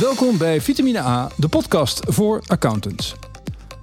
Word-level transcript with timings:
Welkom 0.00 0.38
bij 0.38 0.60
Vitamine 0.60 1.00
A, 1.00 1.30
de 1.36 1.48
podcast 1.48 2.00
voor 2.08 2.42
accountants. 2.46 3.14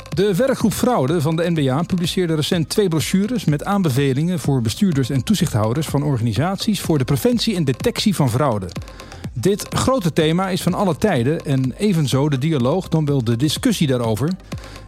De 0.09 0.35
werkgroep 0.35 0.73
Fraude 0.73 1.21
van 1.21 1.35
de 1.35 1.49
NBA 1.49 1.83
publiceerde 1.83 2.35
recent 2.35 2.69
twee 2.69 2.87
brochures 2.87 3.45
met 3.45 3.63
aanbevelingen 3.63 4.39
voor 4.39 4.61
bestuurders 4.61 5.09
en 5.09 5.23
toezichthouders 5.23 5.87
van 5.87 6.03
organisaties 6.03 6.81
voor 6.81 6.97
de 6.97 7.03
preventie 7.03 7.55
en 7.55 7.63
detectie 7.63 8.15
van 8.15 8.29
fraude. 8.29 8.67
Dit 9.33 9.67
grote 9.69 10.13
thema 10.13 10.49
is 10.49 10.61
van 10.61 10.73
alle 10.73 10.95
tijden 10.97 11.45
en 11.45 11.71
evenzo 11.77 12.29
de 12.29 12.37
dialoog, 12.37 12.89
dan 12.89 13.05
wel 13.05 13.23
de 13.23 13.35
discussie 13.35 13.87
daarover. 13.87 14.29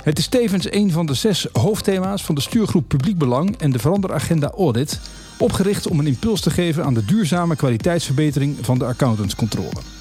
Het 0.04 0.18
is 0.18 0.28
tevens 0.28 0.72
een 0.72 0.92
van 0.92 1.06
de 1.06 1.14
zes 1.14 1.48
hoofdthema's 1.52 2.24
van 2.24 2.36
de 2.36 2.42
stuurgroep 2.42 2.88
Publiek 2.88 3.18
Belang 3.18 3.58
en 3.58 3.72
de 3.72 3.80
veranderagenda 3.80 4.52
Audit, 4.58 5.00
opgericht 5.38 5.88
om 5.88 6.00
een 6.00 6.08
impuls 6.08 6.42
te 6.42 6.50
geven 6.50 6.84
aan 6.84 6.94
de 6.94 7.06
duurzame 7.06 7.56
kwaliteitsverbetering 7.56 8.58
van 8.62 8.78
de 8.78 8.86
accountantscontrole. 8.86 9.95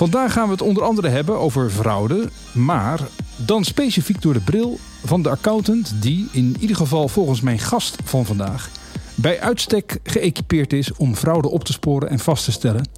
Vandaag 0.00 0.32
gaan 0.32 0.46
we 0.46 0.52
het 0.52 0.62
onder 0.62 0.82
andere 0.82 1.08
hebben 1.08 1.38
over 1.38 1.70
fraude, 1.70 2.28
maar 2.52 3.00
dan 3.36 3.64
specifiek 3.64 4.22
door 4.22 4.32
de 4.32 4.40
bril 4.40 4.78
van 5.04 5.22
de 5.22 5.30
accountant 5.30 6.02
die, 6.02 6.28
in 6.32 6.56
ieder 6.60 6.76
geval 6.76 7.08
volgens 7.08 7.40
mijn 7.40 7.58
gast 7.58 7.96
van 8.04 8.26
vandaag, 8.26 8.70
bij 9.14 9.40
uitstek 9.40 9.98
geëquipeerd 10.02 10.72
is 10.72 10.92
om 10.92 11.14
fraude 11.14 11.48
op 11.48 11.64
te 11.64 11.72
sporen 11.72 12.08
en 12.08 12.18
vast 12.18 12.44
te 12.44 12.52
stellen: 12.52 12.88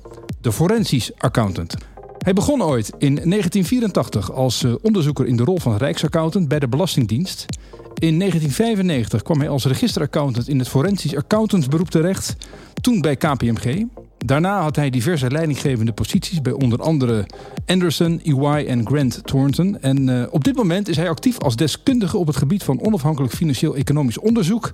de 0.41 0.52
forensisch 0.52 1.11
accountant. 1.19 1.75
Hij 2.19 2.33
begon 2.33 2.62
ooit 2.62 2.88
in 2.98 3.14
1984 3.14 4.33
als 4.33 4.64
eh, 4.64 4.75
onderzoeker 4.83 5.27
in 5.27 5.37
de 5.37 5.45
rol 5.45 5.59
van 5.59 5.77
rijksaccountant 5.77 6.48
bij 6.48 6.59
de 6.59 6.69
Belastingdienst. 6.69 7.47
In 7.95 8.19
1995 8.19 9.23
kwam 9.23 9.39
hij 9.39 9.48
als 9.48 9.64
registeraccountant 9.64 10.48
in 10.48 10.59
het 10.59 10.69
forensisch 10.69 11.16
accountantsberoep 11.16 11.91
terecht, 11.91 12.37
toen 12.80 13.00
bij 13.00 13.16
KPMG. 13.16 13.84
Daarna 14.24 14.62
had 14.62 14.77
hij 14.77 14.91
diverse 14.91 15.30
leidinggevende 15.30 15.92
posities 15.92 16.42
bij 16.42 16.52
onder 16.52 16.83
andere 16.83 17.27
Anderson, 17.66 18.20
EY 18.24 18.66
en 18.66 18.86
Grant 18.86 19.20
Thornton. 19.24 19.80
En 19.80 20.08
uh, 20.08 20.24
op 20.30 20.44
dit 20.44 20.56
moment 20.56 20.88
is 20.88 20.97
hij 20.97 21.08
actief 21.08 21.38
als 21.38 21.56
deskundige 21.56 22.16
op 22.16 22.27
het 22.27 22.36
gebied 22.36 22.62
van 22.62 22.80
onafhankelijk 22.80 23.32
financieel-economisch 23.32 24.19
onderzoek 24.19 24.72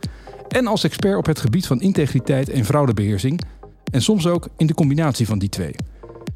en 0.48 0.67
als 0.67 0.84
expert 0.84 1.17
op 1.17 1.27
het 1.27 1.39
gebied 1.39 1.67
van 1.67 1.81
integriteit 1.81 2.48
en 2.48 2.64
fraudebeheersing. 2.64 3.41
En 3.91 4.03
soms 4.03 4.27
ook 4.27 4.48
in 4.56 4.67
de 4.67 4.75
combinatie 4.75 5.27
van 5.27 5.39
die 5.39 5.48
twee. 5.48 5.75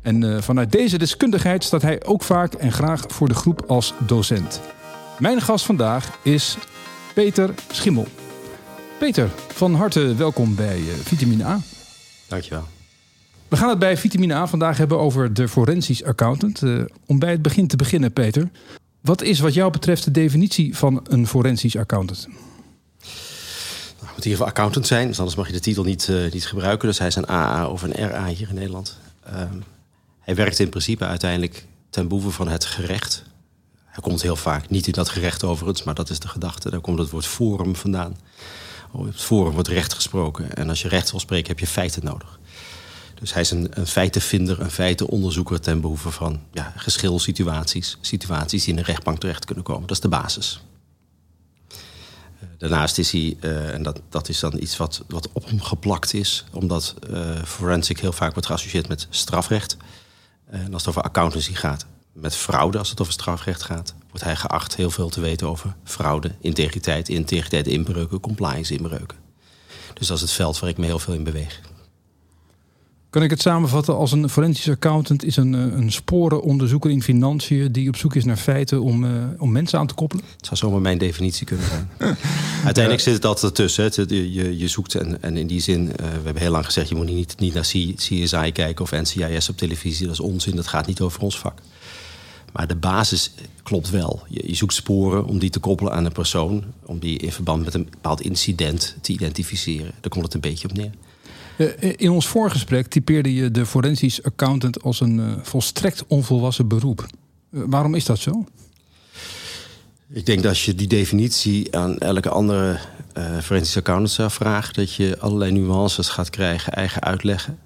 En 0.03 0.23
uh, 0.23 0.41
vanuit 0.41 0.73
deze 0.73 0.99
deskundigheid 0.99 1.65
staat 1.65 1.83
hij 1.83 2.05
ook 2.05 2.23
vaak 2.23 2.55
en 2.55 2.73
graag 2.73 3.05
voor 3.09 3.29
de 3.29 3.35
groep 3.35 3.65
als 3.67 3.95
docent. 4.07 4.61
Mijn 5.19 5.41
gast 5.41 5.65
vandaag 5.65 6.19
is 6.23 6.57
Peter 7.15 7.55
Schimmel. 7.73 8.07
Peter, 8.99 9.31
van 9.49 9.75
harte 9.75 10.15
welkom 10.15 10.55
bij 10.55 10.79
uh, 10.79 10.87
Vitamine 11.03 11.45
A. 11.45 11.61
Dankjewel. 12.29 12.65
We 13.53 13.59
gaan 13.59 13.69
het 13.69 13.79
bij 13.79 13.97
Vitamine 13.97 14.35
A 14.35 14.47
vandaag 14.47 14.77
hebben 14.77 14.99
over 14.99 15.35
de 15.35 15.49
forensisch 15.49 16.05
accountant. 16.05 16.63
Uh, 16.63 16.85
om 17.07 17.19
bij 17.19 17.31
het 17.31 17.43
begin 17.43 17.67
te 17.67 17.77
beginnen, 17.77 18.13
Peter. 18.13 18.51
Wat 19.01 19.23
is 19.23 19.41
wat 19.41 19.55
jou 19.55 19.71
betreft 19.71 20.05
de 20.05 20.11
definitie 20.11 20.77
van 20.77 21.01
een 21.09 21.27
forensisch 21.27 21.77
accountant? 21.77 22.27
Nou, 24.01 24.13
moet 24.15 24.25
hier 24.25 24.37
voor 24.37 24.47
accountant 24.47 24.87
zijn, 24.87 25.07
dus 25.07 25.19
anders 25.19 25.37
mag 25.37 25.47
je 25.47 25.53
de 25.53 25.61
titel 25.61 25.85
niet, 25.85 26.09
uh, 26.11 26.33
niet 26.33 26.47
gebruiken. 26.47 26.89
Dus 26.89 26.99
hij 26.99 27.07
is 27.07 27.17
een 27.17 27.29
AA 27.29 27.69
of 27.69 27.83
een 27.83 27.93
RA 27.93 28.27
hier 28.27 28.49
in 28.49 28.55
Nederland. 28.55 28.99
Um, 29.37 29.63
hij 30.21 30.35
werkt 30.35 30.59
in 30.59 30.69
principe 30.69 31.05
uiteindelijk 31.05 31.67
ten 31.91 32.09
behoeve 32.09 32.31
van 32.31 32.49
het 32.49 32.65
gerecht. 32.65 33.23
Hij 33.85 34.03
komt 34.03 34.23
heel 34.23 34.37
vaak 34.37 34.71
niet 34.71 34.87
in 34.87 34.93
dat 34.93 35.09
gerecht 35.09 35.45
overigens, 35.45 35.83
maar 35.83 35.95
dat 35.95 36.11
is 36.11 36.19
de 36.19 36.29
gedachte. 36.29 36.71
Daar 36.71 36.81
komt 36.81 36.99
het 36.99 37.11
woord 37.11 37.27
forum 37.27 37.77
vandaan. 37.77 38.17
Op 38.93 39.05
het 39.05 39.21
forum 39.21 39.53
wordt 39.53 39.69
recht 39.69 39.93
gesproken. 39.93 40.55
En 40.55 40.69
als 40.69 40.83
je 40.83 40.89
recht 40.89 41.11
wil 41.11 41.21
spreken, 41.21 41.49
heb 41.49 41.59
je 41.59 41.67
feiten 41.67 42.05
nodig. 42.05 42.41
Dus 43.23 43.33
hij 43.33 43.43
is 43.43 43.51
een, 43.51 43.69
een 43.71 43.87
feitenvinder, 43.87 44.61
een 44.61 44.71
feitenonderzoeker 44.71 45.61
ten 45.61 45.81
behoeve 45.81 46.11
van 46.11 46.41
ja, 46.53 46.73
geschilsituaties. 46.77 47.99
Situaties 48.01 48.65
die 48.65 48.71
in 48.71 48.77
de 48.77 48.83
rechtbank 48.83 49.19
terecht 49.19 49.45
kunnen 49.45 49.65
komen. 49.65 49.87
Dat 49.87 49.97
is 49.97 50.03
de 50.03 50.09
basis. 50.09 50.63
Daarnaast 52.59 52.99
is 52.99 53.11
hij, 53.11 53.37
uh, 53.41 53.75
en 53.75 53.83
dat, 53.83 54.01
dat 54.09 54.29
is 54.29 54.41
dan 54.41 54.59
iets 54.59 54.77
wat, 54.77 55.05
wat 55.09 55.29
op 55.33 55.47
hem 55.47 55.61
geplakt 55.61 56.15
is, 56.15 56.45
omdat 56.53 56.95
uh, 57.11 57.43
forensic 57.45 57.99
heel 57.99 58.13
vaak 58.13 58.33
wordt 58.33 58.47
geassocieerd 58.47 58.89
met 58.89 59.07
strafrecht. 59.11 59.77
En 60.47 60.73
als 60.73 60.83
het 60.83 60.89
over 60.89 61.03
accountancy 61.03 61.55
gaat, 61.55 61.87
met 62.13 62.37
fraude, 62.37 62.79
als 62.79 62.91
het 62.91 63.01
over 63.01 63.13
strafrecht 63.13 63.63
gaat, 63.63 63.95
wordt 64.09 64.25
hij 64.25 64.37
geacht 64.37 64.77
heel 64.77 64.91
veel 64.91 65.09
te 65.09 65.21
weten 65.21 65.49
over 65.49 65.75
fraude, 65.85 66.35
integriteit, 66.41 67.09
integriteit 67.09 67.67
inbreuken, 67.67 68.21
compliance 68.21 68.75
inbreuken. 68.75 69.19
Dus 69.95 70.07
dat 70.07 70.17
is 70.17 70.23
het 70.23 70.33
veld 70.33 70.59
waar 70.59 70.71
ik 70.71 70.79
me 70.79 70.87
heel 70.87 70.99
veel 70.99 71.15
in 71.15 71.25
beweeg. 71.25 71.61
Kan 73.13 73.23
ik 73.23 73.31
het 73.31 73.41
samenvatten 73.41 73.97
als 73.97 74.13
een 74.13 74.29
forensisch 74.29 74.69
accountant 74.69 75.25
is 75.25 75.37
een, 75.37 75.53
een 75.53 75.93
sporenonderzoeker 75.93 76.91
in 76.91 77.03
financiën 77.03 77.73
die 77.73 77.89
op 77.89 77.97
zoek 77.97 78.15
is 78.15 78.25
naar 78.25 78.37
feiten 78.37 78.83
om, 78.83 79.05
uh, 79.05 79.11
om 79.39 79.53
mensen 79.53 79.79
aan 79.79 79.87
te 79.87 79.95
koppelen? 79.95 80.25
Het 80.37 80.47
zou 80.47 80.57
zomaar 80.57 80.81
mijn 80.81 80.99
definitie 80.99 81.47
kunnen 81.47 81.67
zijn. 81.67 81.89
Uiteindelijk 82.65 83.05
zit 83.05 83.15
het 83.15 83.25
altijd 83.25 83.45
ertussen. 83.45 83.85
Het, 83.85 84.11
je, 84.11 84.59
je 84.59 84.69
zoekt 84.69 84.95
en, 84.95 85.23
en 85.23 85.37
in 85.37 85.47
die 85.47 85.61
zin, 85.61 85.83
uh, 85.83 85.97
we 85.97 86.05
hebben 86.25 86.43
heel 86.43 86.51
lang 86.51 86.65
gezegd, 86.65 86.89
je 86.89 86.95
moet 86.95 87.07
niet, 87.07 87.35
niet 87.39 87.55
naar 87.55 87.63
CSI 87.97 88.53
kijken 88.53 88.81
of 88.85 88.91
NCIS 88.91 89.49
op 89.49 89.57
televisie. 89.57 90.07
Dat 90.07 90.15
is 90.15 90.21
onzin, 90.21 90.57
dat 90.57 90.67
gaat 90.67 90.87
niet 90.87 91.01
over 91.01 91.21
ons 91.21 91.39
vak. 91.39 91.59
Maar 92.53 92.67
de 92.67 92.77
basis 92.77 93.33
klopt 93.63 93.91
wel. 93.91 94.23
Je, 94.29 94.49
je, 94.49 94.55
zoekt 94.55 94.75
sporen 94.75 95.25
om 95.25 95.39
die 95.39 95.51
te 95.51 95.61
koppelen 95.61 95.93
aan 95.93 96.05
een 96.05 96.13
persoon, 96.13 96.65
om 96.87 96.99
die 96.99 97.19
in 97.19 97.33
verband 97.33 97.65
met 97.65 97.75
een 97.75 97.89
bepaald 97.91 98.21
incident 98.21 98.97
te 99.01 99.13
identificeren. 99.13 99.93
Daar 100.01 100.11
komt 100.11 100.25
het 100.25 100.35
een 100.35 100.41
beetje 100.41 100.69
op 100.69 100.77
neer. 100.77 100.91
Eh, 101.57 101.93
in 101.97 102.11
ons 102.11 102.29
voorgesprek 102.29 102.87
typeerde 102.87 103.35
je 103.35 103.51
de 103.51 103.67
forensisch 103.67 104.23
accountant 104.23 104.83
als 104.83 105.01
een 105.01 105.19
uh, 105.19 105.33
volstrekt 105.43 106.05
onvolwassen 106.07 106.69
beroep. 106.69 107.07
Waarom 107.51 107.95
is 107.95 108.05
dat 108.05 108.19
zo? 108.19 108.45
Ik 110.09 110.27
denk 110.27 110.43
dat 110.43 110.51
als 110.51 110.65
je 110.65 110.75
die 110.75 110.87
definitie 110.87 111.77
aan 111.77 111.99
elke 111.99 112.29
andere 112.29 112.79
uh, 113.19 113.39
forensisch 113.39 113.77
accountant 113.77 114.11
zou 114.11 114.31
vragen, 114.31 114.75
dat 114.75 114.95
je 114.95 115.19
allerlei 115.19 115.53
nuances 115.53 116.09
gaat 116.09 116.31
krijgen, 116.31 116.73
eigen 116.73 117.03
uitleggen. 117.03 117.59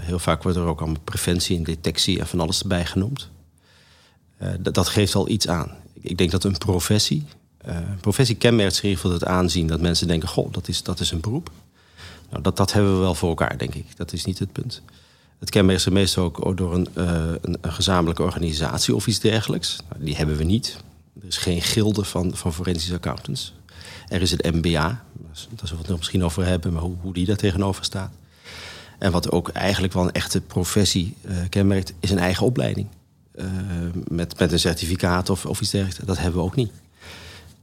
heel 0.00 0.18
vaak 0.18 0.42
wordt 0.42 0.58
er 0.58 0.64
ook 0.64 0.80
allemaal 0.80 1.00
preventie 1.04 1.56
en 1.56 1.64
detectie 1.64 2.18
en 2.18 2.26
van 2.26 2.40
alles 2.40 2.60
erbij 2.60 2.84
genoemd. 2.84 3.30
Dat, 4.60 4.74
dat, 4.74 4.88
geeft 4.88 5.14
al 5.14 5.28
iets 5.28 5.48
aan. 5.48 5.70
Ik 6.00 6.18
denk 6.18 6.30
dat 6.30 6.44
een 6.44 6.58
professie, 6.58 7.24
een 7.62 8.00
professie 8.00 8.36
kenmerkt 8.36 8.74
zich 8.74 8.82
in 8.82 8.88
ieder 8.88 9.04
geval 9.04 9.18
het 9.18 9.28
aanzien 9.28 9.66
dat 9.66 9.80
mensen 9.80 10.06
denken: 10.06 10.28
goh, 10.28 10.52
dat 10.52 10.68
is, 10.68 10.82
dat 10.82 11.00
is 11.00 11.10
een 11.10 11.20
beroep. 11.20 11.50
Nou, 12.30 12.42
dat, 12.42 12.56
dat 12.56 12.72
hebben 12.72 12.92
we 12.92 12.98
wel 12.98 13.14
voor 13.14 13.28
elkaar, 13.28 13.58
denk 13.58 13.74
ik. 13.74 13.96
Dat 13.96 14.12
is 14.12 14.24
niet 14.24 14.38
het 14.38 14.52
punt. 14.52 14.82
Het 15.38 15.50
kenmerkt 15.50 15.82
zich 15.82 15.92
meestal 15.92 16.24
ook 16.24 16.56
door 16.56 16.74
een, 16.74 16.88
uh, 16.96 17.04
een, 17.40 17.58
een, 17.60 17.72
gezamenlijke 17.72 18.22
organisatie 18.22 18.94
of 18.94 19.06
iets 19.06 19.18
dergelijks. 19.18 19.78
Nou, 19.90 20.04
die 20.04 20.16
hebben 20.16 20.36
we 20.36 20.44
niet. 20.44 20.76
Er 21.20 21.26
is 21.26 21.36
geen 21.36 21.62
gilde 21.62 22.04
van, 22.04 22.36
van 22.36 22.52
forensische 22.52 22.94
accountants. 22.94 23.54
Er 24.08 24.22
is 24.22 24.30
het 24.30 24.42
MBA, 24.42 25.04
daar 25.12 25.34
zullen 25.34 25.72
we 25.72 25.78
het 25.78 25.88
nog 25.88 25.98
misschien 25.98 26.24
over 26.24 26.46
hebben, 26.46 26.72
maar 26.72 26.82
hoe, 26.82 26.96
hoe 27.00 27.12
die 27.12 27.26
daar 27.26 27.36
tegenover 27.36 27.84
staat. 27.84 28.12
En 28.98 29.12
wat 29.12 29.30
ook 29.30 29.48
eigenlijk 29.48 29.92
wel 29.92 30.02
een 30.02 30.12
echte 30.12 30.40
professie 30.40 31.14
uh, 31.22 31.36
kenmerkt, 31.48 31.92
is 32.00 32.10
een 32.10 32.18
eigen 32.18 32.46
opleiding. 32.46 32.86
Uh, 33.34 33.46
met, 34.08 34.38
met 34.38 34.52
een 34.52 34.58
certificaat 34.58 35.30
of, 35.30 35.46
of 35.46 35.60
iets 35.60 35.70
dergelijks. 35.70 36.06
Dat 36.06 36.18
hebben 36.18 36.40
we 36.40 36.46
ook 36.46 36.56
niet. 36.56 36.72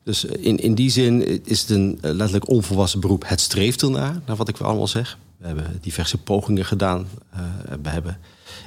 Dus 0.07 0.25
in, 0.25 0.57
in 0.57 0.75
die 0.75 0.89
zin 0.89 1.43
is 1.45 1.61
het 1.61 1.69
een 1.69 1.97
letterlijk 2.01 2.49
onvolwassen 2.49 2.99
beroep. 2.99 3.23
Het 3.27 3.41
streeft 3.41 3.81
ernaar, 3.81 4.21
naar 4.25 4.35
wat 4.35 4.47
ik 4.47 4.59
allemaal 4.59 4.87
zeg. 4.87 5.17
We 5.37 5.47
hebben 5.47 5.77
diverse 5.81 6.17
pogingen 6.17 6.65
gedaan. 6.65 7.07
We 7.81 7.89
hebben 7.89 8.17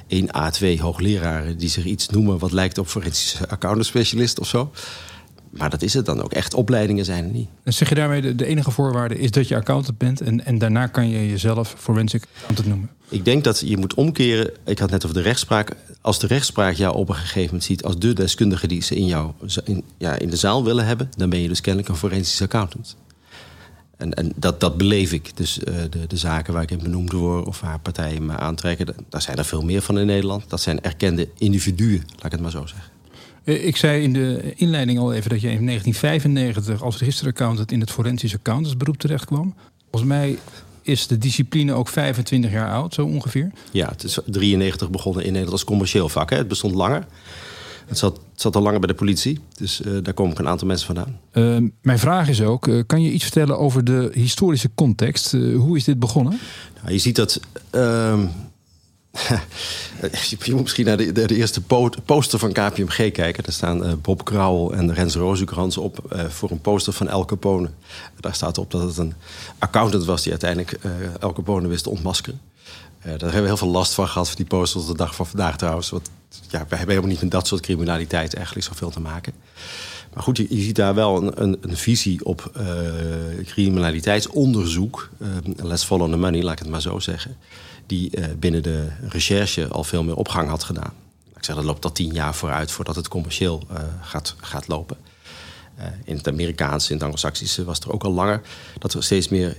één 0.07 0.27
A2 0.27 0.79
hoogleraren 0.79 1.57
die 1.57 1.69
zich 1.69 1.85
iets 1.85 2.09
noemen 2.09 2.39
wat 2.39 2.51
lijkt 2.51 2.77
op 2.77 2.87
forensische 2.87 3.49
accountant 3.49 3.85
specialist 3.85 4.39
of 4.39 4.47
zo. 4.47 4.71
Maar 5.51 5.69
dat 5.69 5.81
is 5.81 5.93
het 5.93 6.05
dan 6.05 6.21
ook. 6.21 6.33
Echt 6.33 6.53
opleidingen 6.53 7.05
zijn 7.05 7.23
er 7.25 7.31
niet. 7.31 7.49
En 7.63 7.73
zeg 7.73 7.89
je 7.89 7.95
daarmee 7.95 8.21
de, 8.21 8.35
de 8.35 8.45
enige 8.45 8.71
voorwaarde 8.71 9.19
is 9.19 9.31
dat 9.31 9.47
je 9.47 9.55
accountant 9.55 9.97
bent 9.97 10.21
en, 10.21 10.45
en 10.45 10.57
daarna 10.57 10.87
kan 10.87 11.09
je 11.09 11.29
jezelf 11.29 11.75
forensic 11.77 12.23
accountant 12.35 12.67
noemen? 12.67 12.89
Ik 13.09 13.25
denk 13.25 13.43
dat 13.43 13.59
je 13.65 13.77
moet 13.77 13.93
omkeren. 13.93 14.51
Ik 14.65 14.79
had 14.79 14.89
net 14.89 15.03
over 15.03 15.17
de 15.17 15.23
rechtspraak. 15.23 15.75
Als 16.01 16.19
de 16.19 16.27
rechtspraak 16.27 16.73
jou 16.73 16.95
op 16.95 17.09
een 17.09 17.15
gegeven 17.15 17.45
moment 17.45 17.63
ziet 17.63 17.83
als 17.83 17.99
de 17.99 18.13
deskundige 18.13 18.67
die 18.67 18.81
ze 18.81 18.95
in, 18.95 19.05
jou, 19.05 19.31
in, 19.63 19.83
ja, 19.97 20.17
in 20.19 20.29
de 20.29 20.35
zaal 20.35 20.63
willen 20.63 20.85
hebben, 20.85 21.09
dan 21.17 21.29
ben 21.29 21.39
je 21.39 21.47
dus 21.47 21.61
kennelijk 21.61 21.91
een 21.91 21.97
forensisch 21.97 22.41
accountant. 22.41 22.95
En, 23.97 24.13
en 24.13 24.31
dat, 24.35 24.59
dat 24.59 24.77
beleef 24.77 25.11
ik. 25.11 25.37
Dus 25.37 25.59
uh, 25.59 25.75
de, 25.89 26.07
de 26.07 26.17
zaken 26.17 26.53
waar 26.53 26.63
ik 26.63 26.71
in 26.71 26.83
benoemd 26.83 27.11
word 27.11 27.45
of 27.45 27.61
waar 27.61 27.79
partijen 27.79 28.25
me 28.25 28.37
aantrekken, 28.37 28.95
daar 29.09 29.21
zijn 29.21 29.37
er 29.37 29.45
veel 29.45 29.61
meer 29.61 29.81
van 29.81 29.99
in 29.99 30.05
Nederland. 30.05 30.43
Dat 30.47 30.61
zijn 30.61 30.81
erkende 30.81 31.29
individuen, 31.37 32.03
laat 32.15 32.25
ik 32.25 32.31
het 32.31 32.41
maar 32.41 32.51
zo 32.51 32.65
zeggen. 32.65 32.91
Ik 33.43 33.77
zei 33.77 34.03
in 34.03 34.13
de 34.13 34.53
inleiding 34.55 34.99
al 34.99 35.13
even 35.13 35.29
dat 35.29 35.41
je 35.41 35.51
in 35.51 35.65
1995 35.65 36.81
als 36.81 36.97
registeraccountant 36.97 37.71
in 37.71 37.79
het 37.79 37.91
forensisch 37.91 38.33
accountantsberoep 38.35 38.97
terecht 38.97 39.25
kwam. 39.25 39.55
Volgens 39.89 40.11
mij 40.11 40.37
is 40.81 41.07
de 41.07 41.17
discipline 41.17 41.73
ook 41.73 41.87
25 41.87 42.51
jaar 42.51 42.71
oud, 42.71 42.93
zo 42.93 43.05
ongeveer. 43.05 43.51
Ja, 43.71 43.89
het 43.89 44.03
is 44.03 44.19
93 44.25 44.89
begonnen 44.89 45.21
in 45.21 45.27
Nederland 45.27 45.53
als 45.53 45.63
commercieel 45.63 46.09
vak. 46.09 46.29
Hè. 46.29 46.37
Het 46.37 46.47
bestond 46.47 46.75
langer. 46.75 47.05
Het 47.85 47.97
zat, 47.97 48.15
het 48.31 48.41
zat 48.41 48.55
al 48.55 48.61
langer 48.61 48.79
bij 48.79 48.87
de 48.87 48.93
politie, 48.93 49.39
dus 49.57 49.81
uh, 49.81 49.97
daar 50.03 50.13
komen 50.13 50.31
ook 50.31 50.39
een 50.39 50.47
aantal 50.47 50.67
mensen 50.67 50.85
vandaan. 50.85 51.19
Uh, 51.33 51.69
mijn 51.81 51.99
vraag 51.99 52.29
is 52.29 52.41
ook, 52.41 52.67
uh, 52.67 52.83
kan 52.85 53.01
je 53.01 53.11
iets 53.11 53.23
vertellen 53.23 53.57
over 53.59 53.83
de 53.83 54.09
historische 54.13 54.69
context? 54.75 55.31
hoe 55.31 55.77
is 55.77 55.83
dit 55.83 55.99
begonnen? 55.99 56.39
Nou, 56.81 56.93
je 56.93 56.99
ziet 56.99 57.15
dat 57.15 57.39
ehm, 57.69 58.25
je 60.29 60.53
moet 60.53 60.61
misschien 60.61 60.85
naar 60.85 60.97
de, 60.97 61.11
de, 61.11 61.35
eerste 61.35 61.61
poster 62.05 62.39
van 62.39 62.51
KPMG 62.51 63.11
kijken. 63.11 63.43
Daar 63.43 63.53
staan 63.53 63.85
uh, 63.85 63.93
Bob 64.01 64.25
Krauwel 64.25 64.73
en 64.73 64.93
Rens 64.93 65.15
Rozenkrans 65.15 65.77
op 65.77 65.99
uh, 66.13 66.25
voor 66.25 66.51
een 66.51 66.61
poster 66.61 66.93
van 66.93 67.09
El 67.09 67.25
Capone. 67.25 67.69
Daar 68.19 68.35
staat 68.35 68.57
op 68.57 68.71
dat 68.71 68.81
het 68.81 68.97
een 68.97 69.13
accountant 69.59 70.05
was 70.05 70.21
die 70.21 70.31
uiteindelijk 70.31 70.79
uh, 70.81 70.91
El 71.19 71.67
wist 71.67 71.83
te 71.83 71.89
ontmaskeren. 71.89 72.41
daar 73.03 73.11
hebben 73.19 73.41
we 73.41 73.47
heel 73.47 73.57
veel 73.57 73.67
last 73.67 73.93
van 73.93 74.07
gehad 74.07 74.27
voor 74.27 74.37
die 74.37 74.45
poster 74.45 74.79
tot 74.79 74.89
de 74.89 74.97
dag 74.97 75.15
van 75.15 75.27
vandaag 75.27 75.57
trouwens. 75.57 75.89
Want 75.89 76.09
ja, 76.49 76.57
hebben 76.57 76.87
helemaal 76.87 77.09
niet 77.09 77.21
met 77.21 77.31
dat 77.31 77.47
soort 77.47 77.61
criminaliteit 77.61 78.33
eigenlijk 78.33 78.65
zoveel 78.65 78.89
te 78.89 78.99
maken. 78.99 79.33
Maar 80.13 80.23
goed, 80.23 80.37
je, 80.37 80.45
je 80.49 80.61
ziet 80.61 80.75
daar 80.75 80.95
wel 80.95 81.17
een, 81.17 81.41
een, 81.41 81.57
een 81.61 81.77
visie 81.77 82.25
op 82.25 82.51
criminaliteitsonderzoek. 83.45 85.09
let's 85.55 85.83
follow 85.83 86.11
the 86.11 86.17
money, 86.17 86.43
laat 86.43 86.53
ik 86.53 86.59
het 86.59 86.69
maar 86.69 86.81
zo 86.81 86.99
zeggen 86.99 87.37
die 87.85 88.17
uh, 88.17 88.25
binnen 88.39 88.63
de 88.63 88.87
recherche 89.09 89.67
al 89.67 89.83
veel 89.83 90.03
meer 90.03 90.15
opgang 90.15 90.49
had 90.49 90.63
gedaan. 90.63 90.93
Ik 91.35 91.47
zeg, 91.47 91.55
dat 91.55 91.65
loopt 91.65 91.85
al 91.85 91.91
tien 91.91 92.13
jaar 92.13 92.35
vooruit 92.35 92.71
voordat 92.71 92.95
het 92.95 93.07
commercieel 93.07 93.63
uh, 93.71 93.77
gaat, 94.01 94.35
gaat 94.41 94.67
lopen. 94.67 94.97
Uh, 95.79 95.85
in 96.03 96.15
het 96.15 96.27
Amerikaanse, 96.27 96.87
in 96.87 96.93
het 96.93 97.03
Anglo-Saxische 97.03 97.63
was 97.63 97.79
er 97.79 97.91
ook 97.91 98.03
al 98.03 98.11
langer 98.11 98.41
dat 98.79 98.93
er 98.93 99.03
steeds 99.03 99.27
meer 99.27 99.57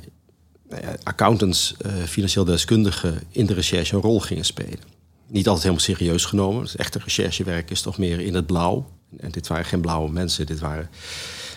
accountants, 1.03 1.75
financieel 2.07 2.45
deskundigen 2.45 3.21
in 3.29 3.47
de 3.47 3.55
recherche 3.55 3.95
een 3.95 4.03
rol 4.03 4.21
gingen 4.21 4.45
spelen. 4.45 4.79
Niet 5.27 5.47
altijd 5.47 5.65
helemaal 5.65 5.85
serieus 5.85 6.25
genomen. 6.25 6.63
Het 6.63 6.75
echte 6.75 6.99
recherchewerk 6.99 7.71
is 7.71 7.81
toch 7.81 7.99
meer 7.99 8.21
in 8.21 8.35
het 8.35 8.47
blauw. 8.47 8.91
En 9.17 9.31
dit 9.31 9.47
waren 9.47 9.65
geen 9.65 9.81
blauwe 9.81 10.11
mensen, 10.11 10.47
dit 10.47 10.59
waren 10.59 10.91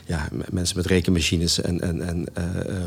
ja, 0.06 0.28
mensen 0.50 0.78
met 0.78 0.86
rekenmachines 0.86 1.62
en, 1.62 1.82
en, 1.82 2.02
en 2.02 2.28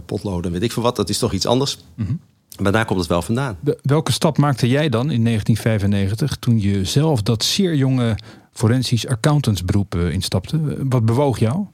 potloden, 0.07 0.53
weet 0.53 0.63
ik 0.63 0.73
veel 0.73 0.83
wat. 0.83 0.97
Dat 0.97 1.09
is 1.09 1.19
toch 1.19 1.33
iets 1.33 1.47
anders. 1.47 1.79
Mm. 1.95 2.21
Maar 2.59 2.73
daar 2.73 2.85
komt 2.85 2.99
het 2.99 3.09
wel 3.09 3.23
vandaan. 3.23 3.59
welke 3.83 4.13
stap 4.13 4.39
maakte 4.39 4.69
jij 4.69 4.89
dan 4.89 5.11
in 5.11 5.25
1995 5.25 6.37
toen 6.37 6.61
je 6.61 6.85
zelf 6.85 7.23
dat 7.23 7.45
zeer 7.45 7.75
jonge 7.75 8.17
forensisch 8.53 9.07
accountantsberoep 9.07 9.95
instapte? 9.95 10.61
Wat 10.89 11.05
bewoog 11.05 11.39
jou? 11.39 11.67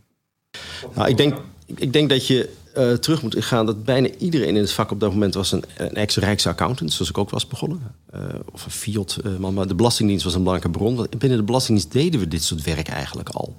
Nou, 0.94 1.08
ik, 1.08 1.16
denk, 1.16 1.34
ik 1.66 1.92
denk 1.92 2.08
dat 2.08 2.26
je 2.26 2.50
uh, 2.76 2.92
terug 2.92 3.22
moet 3.22 3.36
gaan 3.38 3.66
dat 3.66 3.84
bijna 3.84 4.08
iedereen 4.18 4.48
in 4.48 4.62
het 4.62 4.72
vak 4.72 4.90
op 4.90 5.00
dat 5.00 5.10
moment 5.10 5.34
was 5.34 5.52
een, 5.52 5.64
een 5.76 5.94
ex-rijksaccountant, 5.94 6.92
zoals 6.92 7.10
ik 7.10 7.18
ook 7.18 7.30
was 7.30 7.46
begonnen. 7.46 7.80
Uh, 8.14 8.20
of 8.52 8.64
een 8.64 8.70
fiat, 8.70 9.18
maar 9.38 9.66
de 9.66 9.74
Belastingdienst 9.74 10.24
was 10.24 10.34
een 10.34 10.42
belangrijke 10.42 10.78
bron. 10.78 11.06
Binnen 11.18 11.38
de 11.38 11.44
Belastingdienst 11.44 11.92
deden 11.92 12.20
we 12.20 12.28
dit 12.28 12.42
soort 12.42 12.62
werk 12.62 12.88
eigenlijk 12.88 13.28
al. 13.28 13.56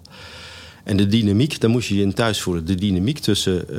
En 0.85 0.97
de 0.97 1.07
dynamiek, 1.07 1.59
daar 1.59 1.69
moest 1.69 1.87
je 1.87 1.95
je 1.95 2.01
in 2.01 2.13
thuis 2.13 2.41
voelen. 2.41 2.65
De 2.65 2.75
dynamiek 2.75 3.19
tussen 3.19 3.65
uh, 3.69 3.77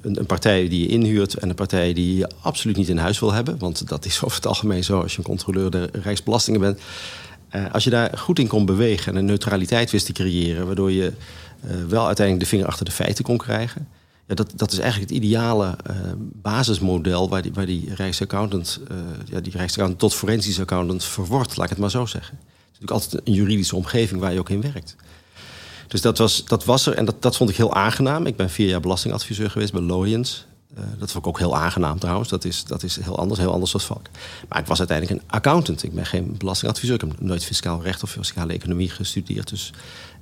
een, 0.00 0.18
een, 0.18 0.26
partij 0.26 0.68
die 0.68 0.80
je 0.80 0.86
inhuurt 0.86 1.34
en 1.34 1.48
een 1.48 1.54
partij 1.54 1.92
die 1.92 2.16
je 2.16 2.30
absoluut 2.40 2.76
niet 2.76 2.88
in 2.88 2.96
huis 2.96 3.18
wil 3.18 3.32
hebben. 3.32 3.58
Want 3.58 3.88
dat 3.88 4.04
is 4.04 4.20
over 4.24 4.36
het 4.36 4.46
algemeen 4.46 4.84
zo 4.84 5.00
als 5.00 5.12
je 5.12 5.18
een 5.18 5.24
controleur 5.24 5.70
de 5.70 5.88
Rijksbelastingen 5.92 6.60
bent. 6.60 6.80
Uh, 7.52 7.72
als 7.72 7.84
je 7.84 7.90
daar 7.90 8.18
goed 8.18 8.38
in 8.38 8.46
kon 8.46 8.66
bewegen 8.66 9.12
en 9.12 9.18
een 9.18 9.24
neutraliteit 9.24 9.90
wist 9.90 10.06
te 10.06 10.12
creëren, 10.12 10.66
waardoor 10.66 10.90
je 10.90 11.12
uh, 11.64 11.70
wel 11.88 12.06
uiteindelijk 12.06 12.44
de 12.44 12.50
vinger 12.50 12.66
achter 12.66 12.84
de 12.84 12.90
feiten 12.90 13.24
kon 13.24 13.36
krijgen. 13.36 13.88
Ja, 14.26 14.34
dat, 14.34 14.52
dat 14.54 14.72
is 14.72 14.78
eigenlijk 14.78 15.10
het 15.10 15.20
ideale 15.20 15.76
basismodel 16.18 17.28
waar 17.28 17.42
die, 17.42 17.52
waar 17.52 17.66
die 17.66 17.94
Rijksaccountant, 17.94 18.80
ja, 19.30 19.40
die 19.40 19.52
Rijksaccountant 19.52 19.98
tot 19.98 20.14
forensisch 20.14 20.60
accountant 20.60 21.04
verwordt, 21.04 21.56
laat 21.56 21.64
ik 21.64 21.70
het 21.70 21.80
maar 21.80 21.90
zo 21.90 22.06
zeggen. 22.06 22.38
Het 22.40 22.48
is 22.72 22.80
natuurlijk 22.80 22.90
altijd 22.90 23.26
een 23.26 23.32
juridische 23.32 23.76
omgeving 23.76 24.20
waar 24.20 24.32
je 24.32 24.38
ook 24.38 24.50
in 24.50 24.60
werkt. 24.60 24.96
Dus 25.88 26.00
dat 26.00 26.18
was, 26.18 26.44
dat 26.44 26.64
was 26.64 26.86
er 26.86 26.94
en 26.94 27.04
dat, 27.04 27.22
dat 27.22 27.36
vond 27.36 27.50
ik 27.50 27.56
heel 27.56 27.74
aangenaam. 27.74 28.26
Ik 28.26 28.36
ben 28.36 28.50
vier 28.50 28.68
jaar 28.68 28.80
belastingadviseur 28.80 29.50
geweest 29.50 29.72
bij 29.72 29.82
Loyens. 29.82 30.46
Uh, 30.78 30.84
dat 30.98 31.10
vond 31.10 31.24
ik 31.24 31.26
ook 31.26 31.38
heel 31.38 31.56
aangenaam 31.56 31.98
trouwens. 31.98 32.28
Dat 32.28 32.44
is, 32.44 32.64
dat 32.64 32.82
is 32.82 33.00
heel 33.00 33.18
anders, 33.18 33.40
heel 33.40 33.52
anders 33.52 33.74
als 33.74 33.84
vak. 33.84 34.08
Maar 34.48 34.58
ik 34.58 34.66
was 34.66 34.78
uiteindelijk 34.78 35.20
een 35.20 35.28
accountant. 35.30 35.82
Ik 35.82 35.94
ben 35.94 36.06
geen 36.06 36.34
belastingadviseur. 36.38 36.94
Ik 36.94 37.00
heb 37.00 37.20
nooit 37.20 37.44
fiscaal 37.44 37.82
recht 37.82 38.02
of 38.02 38.10
fiscale 38.10 38.52
economie 38.52 38.90
gestudeerd. 38.90 39.48
Dus 39.48 39.72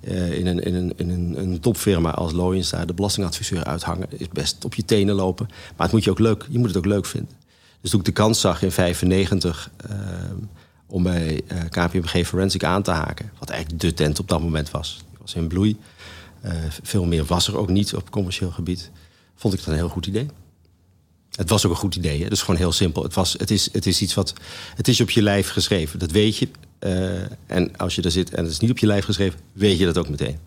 uh, 0.00 0.38
in, 0.38 0.46
een, 0.46 0.60
in, 0.60 0.74
een, 0.74 0.92
in 0.96 1.10
een, 1.10 1.38
een 1.38 1.60
topfirma 1.60 2.10
als 2.10 2.32
Loyens 2.32 2.70
daar 2.70 2.86
de 2.86 2.94
belastingadviseur 2.94 3.64
uithangen... 3.64 4.06
is 4.10 4.28
best 4.28 4.64
op 4.64 4.74
je 4.74 4.84
tenen 4.84 5.14
lopen. 5.14 5.46
Maar 5.48 5.86
het 5.86 5.92
moet 5.92 6.04
je, 6.04 6.10
ook 6.10 6.18
leuk, 6.18 6.46
je 6.48 6.58
moet 6.58 6.68
het 6.68 6.76
ook 6.76 6.86
leuk 6.86 7.06
vinden. 7.06 7.34
Dus 7.80 7.90
toen 7.90 8.00
ik 8.00 8.06
de 8.06 8.12
kans 8.12 8.40
zag 8.40 8.62
in 8.62 8.72
1995 8.76 9.70
uh, 9.90 9.96
om 10.86 11.02
bij 11.02 11.42
KPMG 11.68 12.26
Forensic 12.26 12.64
aan 12.64 12.82
te 12.82 12.90
haken... 12.90 13.30
wat 13.38 13.50
eigenlijk 13.50 13.80
de 13.80 13.94
tent 13.94 14.18
op 14.18 14.28
dat 14.28 14.40
moment 14.40 14.70
was 14.70 15.05
was 15.26 15.42
in 15.42 15.48
bloei. 15.48 15.76
Uh, 16.44 16.52
veel 16.82 17.04
meer 17.04 17.24
was 17.24 17.48
er 17.48 17.56
ook 17.56 17.68
niet 17.68 17.94
op 17.94 18.10
commercieel 18.10 18.50
gebied. 18.50 18.90
Vond 19.34 19.54
ik 19.54 19.58
dat 19.60 19.68
een 19.68 19.74
heel 19.74 19.88
goed 19.88 20.06
idee. 20.06 20.26
Het 21.30 21.48
was 21.48 21.64
ook 21.64 21.72
een 21.72 21.78
goed 21.78 21.96
idee. 21.96 22.22
Hè? 22.22 22.28
Dus 22.28 22.40
gewoon 22.40 22.60
heel 22.60 22.72
simpel. 22.72 23.02
Het, 23.02 23.14
was, 23.14 23.32
het, 23.32 23.50
is, 23.50 23.68
het 23.72 23.86
is 23.86 24.02
iets 24.02 24.14
wat. 24.14 24.32
Het 24.74 24.88
is 24.88 25.00
op 25.00 25.10
je 25.10 25.22
lijf 25.22 25.48
geschreven. 25.48 25.98
Dat 25.98 26.10
weet 26.10 26.36
je. 26.36 26.48
Uh, 26.80 27.20
en 27.46 27.76
als 27.76 27.94
je 27.94 28.02
daar 28.02 28.10
zit 28.10 28.34
en 28.34 28.42
het 28.42 28.52
is 28.52 28.58
niet 28.58 28.70
op 28.70 28.78
je 28.78 28.86
lijf 28.86 29.04
geschreven, 29.04 29.40
weet 29.52 29.78
je 29.78 29.84
dat 29.84 29.98
ook 29.98 30.08
meteen. 30.08 30.38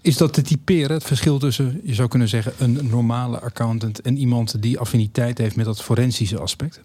Is 0.00 0.16
dat 0.16 0.32
te 0.32 0.42
typeren, 0.42 0.96
het 0.96 1.04
verschil 1.04 1.38
tussen, 1.38 1.80
je 1.84 1.94
zou 1.94 2.08
kunnen 2.08 2.28
zeggen, 2.28 2.52
een 2.58 2.88
normale 2.88 3.40
accountant 3.40 4.00
en 4.00 4.16
iemand 4.16 4.62
die 4.62 4.78
affiniteit 4.78 5.38
heeft 5.38 5.56
met 5.56 5.64
dat 5.64 5.82
forensische 5.82 6.38
aspect? 6.38 6.80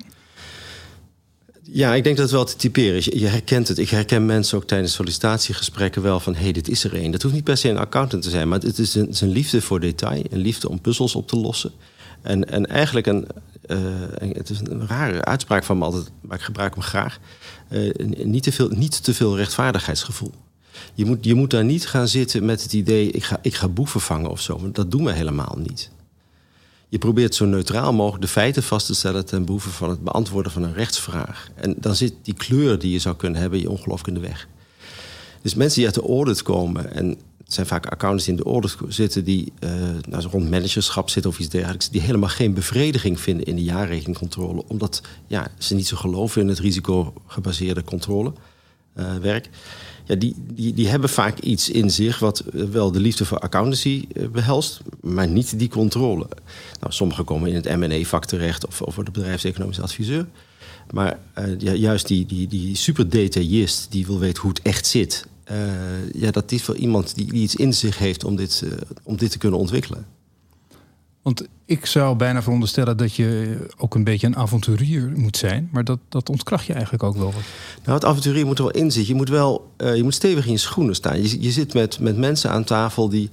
Ja, 1.64 1.94
ik 1.94 2.04
denk 2.04 2.16
dat 2.16 2.26
het 2.26 2.36
wel 2.36 2.46
te 2.46 2.56
typeren 2.56 2.96
is. 2.96 3.06
Je 3.06 3.28
herkent 3.28 3.68
het. 3.68 3.78
Ik 3.78 3.90
herken 3.90 4.26
mensen 4.26 4.58
ook 4.58 4.68
tijdens 4.68 4.94
sollicitatiegesprekken 4.94 6.02
wel 6.02 6.20
van... 6.20 6.36
hé, 6.36 6.42
hey, 6.42 6.52
dit 6.52 6.70
is 6.70 6.84
er 6.84 6.96
één. 6.96 7.12
Dat 7.12 7.22
hoeft 7.22 7.34
niet 7.34 7.44
per 7.44 7.58
se 7.58 7.70
een 7.70 7.78
accountant 7.78 8.24
te 8.24 8.30
zijn... 8.30 8.48
maar 8.48 8.60
het 8.60 8.80
is 8.80 8.96
een, 8.96 9.30
liefde 9.30 9.62
voor 9.62 9.80
detail. 9.80 10.24
Een 10.30 10.40
liefde 10.40 10.70
om 10.70 10.82
puzzels 10.82 11.16
op 11.16 11.28
te 11.28 11.38
lossen. 11.38 11.72
En, 12.22 12.50
en 12.50 12.66
eigenlijk 12.66 13.08
een, 13.08 13.28
uh, 13.68 13.78
het 14.20 14.50
is 14.50 14.60
een 14.60 14.88
rare 14.88 15.26
uitspraak 15.26 15.64
van 15.64 15.78
me 15.78 15.84
altijd... 15.84 16.12
maar 16.22 16.38
ik 16.38 16.44
gebruik 16.44 16.74
hem 16.74 16.84
graag. 16.84 17.20
Uh, 17.70 17.94
niet, 18.26 18.44
te 18.44 18.52
veel, 18.52 18.70
niet 18.70 19.04
te 19.04 19.14
veel 19.14 19.38
rechtvaardigheidsgevoel. 19.38 20.32
Je 20.94 21.06
moet, 21.06 21.26
je 21.26 21.34
moet 21.34 21.50
daar 21.50 21.66
niet 21.66 21.88
gaan 21.88 22.08
zitten 22.08 22.46
met 22.46 22.64
het 22.64 22.74
idee... 22.74 23.12
ik 23.12 23.24
ga, 23.24 23.40
ik 23.42 23.56
ga 23.56 23.68
boeven 23.68 24.02
vangen 24.02 24.30
of 24.30 24.42
zo. 24.42 24.72
Dat 24.72 24.92
doen 24.92 25.04
we 25.04 25.12
helemaal 25.12 25.58
niet. 25.60 25.90
Je 26.92 26.98
probeert 26.98 27.36
zo 27.36 27.46
neutraal 27.46 27.94
mogelijk 27.94 28.22
de 28.22 28.28
feiten 28.28 28.64
vast 28.64 28.86
te 28.86 28.94
stellen 28.94 29.26
ten 29.26 29.46
behoeve 29.46 29.70
van 29.70 29.90
het 29.90 30.04
beantwoorden 30.04 30.52
van 30.52 30.64
een 30.64 30.74
rechtsvraag. 30.74 31.50
En 31.56 31.76
dan 31.78 31.96
zit 31.96 32.14
die 32.22 32.34
kleur 32.34 32.80
die 32.80 32.92
je 32.92 33.00
zou 33.00 33.16
kunnen 33.16 33.42
hebben 33.42 33.60
je 33.60 33.70
ongelooflijk 33.70 34.08
in 34.08 34.14
de 34.14 34.28
weg. 34.28 34.48
Dus 35.42 35.56
mensen 35.56 35.76
die 35.76 35.86
uit 35.86 35.96
de 35.96 36.02
audit 36.02 36.42
komen, 36.42 36.94
en 36.94 37.08
het 37.44 37.54
zijn 37.54 37.66
vaak 37.68 37.86
accountants 37.86 38.26
die 38.26 38.34
in 38.34 38.44
de 38.44 38.50
audit 38.50 38.78
zitten, 38.88 39.24
die 39.24 39.54
uh, 39.60 39.72
nou, 40.10 40.28
rond 40.32 40.50
managerschap 40.50 41.10
zitten 41.10 41.32
of 41.32 41.40
iets 41.40 41.50
dergelijks, 41.50 41.90
die 41.90 42.02
helemaal 42.02 42.30
geen 42.30 42.54
bevrediging 42.54 43.20
vinden 43.20 43.46
in 43.46 43.56
de 43.56 43.64
jaarrekeningcontrole, 43.64 44.64
omdat 44.68 45.02
ja, 45.28 45.48
ze 45.58 45.76
niet 45.76 45.88
zo 45.88 45.98
geloven 45.98 46.42
in 46.42 46.48
het 46.48 46.60
risicogebaseerde 46.60 47.84
controlewerk. 47.84 49.50
Ja, 50.06 50.16
die, 50.16 50.36
die, 50.54 50.74
die 50.74 50.88
hebben 50.88 51.10
vaak 51.10 51.40
iets 51.40 51.70
in 51.70 51.90
zich 51.90 52.20
wat 52.20 52.44
wel 52.72 52.92
de 52.92 53.00
liefde 53.00 53.26
voor 53.26 53.40
accountancy 53.40 54.06
eh, 54.14 54.28
behelst, 54.28 54.82
maar 55.02 55.28
niet 55.28 55.60
die 55.60 55.70
controle. 55.70 56.28
Nou, 56.80 56.94
sommigen 56.94 57.26
komen 57.26 57.50
in 57.50 57.56
het 57.56 57.78
M&A-vak 57.78 58.26
terecht 58.26 58.68
of, 58.68 58.82
of 58.82 58.96
de 58.96 59.12
bedrijfseconomische 59.12 59.82
adviseur. 59.82 60.26
Maar 60.92 61.20
uh, 61.40 61.60
ja, 61.60 61.74
juist 61.74 62.08
die, 62.08 62.26
die, 62.26 62.48
die 62.48 62.76
super 62.76 63.10
detailist 63.10 63.92
die 63.92 64.06
wil 64.06 64.20
weten 64.20 64.42
hoe 64.42 64.52
het 64.52 64.62
echt 64.62 64.86
zit, 64.86 65.26
ja, 66.14 66.32
dat 66.32 66.52
is 66.52 66.66
wel 66.66 66.76
iemand 66.76 67.16
die, 67.16 67.26
die 67.26 67.42
iets 67.42 67.56
in 67.56 67.74
zich 67.74 67.98
heeft 67.98 68.24
om 68.24 68.36
dit, 68.36 68.64
om 69.04 69.18
dit 69.18 69.32
te 69.32 69.38
kunnen 69.38 69.60
ontwikkelen. 69.60 70.06
Want 71.22 71.48
ik 71.66 71.86
zou 71.86 72.16
bijna 72.16 72.42
veronderstellen 72.42 72.98
dat 72.98 73.16
je 73.16 73.58
ook 73.78 73.96
een 73.96 74.04
beetje 74.04 74.28
een 74.28 74.36
avonturier 74.36 75.12
moet 75.16 75.38
zijn. 75.38 75.70
Maar 75.72 75.84
dat, 75.84 76.00
dat 76.10 76.30
ontkracht 76.30 76.66
je 76.66 76.74
eigenlijk 76.74 77.04
ook 77.04 77.16
wel. 77.16 77.34
Nou, 77.84 77.94
het 77.94 78.06
avonturier 78.06 78.46
moet 78.46 78.58
er 78.58 78.64
wel 78.64 78.74
in 78.74 78.92
zitten. 78.92 79.12
Je 79.12 79.18
moet 79.18 79.30
wel 79.30 79.72
uh, 79.78 79.96
je 79.96 80.04
moet 80.04 80.14
stevig 80.14 80.46
in 80.46 80.52
je 80.52 80.58
schoenen 80.58 80.96
staan. 80.96 81.22
Je, 81.22 81.42
je 81.42 81.52
zit 81.52 81.74
met, 81.74 82.00
met 82.00 82.18
mensen 82.18 82.52
aan 82.52 82.64
tafel 82.64 83.10
die 83.10 83.30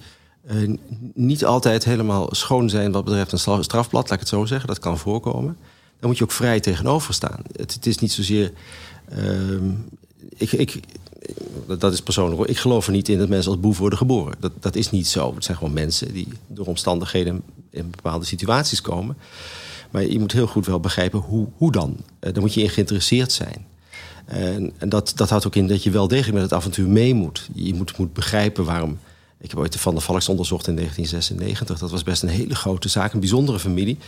uh, 0.51 0.77
niet 1.15 1.45
altijd 1.45 1.85
helemaal 1.85 2.35
schoon 2.35 2.71
zijn 2.71 2.93
wat 2.93 3.05
betreft 3.05 3.33
een 3.33 3.39
strafblad, 3.39 3.93
laat 3.93 4.13
ik 4.13 4.19
het 4.19 4.29
zo 4.29 4.45
zeggen. 4.45 4.69
Dat 4.69 4.79
kan 4.79 4.99
voorkomen. 4.99 5.57
Daar 6.01 6.09
moet 6.09 6.19
je 6.19 6.25
ook 6.25 6.33
vrij 6.33 6.61
tegenover 6.61 7.15
staan. 7.15 7.43
Het, 7.53 7.75
het 7.75 7.87
is 7.87 7.99
niet 7.99 8.13
zozeer. 8.13 8.53
Uh, 9.19 9.63
ik, 10.37 10.53
ik, 10.53 10.81
dat 11.79 11.93
is 11.93 12.03
persoonlijk. 12.03 12.51
Ik 12.51 12.59
geloof 12.59 12.87
er 12.87 12.93
niet 12.93 13.09
in 13.09 13.19
dat 13.19 13.29
mensen 13.29 13.51
als 13.51 13.61
boef 13.61 13.79
worden 13.79 13.99
geboren. 13.99 14.35
Dat, 14.41 14.53
dat 14.61 14.77
is 14.77 14.91
niet 14.91 15.07
zo. 15.07 15.35
Het 15.35 15.45
zijn 15.45 15.57
gewoon 15.57 15.73
mensen 15.73 16.13
die 16.13 16.29
door 16.47 16.67
omstandigheden 16.67 17.43
in 17.71 17.91
bepaalde 17.91 18.25
situaties 18.25 18.81
komen. 18.81 19.17
Maar 19.91 20.07
je 20.07 20.19
moet 20.19 20.33
heel 20.33 20.47
goed 20.47 20.67
wel 20.67 20.81
begrijpen 20.81 21.21
hoe, 21.21 21.47
hoe 21.57 21.73
dan. 21.73 21.97
Uh, 21.99 22.33
daar 22.33 22.43
moet 22.43 22.55
je 22.55 22.63
in 22.63 22.69
geïnteresseerd 22.69 23.33
zijn. 23.33 23.67
En, 24.25 24.73
en, 24.79 24.89
dat, 24.89 25.13
dat 25.17 25.31
houdt 25.31 25.47
ook 25.47 25.57
in 25.57 25.67
dat 25.67 25.83
je 25.83 25.91
wel 25.91 26.09
degelijk 26.09 26.35
met 26.35 26.43
het 26.43 26.53
avontuur 26.53 26.89
mee 26.89 27.15
moet. 27.15 27.49
Je 27.55 27.75
moet, 27.75 27.99
moet 27.99 28.13
begrijpen 28.13 28.65
waarom. 28.65 28.99
Ik 29.41 29.51
heb 29.51 29.59
ooit 29.59 29.73
de 29.73 29.79
Van 29.79 29.95
der 29.95 30.03
Valks 30.03 30.29
onderzocht 30.29 30.67
in 30.67 30.75
1996. 30.75 31.79
Dat 31.79 31.91
was 31.91 32.03
best 32.03 32.23
een 32.23 32.29
hele 32.29 32.55
grote 32.55 32.89
zaak, 32.89 33.13
een 33.13 33.21
bijzondere 33.21 33.59
familie. 33.59 33.99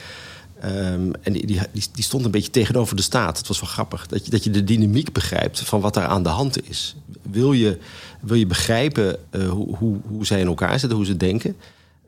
Um, 0.64 1.12
en 1.22 1.32
die, 1.32 1.58
die, 1.72 2.02
stond 2.02 2.24
een 2.24 2.30
beetje 2.30 2.50
tegenover 2.50 2.96
de 2.96 3.02
staat. 3.02 3.38
Het 3.38 3.48
was 3.48 3.60
wel 3.60 3.70
grappig 3.70 4.06
dat 4.06 4.24
je, 4.24 4.30
dat 4.30 4.44
je 4.44 4.50
de 4.50 4.64
dynamiek 4.64 5.12
begrijpt 5.12 5.60
van 5.60 5.80
wat 5.80 5.94
daar 5.94 6.06
aan 6.06 6.22
de 6.22 6.28
hand 6.28 6.68
is. 6.68 6.96
Wil 7.30 7.52
je, 7.52 7.78
wil 8.20 8.36
je 8.36 8.46
begrijpen 8.46 9.16
uh, 9.30 9.48
hoe, 9.48 9.76
hoe, 9.76 9.96
hoe 10.08 10.26
zij 10.26 10.40
in 10.40 10.46
elkaar 10.46 10.78
zitten, 10.78 10.98
hoe 10.98 11.06
ze 11.06 11.16
denken? 11.16 11.56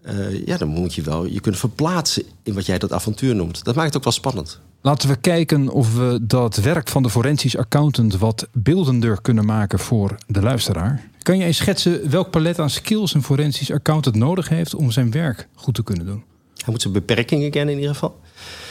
Uh, 0.06 0.46
ja, 0.46 0.56
dan 0.56 0.68
moet 0.68 0.94
je 0.94 1.02
wel 1.02 1.24
je 1.24 1.40
kunnen 1.40 1.60
verplaatsen 1.60 2.22
in 2.42 2.54
wat 2.54 2.66
jij 2.66 2.78
dat 2.78 2.92
avontuur 2.92 3.34
noemt. 3.34 3.64
Dat 3.64 3.74
maakt 3.74 3.86
het 3.86 3.96
ook 3.96 4.04
wel 4.04 4.12
spannend. 4.12 4.60
Laten 4.80 5.08
we 5.08 5.16
kijken 5.16 5.68
of 5.68 5.94
we 5.94 6.18
dat 6.22 6.56
werk 6.56 6.88
van 6.88 7.02
de 7.02 7.10
forensisch 7.10 7.56
accountant 7.56 8.16
wat 8.16 8.48
beeldender 8.52 9.20
kunnen 9.20 9.44
maken 9.44 9.78
voor 9.78 10.14
de 10.26 10.42
luisteraar. 10.42 11.08
Kan 11.22 11.38
je 11.38 11.44
eens 11.44 11.56
schetsen 11.56 12.10
welk 12.10 12.30
palet 12.30 12.58
aan 12.58 12.70
skills 12.70 13.14
een 13.14 13.22
forensisch 13.22 13.70
accountant 13.70 14.16
nodig 14.16 14.48
heeft 14.48 14.74
om 14.74 14.90
zijn 14.90 15.10
werk 15.10 15.48
goed 15.54 15.74
te 15.74 15.82
kunnen 15.82 16.06
doen? 16.06 16.24
Hij 16.62 16.72
moet 16.72 16.82
zijn 16.82 16.92
beperkingen 16.92 17.50
kennen 17.50 17.74
in 17.74 17.80
ieder 17.80 17.94
geval. 17.94 18.20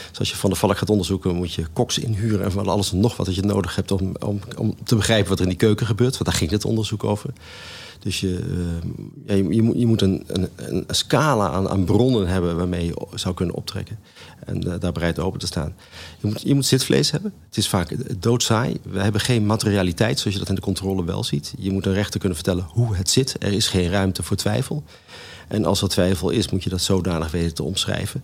Dus 0.09 0.19
als 0.19 0.29
je 0.29 0.35
van 0.35 0.49
de 0.49 0.55
valk 0.55 0.77
gaat 0.77 0.89
onderzoeken, 0.89 1.35
moet 1.35 1.53
je 1.53 1.65
koks 1.73 1.97
inhuren 1.97 2.43
en 2.43 2.51
van 2.51 2.67
alles 2.67 2.91
en 2.91 2.99
nog 2.99 3.17
wat 3.17 3.25
dat 3.25 3.35
je 3.35 3.41
nodig 3.41 3.75
hebt 3.75 3.91
om, 3.91 4.11
om, 4.19 4.39
om 4.57 4.75
te 4.83 4.95
begrijpen 4.95 5.29
wat 5.29 5.37
er 5.37 5.43
in 5.43 5.49
die 5.49 5.59
keuken 5.59 5.85
gebeurt. 5.85 6.11
Want 6.11 6.25
daar 6.25 6.33
ging 6.33 6.51
het 6.51 6.65
onderzoek 6.65 7.03
over. 7.03 7.29
Dus 7.99 8.19
je, 8.19 8.39
ja, 9.25 9.33
je, 9.33 9.61
moet, 9.61 9.79
je 9.79 9.85
moet 9.85 10.01
een, 10.01 10.23
een, 10.27 10.49
een, 10.55 10.85
scala 10.87 11.49
aan, 11.49 11.69
aan, 11.69 11.83
bronnen 11.83 12.27
hebben 12.27 12.57
waarmee 12.57 12.85
je 12.85 13.07
zou 13.13 13.33
kunnen 13.35 13.55
optrekken. 13.55 13.99
En 14.45 14.67
uh, 14.67 14.73
daar 14.79 14.91
bereid 14.91 15.19
open 15.19 15.39
te 15.39 15.45
staan. 15.45 15.75
Je 16.19 16.27
moet, 16.27 16.41
je 16.41 16.55
moet 16.55 16.65
zitvlees 16.65 17.11
hebben. 17.11 17.33
Het 17.47 17.57
is 17.57 17.67
vaak 17.67 18.21
doodsaai. 18.21 18.77
We 18.83 18.99
hebben 18.99 19.21
geen 19.21 19.45
materialiteit 19.45 20.19
zoals 20.19 20.33
je 20.33 20.39
dat 20.39 20.49
in 20.49 20.55
de 20.55 20.61
controle 20.61 21.05
wel 21.05 21.23
ziet. 21.23 21.53
Je 21.57 21.71
moet 21.71 21.85
een 21.85 21.93
rechter 21.93 22.19
kunnen 22.19 22.37
vertellen 22.37 22.67
hoe 22.69 22.95
het 22.95 23.09
zit. 23.09 23.35
Er 23.39 23.53
is 23.53 23.67
geen 23.67 23.89
ruimte 23.89 24.23
voor 24.23 24.37
twijfel. 24.37 24.83
En 25.51 25.65
als 25.65 25.81
er 25.81 25.89
twijfel 25.89 26.29
is, 26.29 26.49
moet 26.49 26.63
je 26.63 26.69
dat 26.69 26.81
zodanig 26.81 27.31
weten 27.31 27.53
te 27.53 27.63
omschrijven. 27.63 28.23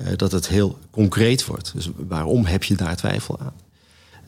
Uh, 0.00 0.06
dat 0.16 0.32
het 0.32 0.48
heel 0.48 0.78
concreet 0.90 1.46
wordt. 1.46 1.72
Dus 1.74 1.88
waarom 1.96 2.44
heb 2.44 2.64
je 2.64 2.74
daar 2.74 2.96
twijfel 2.96 3.38
aan? 3.40 3.52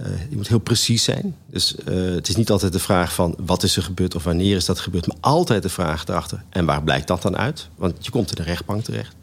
Uh, 0.00 0.06
je 0.30 0.36
moet 0.36 0.48
heel 0.48 0.58
precies 0.58 1.04
zijn. 1.04 1.36
Dus 1.46 1.74
uh, 1.88 2.14
het 2.14 2.28
is 2.28 2.36
niet 2.36 2.50
altijd 2.50 2.72
de 2.72 2.78
vraag 2.78 3.14
van 3.14 3.34
wat 3.38 3.62
is 3.62 3.76
er 3.76 3.82
gebeurd 3.82 4.14
of 4.14 4.24
wanneer 4.24 4.56
is 4.56 4.64
dat 4.64 4.80
gebeurd, 4.80 5.06
maar 5.06 5.16
altijd 5.20 5.62
de 5.62 5.68
vraag 5.68 6.06
erachter. 6.06 6.42
En 6.48 6.64
waar 6.64 6.82
blijkt 6.82 7.06
dat 7.06 7.22
dan 7.22 7.36
uit? 7.36 7.68
Want 7.76 8.04
je 8.04 8.10
komt 8.10 8.30
in 8.30 8.44
de 8.44 8.50
rechtbank 8.50 8.84
terecht. 8.84 9.14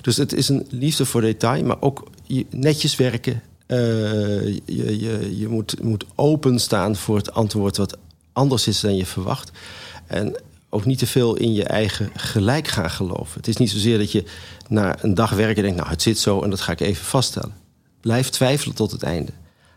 Dus 0.00 0.16
het 0.16 0.32
is 0.32 0.48
een 0.48 0.66
liefde 0.70 1.04
voor 1.04 1.20
detail, 1.20 1.64
maar 1.64 1.80
ook 1.80 2.10
netjes 2.50 2.96
werken. 2.96 3.42
Je, 3.66 4.62
je, 4.66 5.38
je 5.38 5.48
moet, 5.48 5.82
moet 5.82 6.04
openstaan 6.14 6.96
voor 6.96 7.16
het 7.16 7.32
antwoord 7.32 7.76
wat 7.76 7.96
anders 8.32 8.66
is 8.66 8.80
dan 8.80 8.96
je 8.96 9.06
verwacht. 9.06 9.50
En 10.06 10.36
ook 10.74 10.84
niet 10.84 10.98
te 10.98 11.06
veel 11.06 11.36
in 11.36 11.52
je 11.52 11.64
eigen 11.64 12.10
gelijk 12.14 12.68
gaan 12.68 12.90
geloven. 12.90 13.36
Het 13.36 13.48
is 13.48 13.56
niet 13.56 13.70
zozeer 13.70 13.98
dat 13.98 14.12
je 14.12 14.24
na 14.68 15.02
een 15.02 15.14
dag 15.14 15.30
werken 15.30 15.62
denkt, 15.62 15.78
nou 15.78 15.90
het 15.90 16.02
zit 16.02 16.18
zo 16.18 16.42
en 16.42 16.50
dat 16.50 16.60
ga 16.60 16.72
ik 16.72 16.80
even 16.80 17.04
vaststellen. 17.04 17.54
Blijf 18.00 18.28
twijfelen 18.28 18.74
tot 18.74 18.90
het 18.90 19.02
einde. 19.02 19.32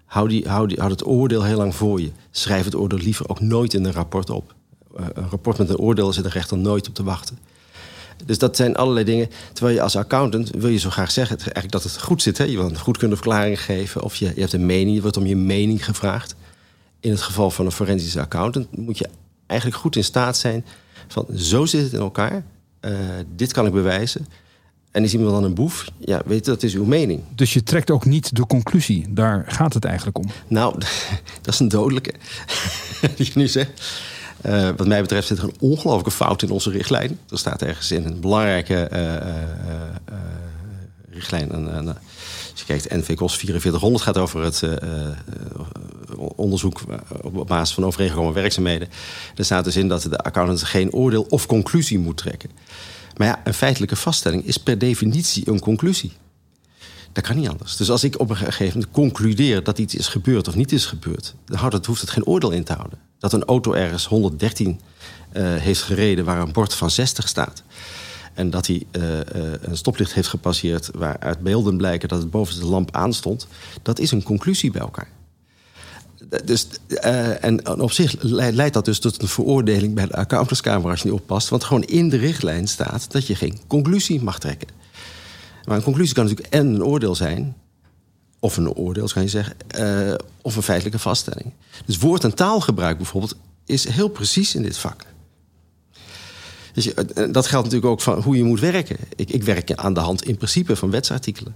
Hou, 0.06 0.27
die, 0.27 0.48
hou, 0.48 0.68
die, 0.68 0.77
hou 0.77 0.92
het 0.92 1.06
oordeel 1.06 1.44
heel 1.44 1.58
lang 1.58 1.75
voor 1.75 2.01
je. 2.01 2.12
Schrijf 2.32 2.66
het 2.66 2.75
oordeel 2.75 3.00
liever 3.00 3.30
ook 3.30 3.39
nooit 3.39 3.74
in 3.74 3.86
een 3.86 3.92
rapport 3.92 4.30
op. 4.30 4.56
Uh, 5.00 5.06
een 5.13 5.30
rapport 5.30 5.58
met 5.58 5.70
een 5.70 5.77
oordeel 5.77 6.13
zit 6.13 6.24
de 6.24 6.30
rechter 6.30 6.58
nooit 6.58 6.88
op 6.88 6.94
te 6.94 7.04
wachten. 7.04 7.38
Dus 8.25 8.38
dat 8.38 8.56
zijn 8.56 8.75
allerlei 8.75 9.06
dingen. 9.06 9.30
Terwijl 9.54 9.75
je 9.75 9.82
als 9.82 9.96
accountant 9.96 10.50
wil 10.50 10.70
je 10.70 10.77
zo 10.77 10.89
graag 10.89 11.12
zeggen 11.12 11.38
eigenlijk 11.38 11.72
dat 11.72 11.84
het 11.84 12.01
goed 12.01 12.22
zit. 12.22 12.38
Hè? 12.38 12.44
Je 12.44 12.58
wil 12.58 12.66
een 12.66 12.80
goedkundige 12.80 13.22
verklaring 13.22 13.62
geven. 13.62 14.04
Of 14.04 14.16
je, 14.16 14.32
je 14.36 14.39
hebt 14.39 14.54
een 14.54 14.66
mening, 14.66 14.96
je 14.96 15.01
wordt 15.01 15.18
om 15.18 15.25
je 15.25 15.36
mening 15.36 15.86
gevraagd. 15.86 16.36
In 17.00 17.12
het 17.12 17.22
geval 17.22 17.51
van 17.51 17.66
een 17.66 17.72
forensische 17.72 18.22
accountant 18.22 18.77
moet 18.77 18.98
je 18.98 19.10
eigenlijk 19.46 19.82
goed 19.82 19.96
in 19.96 20.04
staat 20.04 20.38
zijn 20.38 20.66
van 21.08 21.26
zo 21.36 21.66
zit 21.66 21.84
het 21.84 21.94
in 21.94 22.00
elkaar. 22.00 22.44
Uh, 22.82 22.92
dit 23.36 23.54
kan 23.54 23.66
ik 23.66 23.72
bewijzen. 23.72 24.28
En 24.92 25.04
is 25.04 25.14
iemand 25.14 25.32
dan 25.32 25.44
een 25.44 25.54
boef? 25.54 25.86
Ja, 25.98 26.22
weet 26.26 26.46
je, 26.46 26.52
dat 26.52 26.64
is 26.64 26.74
uw 26.74 26.86
mening. 26.86 27.22
Dus 27.36 27.54
je 27.54 27.64
trekt 27.64 27.92
ook 27.92 28.06
niet 28.06 28.36
de 28.36 28.46
conclusie. 28.46 29.06
Daar 29.10 29.46
gaat 29.48 29.74
het 29.74 29.86
eigenlijk 29.86 30.18
om. 30.18 30.26
Nou, 30.48 30.80
dat 31.42 31.54
is 31.54 31.60
een 31.60 31.68
dodelijke. 31.68 32.14
die 33.16 33.26
je 33.26 33.32
nu 33.34 33.48
zegt. 33.48 34.02
Uh, 34.46 34.70
wat 34.78 34.88
mij 34.88 35.02
betreft 35.02 35.28
zit 35.28 35.38
er 35.38 35.44
een 35.44 35.56
ongelooflijke 35.60 36.12
fout 36.12 36.42
in 36.42 36.50
onze 36.50 36.70
richtlijn. 36.70 37.20
Er 37.30 37.38
staat 37.38 37.62
ergens 37.62 37.92
in 37.92 38.06
een 38.06 38.20
belangrijke 38.20 38.90
uh, 38.94 39.14
uh, 39.14 40.18
richtlijn. 41.10 41.54
Een, 41.54 41.88
als 41.88 41.98
je 42.56 42.66
kijkt, 42.66 42.90
NV-KOS 42.90 43.38
4400 43.38 44.04
gaat 44.04 44.18
over 44.18 44.44
het 44.44 44.64
onderzoek 46.16 46.82
op 47.22 47.48
basis 47.48 47.76
van 47.76 47.86
overeengekomen 47.86 48.34
werkzaamheden. 48.34 48.90
Er 49.36 49.46
staat 49.46 49.64
dus 49.64 49.76
in 49.76 49.88
dat 49.88 50.02
de 50.02 50.18
accountant 50.18 50.64
geen 50.64 50.94
oordeel 50.94 51.26
of 51.30 51.46
conclusie 51.46 52.00
moet 52.00 52.18
trekken. 52.18 52.50
Maar 53.18 53.28
ja, 53.28 53.42
een 53.44 53.54
feitelijke 53.54 53.96
vaststelling 53.96 54.46
is 54.46 54.58
per 54.58 54.78
definitie 54.78 55.50
een 55.50 55.60
conclusie. 55.60 56.12
Dat 57.12 57.26
kan 57.26 57.36
niet 57.36 57.50
anders. 57.50 57.76
Dus 57.76 57.90
als 57.90 58.04
ik 58.04 58.20
op 58.20 58.30
een 58.30 58.38
gegeven 58.38 58.74
moment 58.74 58.92
concludeer 58.92 59.64
dat 59.64 59.80
iets 59.80 59.96
is 59.96 60.08
gebeurd 60.08 60.48
of 60.48 60.56
niet 60.56 60.72
is 60.72 60.86
gebeurd, 60.86 61.36
dan 61.46 61.58
houdt 61.58 61.74
het, 61.74 61.86
hoeft 61.86 62.02
het 62.02 62.10
geen 62.10 62.26
oordeel 62.26 62.52
in 62.52 62.64
te 62.64 62.74
houden. 62.74 63.00
Dat 63.20 63.34
een 63.34 63.44
auto 63.44 63.74
ergens 63.74 64.08
113 64.08 64.68
uh, 65.34 65.56
heeft 65.56 65.82
gereden 65.82 66.26
waar 66.26 66.40
een 66.40 66.52
bord 66.52 66.74
van 66.74 66.92
60 66.92 67.28
staat. 67.28 67.64
En 68.34 68.50
dat 68.50 68.68
hij 68.68 68.84
uh, 68.92 69.04
een 69.62 69.78
stoplicht 69.78 70.14
heeft 70.14 70.28
gepasseerd 70.28 70.90
waaruit 70.94 71.40
beelden 71.40 71.78
blijken 71.78 72.10
dat 72.10 72.20
het 72.20 72.32
boven 72.32 72.60
de 72.60 72.66
lamp 72.66 72.96
aanstond. 72.96 73.48
Dat 73.82 74.00
is 74.00 74.12
een 74.12 74.24
conclusie 74.24 74.72
bij 74.72 74.82
elkaar. 74.82 75.10
Dus, 76.45 76.67
uh, 76.89 77.43
en 77.43 77.81
op 77.81 77.91
zich 77.91 78.15
leidt 78.21 78.74
dat 78.74 78.86
dus 78.86 79.00
tot 79.00 79.21
een 79.21 79.27
veroordeling 79.27 79.93
bij 79.93 80.05
de 80.05 80.13
accountantskamer 80.13 80.89
als 80.89 81.01
je 81.01 81.09
niet 81.09 81.19
oppast. 81.19 81.50
Want 81.50 81.63
gewoon 81.63 81.83
in 81.83 82.09
de 82.09 82.17
richtlijn 82.17 82.67
staat 82.67 83.12
dat 83.12 83.27
je 83.27 83.36
geen 83.36 83.59
conclusie 83.67 84.21
mag 84.21 84.39
trekken. 84.39 84.67
Maar 85.65 85.77
een 85.77 85.83
conclusie 85.83 86.13
kan 86.13 86.24
natuurlijk 86.25 86.53
en 86.53 86.67
een 86.67 86.83
oordeel 86.83 87.15
zijn, 87.15 87.55
of 88.39 88.57
een 88.57 88.74
oordeel, 88.74 89.07
kan 89.07 89.21
je 89.21 89.29
zeggen, 89.29 89.55
uh, 89.79 90.13
of 90.41 90.55
een 90.55 90.62
feitelijke 90.62 91.00
vaststelling. 91.00 91.53
Dus 91.86 91.97
woord- 91.97 92.24
en 92.24 92.36
taalgebruik 92.36 92.97
bijvoorbeeld 92.97 93.36
is 93.65 93.88
heel 93.88 94.07
precies 94.07 94.55
in 94.55 94.62
dit 94.62 94.77
vak. 94.77 95.05
Dus 96.74 96.93
dat 97.31 97.47
geldt 97.47 97.65
natuurlijk 97.65 97.86
ook 97.86 98.01
van 98.01 98.21
hoe 98.21 98.38
je 98.38 98.43
moet 98.43 98.59
werken. 98.59 98.97
Ik, 99.15 99.29
ik 99.29 99.43
werk 99.43 99.74
aan 99.74 99.93
de 99.93 100.00
hand 100.00 100.24
in 100.25 100.38
principe 100.38 100.75
van 100.75 100.91
wetsartikelen. 100.91 101.55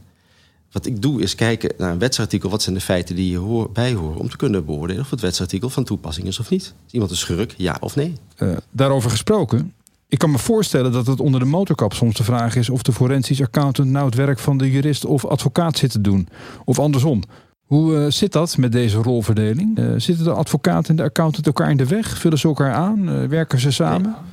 Wat 0.72 0.86
ik 0.86 1.02
doe 1.02 1.22
is 1.22 1.36
kijken 1.36 1.74
naar 1.78 1.92
een 1.92 2.00
wetsartikel. 2.00 2.50
Wat 2.50 2.62
zijn 2.62 2.76
de 2.76 2.82
feiten 2.82 3.16
die 3.16 3.32
je 3.32 3.38
hoor, 3.38 3.72
bijhoren 3.72 4.20
om 4.20 4.30
te 4.30 4.38
kunnen 4.38 4.66
beoordelen 4.66 5.02
of 5.02 5.10
het 5.10 5.22
wetsartikel 5.22 5.70
van 5.70 5.84
toepassing 5.84 6.28
is 6.28 6.40
of 6.40 6.50
niet. 6.50 6.74
Is 6.88 6.94
iemand 6.94 7.12
een 7.12 7.18
schurk, 7.18 7.54
ja 7.58 7.78
of 7.80 7.96
nee? 7.96 8.14
Uh, 8.40 8.58
daarover 8.72 9.10
gesproken. 9.10 9.74
Ik 10.08 10.18
kan 10.18 10.32
me 10.32 10.38
voorstellen 10.38 10.92
dat 10.92 11.08
het 11.08 11.20
onder 11.20 11.40
de 11.40 11.46
motorkap 11.46 11.94
soms 11.94 12.16
de 12.16 12.24
vraag 12.24 12.56
is 12.56 12.70
of 12.70 12.82
de 12.82 12.94
forensisch 12.94 13.42
accountant 13.42 13.90
nou 13.90 14.06
het 14.06 14.16
werk 14.16 14.40
van 14.40 14.58
de 14.58 14.72
jurist 14.72 15.06
of 15.06 15.26
advocaat 15.26 15.78
zit 15.78 15.92
te 15.92 16.02
doen. 16.02 16.28
Of 16.66 16.80
andersom. 16.80 17.24
Hoe 17.66 17.94
uh, 17.94 18.06
zit 18.10 18.32
dat 18.32 18.58
met 18.58 18.72
deze 18.72 18.98
rolverdeling? 18.98 19.80
Uh, 19.80 19.94
zitten 19.98 20.24
de 20.26 20.34
advocaat 20.34 20.90
en 20.90 20.96
de 20.96 21.04
accountant 21.04 21.46
elkaar 21.46 21.70
in 21.70 21.78
de 21.78 21.88
weg? 21.88 22.18
Vullen 22.18 22.38
ze 22.38 22.48
elkaar 22.48 22.74
aan? 22.74 23.28
werken 23.28 23.60
ze 23.60 23.72
samen? 23.72 24.02
Nee. 24.02 24.30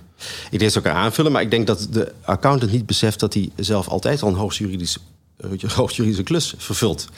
Ik 0.51 0.59
denk 0.59 0.63
dat 0.63 0.73
ze 0.73 0.89
elkaar 0.89 1.03
aanvullen, 1.03 1.33
maar 1.33 1.43
ik 1.43 1.51
denk 1.51 1.67
dat 1.67 1.89
de 1.91 2.13
accountant 2.23 2.73
niet 2.73 2.87
beseft 2.87 3.21
dat 3.21 3.35
hij 3.35 3.51
zelf 3.57 3.89
altijd 3.89 4.23
al 4.23 4.29
een 4.29 4.35
hoogst 4.35 4.59
juridisch 4.59 4.99
hoogjuridische 5.75 6.23
klus 6.33 6.55
vervult. 6.57 7.09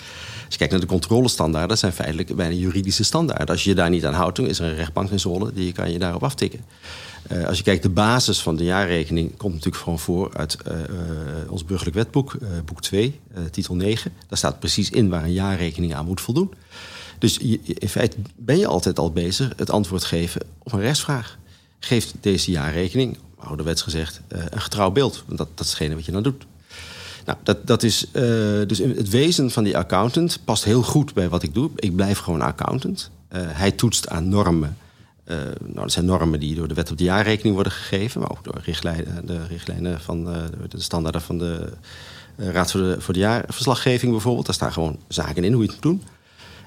Als 0.44 0.58
je 0.58 0.58
kijkt 0.58 0.72
naar 0.72 0.80
de 0.80 0.86
controlestandaarden, 0.86 1.78
zijn 1.78 1.92
feitelijk 1.92 2.36
bijna 2.36 2.54
juridische 2.54 3.04
standaarden. 3.04 3.46
Als 3.46 3.64
je 3.64 3.70
je 3.70 3.76
daar 3.76 3.90
niet 3.90 4.04
aan 4.04 4.14
houdt, 4.14 4.36
dan 4.36 4.46
is 4.46 4.58
er 4.58 4.66
een 4.66 4.74
rechtbank 4.74 5.10
in 5.10 5.20
Zwolle 5.20 5.52
die 5.52 5.72
kan 5.72 5.92
je 5.92 5.98
daarop 5.98 6.22
aftikken. 6.22 6.60
Uh, 7.32 7.46
als 7.46 7.56
je 7.56 7.64
kijkt, 7.64 7.82
de 7.82 7.88
basis 7.88 8.40
van 8.40 8.56
de 8.56 8.64
jaarrekening 8.64 9.36
komt 9.36 9.54
natuurlijk 9.54 9.82
gewoon 9.82 9.98
voor 9.98 10.36
uit 10.36 10.56
uh, 10.66 10.72
ons 11.48 11.64
burgerlijk 11.64 11.96
wetboek, 11.96 12.36
boek 12.64 12.82
2, 12.82 13.20
titel 13.50 13.74
9. 13.74 14.12
Daar 14.28 14.38
staat 14.38 14.58
precies 14.58 14.90
in 14.90 15.08
waar 15.08 15.24
een 15.24 15.32
jaarrekening 15.32 15.94
aan 15.94 16.06
moet 16.06 16.20
voldoen. 16.20 16.52
Dus 17.18 17.38
je, 17.40 17.60
in 17.62 17.88
feite 17.88 18.16
ben 18.36 18.58
je 18.58 18.66
altijd 18.66 18.98
al 18.98 19.12
bezig 19.12 19.52
het 19.56 19.70
antwoord 19.70 20.04
geven 20.04 20.42
op 20.62 20.72
een 20.72 20.80
rechtsvraag. 20.80 21.38
Geeft 21.78 22.14
deze 22.20 22.50
jaarrekening, 22.50 23.18
ouderwets 23.36 23.82
gezegd, 23.82 24.20
een 24.28 24.60
getrouw 24.60 24.90
beeld? 24.90 25.22
Want 25.26 25.38
dat, 25.38 25.48
dat 25.54 25.64
is 25.64 25.70
hetgene 25.70 25.94
wat 25.94 26.04
je 26.04 26.12
dan 26.12 26.22
doet. 26.22 26.46
Nou, 27.24 27.38
dat, 27.42 27.66
dat 27.66 27.82
is 27.82 28.06
uh, 28.12 28.22
dus 28.66 28.78
het 28.78 29.08
wezen 29.08 29.50
van 29.50 29.64
die 29.64 29.76
accountant 29.76 30.38
past 30.44 30.64
heel 30.64 30.82
goed 30.82 31.14
bij 31.14 31.28
wat 31.28 31.42
ik 31.42 31.54
doe. 31.54 31.70
Ik 31.76 31.96
blijf 31.96 32.18
gewoon 32.18 32.40
accountant. 32.40 33.10
Uh, 33.32 33.40
hij 33.44 33.70
toetst 33.70 34.08
aan 34.08 34.28
normen. 34.28 34.76
Uh, 35.26 35.36
nou, 35.60 35.74
dat 35.74 35.92
zijn 35.92 36.04
normen 36.04 36.40
die 36.40 36.54
door 36.54 36.68
de 36.68 36.74
wet 36.74 36.90
op 36.90 36.98
de 36.98 37.04
jaarrekening 37.04 37.54
worden 37.54 37.72
gegeven, 37.72 38.20
maar 38.20 38.30
ook 38.30 38.44
door 38.44 38.60
richtlijnen, 38.64 39.26
de 39.26 39.46
richtlijnen 39.46 40.00
van 40.00 40.24
de 40.68 40.80
standaarden 40.80 41.22
van 41.22 41.38
de 41.38 41.72
Raad 42.36 42.70
voor 42.70 42.80
de, 42.80 43.00
voor 43.00 43.14
de 43.14 43.20
jaarverslaggeving 43.20 44.12
bijvoorbeeld. 44.12 44.46
Daar 44.46 44.54
staan 44.54 44.72
gewoon 44.72 44.98
zaken 45.08 45.44
in 45.44 45.52
hoe 45.52 45.62
je 45.62 45.70
het 45.70 45.74
moet 45.74 45.82
doen. 45.82 46.02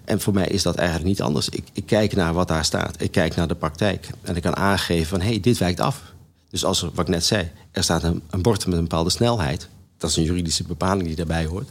En 0.05 0.21
voor 0.21 0.33
mij 0.33 0.47
is 0.47 0.63
dat 0.63 0.75
eigenlijk 0.75 1.07
niet 1.07 1.21
anders. 1.21 1.49
Ik, 1.49 1.67
ik 1.73 1.85
kijk 1.85 2.15
naar 2.15 2.33
wat 2.33 2.47
daar 2.47 2.65
staat. 2.65 3.01
Ik 3.01 3.11
kijk 3.11 3.35
naar 3.35 3.47
de 3.47 3.55
praktijk. 3.55 4.09
En 4.21 4.35
ik 4.35 4.41
kan 4.41 4.55
aangeven 4.55 5.07
van 5.07 5.21
hé, 5.21 5.27
hey, 5.27 5.39
dit 5.39 5.57
wijkt 5.57 5.79
af. 5.79 6.01
Dus 6.49 6.65
als 6.65 6.81
wat 6.81 6.99
ik 6.99 7.07
net 7.07 7.25
zei, 7.25 7.51
er 7.71 7.83
staat 7.83 8.03
een, 8.03 8.21
een 8.29 8.41
bord 8.41 8.65
met 8.65 8.75
een 8.75 8.81
bepaalde 8.81 9.09
snelheid 9.09 9.69
dat 10.03 10.11
is 10.11 10.17
een 10.17 10.23
juridische 10.23 10.63
bepaling 10.63 11.07
die 11.07 11.15
daarbij 11.15 11.45
hoort. 11.45 11.69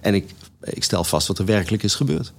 En 0.00 0.14
ik, 0.14 0.30
ik 0.60 0.84
stel 0.84 1.04
vast 1.04 1.26
wat 1.26 1.38
er 1.38 1.44
werkelijk 1.44 1.82
is 1.82 1.94
gebeurd. 1.94 2.32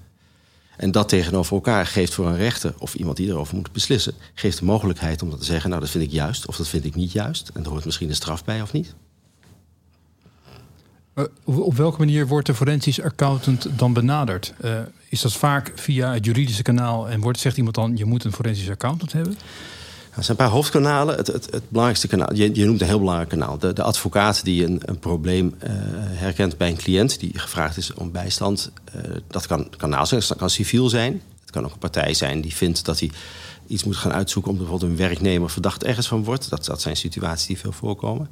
En 0.78 0.92
dat 0.92 1.10
tegenover 1.10 1.54
elkaar 1.54 1.86
geeft 1.86 2.14
voor 2.14 2.28
een 2.28 2.38
rechter 2.38 2.74
of 2.78 2.96
iemand 2.96 3.18
die 3.18 3.28
erover 3.28 3.56
moet 3.56 3.72
beslissen, 3.72 4.14
geeft 4.34 4.60
de 4.60 4.66
mogelijkheid 4.66 5.22
om 5.22 5.30
dat 5.30 5.40
te 5.40 5.46
zeggen: 5.46 5.70
Nou, 5.70 5.82
dat 5.82 5.90
vind 5.90 6.04
ik 6.04 6.12
juist 6.12 6.48
of 6.48 6.58
dat 6.58 6.68
vind 6.68 6.86
ik 6.86 6.96
niet 6.96 7.12
juist. 7.12 7.52
En 7.54 7.64
er 7.64 7.70
hoort 7.70 7.86
misschien 7.86 8.10
een 8.10 8.16
straf 8.16 8.44
bij 8.44 8.62
of 8.62 8.74
niet. 8.74 8.96
Uh, 11.16 11.26
op 11.44 11.76
welke 11.76 12.00
manier 12.00 12.28
wordt 12.28 12.48
de 12.48 12.54
forensisch 12.54 13.02
accountant 13.02 13.68
dan 13.78 13.94
benaderd? 13.94 14.54
Uh, 14.64 14.80
is 15.10 15.22
dat 15.22 15.34
vaak 15.34 15.72
via 15.76 16.14
het 16.14 16.26
juridische 16.26 16.64
kanaal 16.64 17.10
en 17.10 17.20
wordt, 17.20 17.40
zegt 17.40 17.58
iemand 17.58 17.76
dan: 17.76 17.98
je 17.98 18.06
moet 18.06 18.24
een 18.24 18.34
forensisch 18.34 18.70
accountant 18.70 19.12
hebben? 19.12 19.38
Er 20.16 20.24
zijn 20.24 20.38
een 20.38 20.46
paar 20.46 20.54
hoofdkanalen. 20.54 21.16
Het, 21.16 21.28
het, 21.28 21.46
het 21.52 21.70
belangrijkste 21.70 22.08
kanaal, 22.08 22.34
je, 22.34 22.56
je, 22.56 22.66
noemt 22.66 22.82
een 22.82 22.88
heel 22.88 23.00
belangrijk 23.00 23.30
kanaal. 23.30 23.58
De, 23.58 23.74
de 23.74 23.84
advocaat 23.84 24.44
die 24.44 24.66
een, 24.66 24.82
een 24.86 25.00
probleem 25.00 25.56
uh, 25.64 25.70
herkent 25.98 26.58
bij 26.58 26.70
een 26.70 26.78
cliënt 26.78 27.20
die 27.20 27.40
gevraagd 27.40 27.78
is 27.78 27.94
om 27.94 28.12
bijstand. 28.12 28.72
Uh, 28.96 29.02
dat 29.28 29.48
kan 29.48 29.70
kanaal 29.78 30.06
zijn, 30.06 30.22
dat 30.28 30.38
kan 30.38 30.50
civiel 30.50 30.90
zijn. 30.90 31.22
Het 31.42 31.52
kan 31.52 31.66
ook 31.66 31.72
een 31.72 31.80
partij 31.80 32.14
zijn 32.14 32.42
die 32.42 32.56
vindt 32.56 32.86
dat 32.86 33.00
hij 33.00 33.12
iets 33.68 33.84
moet 33.84 33.96
gaan 33.96 34.14
uitzoeken 34.14 34.52
om 34.52 34.58
bijvoorbeeld 34.58 34.92
een 34.92 34.98
werknemer 34.98 35.50
verdacht 35.50 35.84
ergens 35.84 36.08
van 36.08 36.24
wordt. 36.24 36.50
Dat, 36.50 36.66
dat 36.66 36.82
zijn 36.82 36.96
situaties 36.96 37.48
die 37.48 37.60
veel 37.60 37.72
voorkomen. 37.72 38.30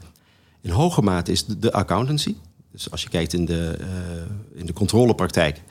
In 0.62 0.70
hoge 0.70 1.02
mate 1.02 1.32
is 1.32 1.46
de, 1.46 1.72
accountancy. 1.72 2.36
Dus 2.72 2.92
als 2.92 3.02
je 3.02 3.10
kijkt 3.10 3.34
in 3.34 3.46
de, 3.46 3.78
uh, 3.82 4.60
in 4.60 4.66
de 4.66 4.74
controlepraktijk, 4.74 5.62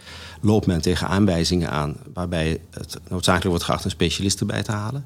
loopt 0.40 0.66
men 0.66 0.81
tegen 0.81 1.09
aanwijzingen 1.09 1.71
aan 1.71 1.97
waarbij 2.14 2.61
het 2.71 2.99
noodzakelijk 3.09 3.49
wordt 3.49 3.64
geacht 3.64 3.85
een 3.85 3.90
specialist 3.90 4.40
erbij 4.40 4.62
te 4.62 4.73
halen. 4.73 5.04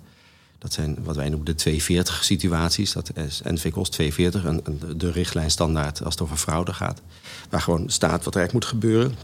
Dat 0.58 0.72
zijn 0.72 1.04
wat 1.04 1.16
wij 1.16 1.28
noemen 1.28 1.46
de 1.46 1.54
240 1.54 2.24
situaties. 2.24 2.92
Dat 2.92 3.16
is 3.16 3.40
NV 3.44 3.70
kost 3.70 3.92
240, 3.92 4.44
een, 4.44 4.98
de 4.98 5.10
richtlijn 5.10 5.50
standaard 5.50 6.04
als 6.04 6.14
het 6.14 6.22
over 6.22 6.36
fraude 6.36 6.72
gaat. 6.72 7.02
Waar 7.50 7.60
gewoon 7.60 7.90
staat 7.90 8.24
wat 8.24 8.34
er 8.34 8.40
eigenlijk 8.40 8.52
moet 8.52 8.80
gebeuren. 8.80 9.14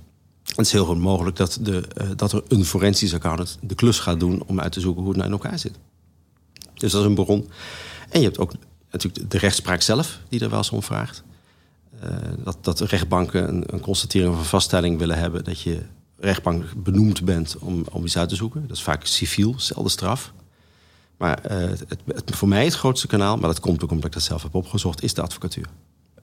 Het 0.43 0.67
is 0.67 0.73
heel 0.73 0.85
goed 0.85 0.99
mogelijk 0.99 1.37
dat, 1.37 1.59
de, 1.61 1.85
uh, 2.01 2.09
dat 2.17 2.33
er 2.33 2.43
een 2.49 2.65
forensisch 2.65 3.15
accountant 3.15 3.59
de 3.61 3.75
klus 3.75 3.99
gaat 3.99 4.21
doen 4.21 4.43
om 4.47 4.61
uit 4.61 4.73
te 4.73 4.81
zoeken 4.81 5.03
hoe 5.03 5.11
het 5.12 5.21
nou 5.21 5.33
in 5.33 5.41
elkaar 5.41 5.59
zit. 5.59 5.75
Dus 6.75 6.93
dat 6.93 7.01
is 7.01 7.07
een 7.07 7.15
bron. 7.15 7.51
En 8.09 8.21
je 8.21 8.27
hebt 8.27 8.39
ook 8.39 8.53
natuurlijk 8.91 9.31
de 9.31 9.39
rechtspraak 9.39 9.83
zelf, 9.83 10.19
die 10.29 10.41
er 10.41 10.49
wel 10.49 10.59
eens 10.59 10.71
om 10.71 10.83
vraagt. 10.83 11.23
Uh, 12.05 12.11
dat, 12.45 12.57
dat 12.61 12.81
rechtbanken 12.81 13.49
een, 13.49 13.65
een 13.67 13.81
constatering 13.81 14.33
of 14.33 14.39
een 14.39 14.45
vaststelling 14.45 14.99
willen 14.99 15.19
hebben 15.19 15.45
dat 15.45 15.61
je 15.61 15.83
rechtbank 16.19 16.65
benoemd 16.77 17.25
bent 17.25 17.57
om, 17.59 17.85
om 17.91 18.05
iets 18.05 18.19
uit 18.19 18.29
te 18.29 18.37
zoeken. 18.37 18.67
Dat 18.67 18.77
is 18.77 18.83
vaak 18.83 19.07
civiel, 19.07 19.55
zelfde 19.57 19.91
straf. 19.91 20.33
Maar 21.23 21.38
uh, 21.50 21.59
het, 21.59 21.85
het, 22.14 22.37
voor 22.37 22.49
mij 22.49 22.64
het 22.64 22.75
grootste 22.75 23.07
kanaal, 23.07 23.37
maar 23.37 23.49
dat 23.49 23.61
komt 23.61 23.85
ook 23.85 23.91
omdat 23.91 24.07
ik 24.07 24.12
dat 24.12 24.23
zelf 24.23 24.43
heb 24.43 24.55
opgezocht, 24.55 25.02
is 25.02 25.14
de 25.14 25.23
advocatuur. 25.23 25.67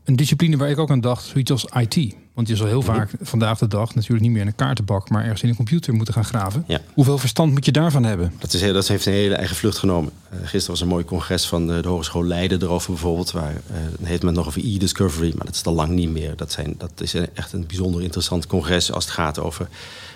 Een 0.03 0.15
discipline 0.15 0.57
waar 0.57 0.69
ik 0.69 0.77
ook 0.77 0.89
aan 0.89 1.01
dacht, 1.01 1.25
zoiets 1.25 1.51
als 1.51 1.65
IT. 1.65 2.15
Want 2.33 2.47
je 2.47 2.55
zal 2.55 2.67
heel 2.67 2.81
vaak 2.81 3.11
vandaag 3.21 3.57
de 3.57 3.67
dag 3.67 3.95
natuurlijk 3.95 4.21
niet 4.21 4.31
meer 4.31 4.41
in 4.41 4.47
een 4.47 4.55
kaartenbak, 4.55 5.09
maar 5.09 5.23
ergens 5.23 5.43
in 5.43 5.49
een 5.49 5.55
computer 5.55 5.93
moeten 5.93 6.13
gaan 6.13 6.25
graven. 6.25 6.63
Ja. 6.67 6.81
Hoeveel 6.93 7.17
verstand 7.17 7.51
moet 7.51 7.65
je 7.65 7.71
daarvan 7.71 8.03
hebben? 8.03 8.33
Dat, 8.39 8.53
is, 8.53 8.61
dat 8.61 8.87
heeft 8.87 9.05
een 9.05 9.13
hele 9.13 9.35
eigen 9.35 9.55
vlucht 9.55 9.77
genomen. 9.77 10.11
Uh, 10.33 10.39
gisteren 10.39 10.69
was 10.69 10.81
een 10.81 10.87
mooi 10.87 11.05
congres 11.05 11.47
van 11.47 11.67
de, 11.67 11.81
de 11.81 11.87
Hogeschool 11.87 12.25
Leiden 12.25 12.61
erover 12.61 12.91
bijvoorbeeld. 12.91 13.31
Waar 13.31 13.53
uh, 13.53 14.07
heeft 14.07 14.23
men 14.23 14.33
nog 14.33 14.47
over 14.47 14.61
e-discovery, 14.65 15.33
maar 15.35 15.45
dat 15.45 15.55
is 15.55 15.63
al 15.63 15.73
lang 15.73 15.89
niet 15.89 16.09
meer. 16.09 16.35
Dat, 16.35 16.51
zijn, 16.51 16.75
dat 16.77 16.91
is 16.95 17.13
echt 17.13 17.53
een 17.53 17.67
bijzonder 17.67 18.01
interessant 18.01 18.47
congres 18.47 18.91
als 18.91 19.05
het 19.05 19.13
gaat 19.13 19.39
over 19.39 19.67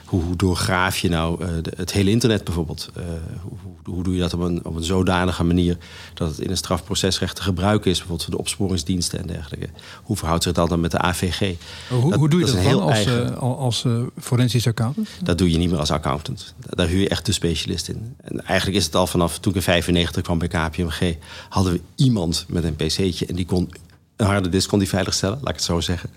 hoe, 0.06 0.24
hoe 0.24 0.36
doorgraaf 0.36 0.98
je 0.98 1.10
nou 1.10 1.44
uh, 1.44 1.50
de, 1.62 1.74
het 1.76 1.92
hele 1.92 2.10
internet 2.10 2.44
bijvoorbeeld? 2.44 2.90
Uh, 2.98 3.04
hoe, 3.42 3.94
hoe, 3.94 4.04
doe 4.04 4.14
je 4.14 4.20
dat 4.20 4.34
op 4.34 4.40
een, 4.40 4.66
op 4.66 4.76
een 4.76 4.84
zodanige 4.84 5.44
manier 5.44 5.78
dat 6.14 6.30
het 6.30 6.40
in 6.40 6.50
een 6.50 6.58
strafprocesrecht 6.58 7.36
te 7.36 7.42
gebruiken 7.42 7.92
is, 7.92 7.98
bijvoorbeeld 7.98 8.24
voor 8.28 8.34
de 8.34 8.40
opsporingsdiensten 8.40 9.20
en 9.20 9.28
dergelijke? 9.28 9.70
Hoe 10.04 10.18
verhoudt 10.18 10.44
zich 10.44 10.54
dat 10.54 10.70
dan 10.70 10.80
met 10.80 10.92
de 10.92 10.98
AVG? 10.98 11.56
Hoe, 11.90 12.10
dat, 12.10 12.20
hoe 12.20 12.30
doe 12.30 12.40
je 12.40 12.46
dat, 12.46 12.56
dat 12.56 12.64
dan 12.64 12.82
als, 12.82 12.94
eigen... 12.94 13.38
als 13.40 13.86
forensisch 14.20 14.68
accountant? 14.68 15.10
Dat 15.24 15.38
doe 15.38 15.52
je 15.52 15.58
niet 15.58 15.70
meer 15.70 15.80
als 15.80 15.92
accountant. 15.92 16.54
Daar 16.70 16.88
huur 16.88 17.02
je 17.02 17.10
echt 17.10 17.26
de 17.26 17.32
specialist 17.32 17.88
in. 17.88 18.16
En 18.22 18.46
eigenlijk 18.46 18.78
is 18.78 18.86
het 18.86 18.96
al 18.96 19.08
vanaf 19.08 19.40
toen 19.40 19.52
ik 19.52 19.58
in 19.58 19.64
95 19.64 20.24
kwam 20.24 20.38
bij 20.38 20.48
KPMG, 20.48 21.18
hadden 21.50 21.74
we 21.74 21.82
iemand 21.96 22.46
met 22.48 22.64
een 22.64 22.76
pc'tje 22.76 23.26
en 23.26 23.36
die 23.36 23.46
kon 23.46 23.70
een 24.16 24.26
harde 24.26 24.50
disk 24.50 24.70
kon 24.70 24.80
die 24.80 24.88
veiligstellen, 24.88 25.38
laat 25.42 25.50
ik 25.50 25.56
het 25.56 25.64
zo 25.64 25.80
zeggen. 25.80 26.10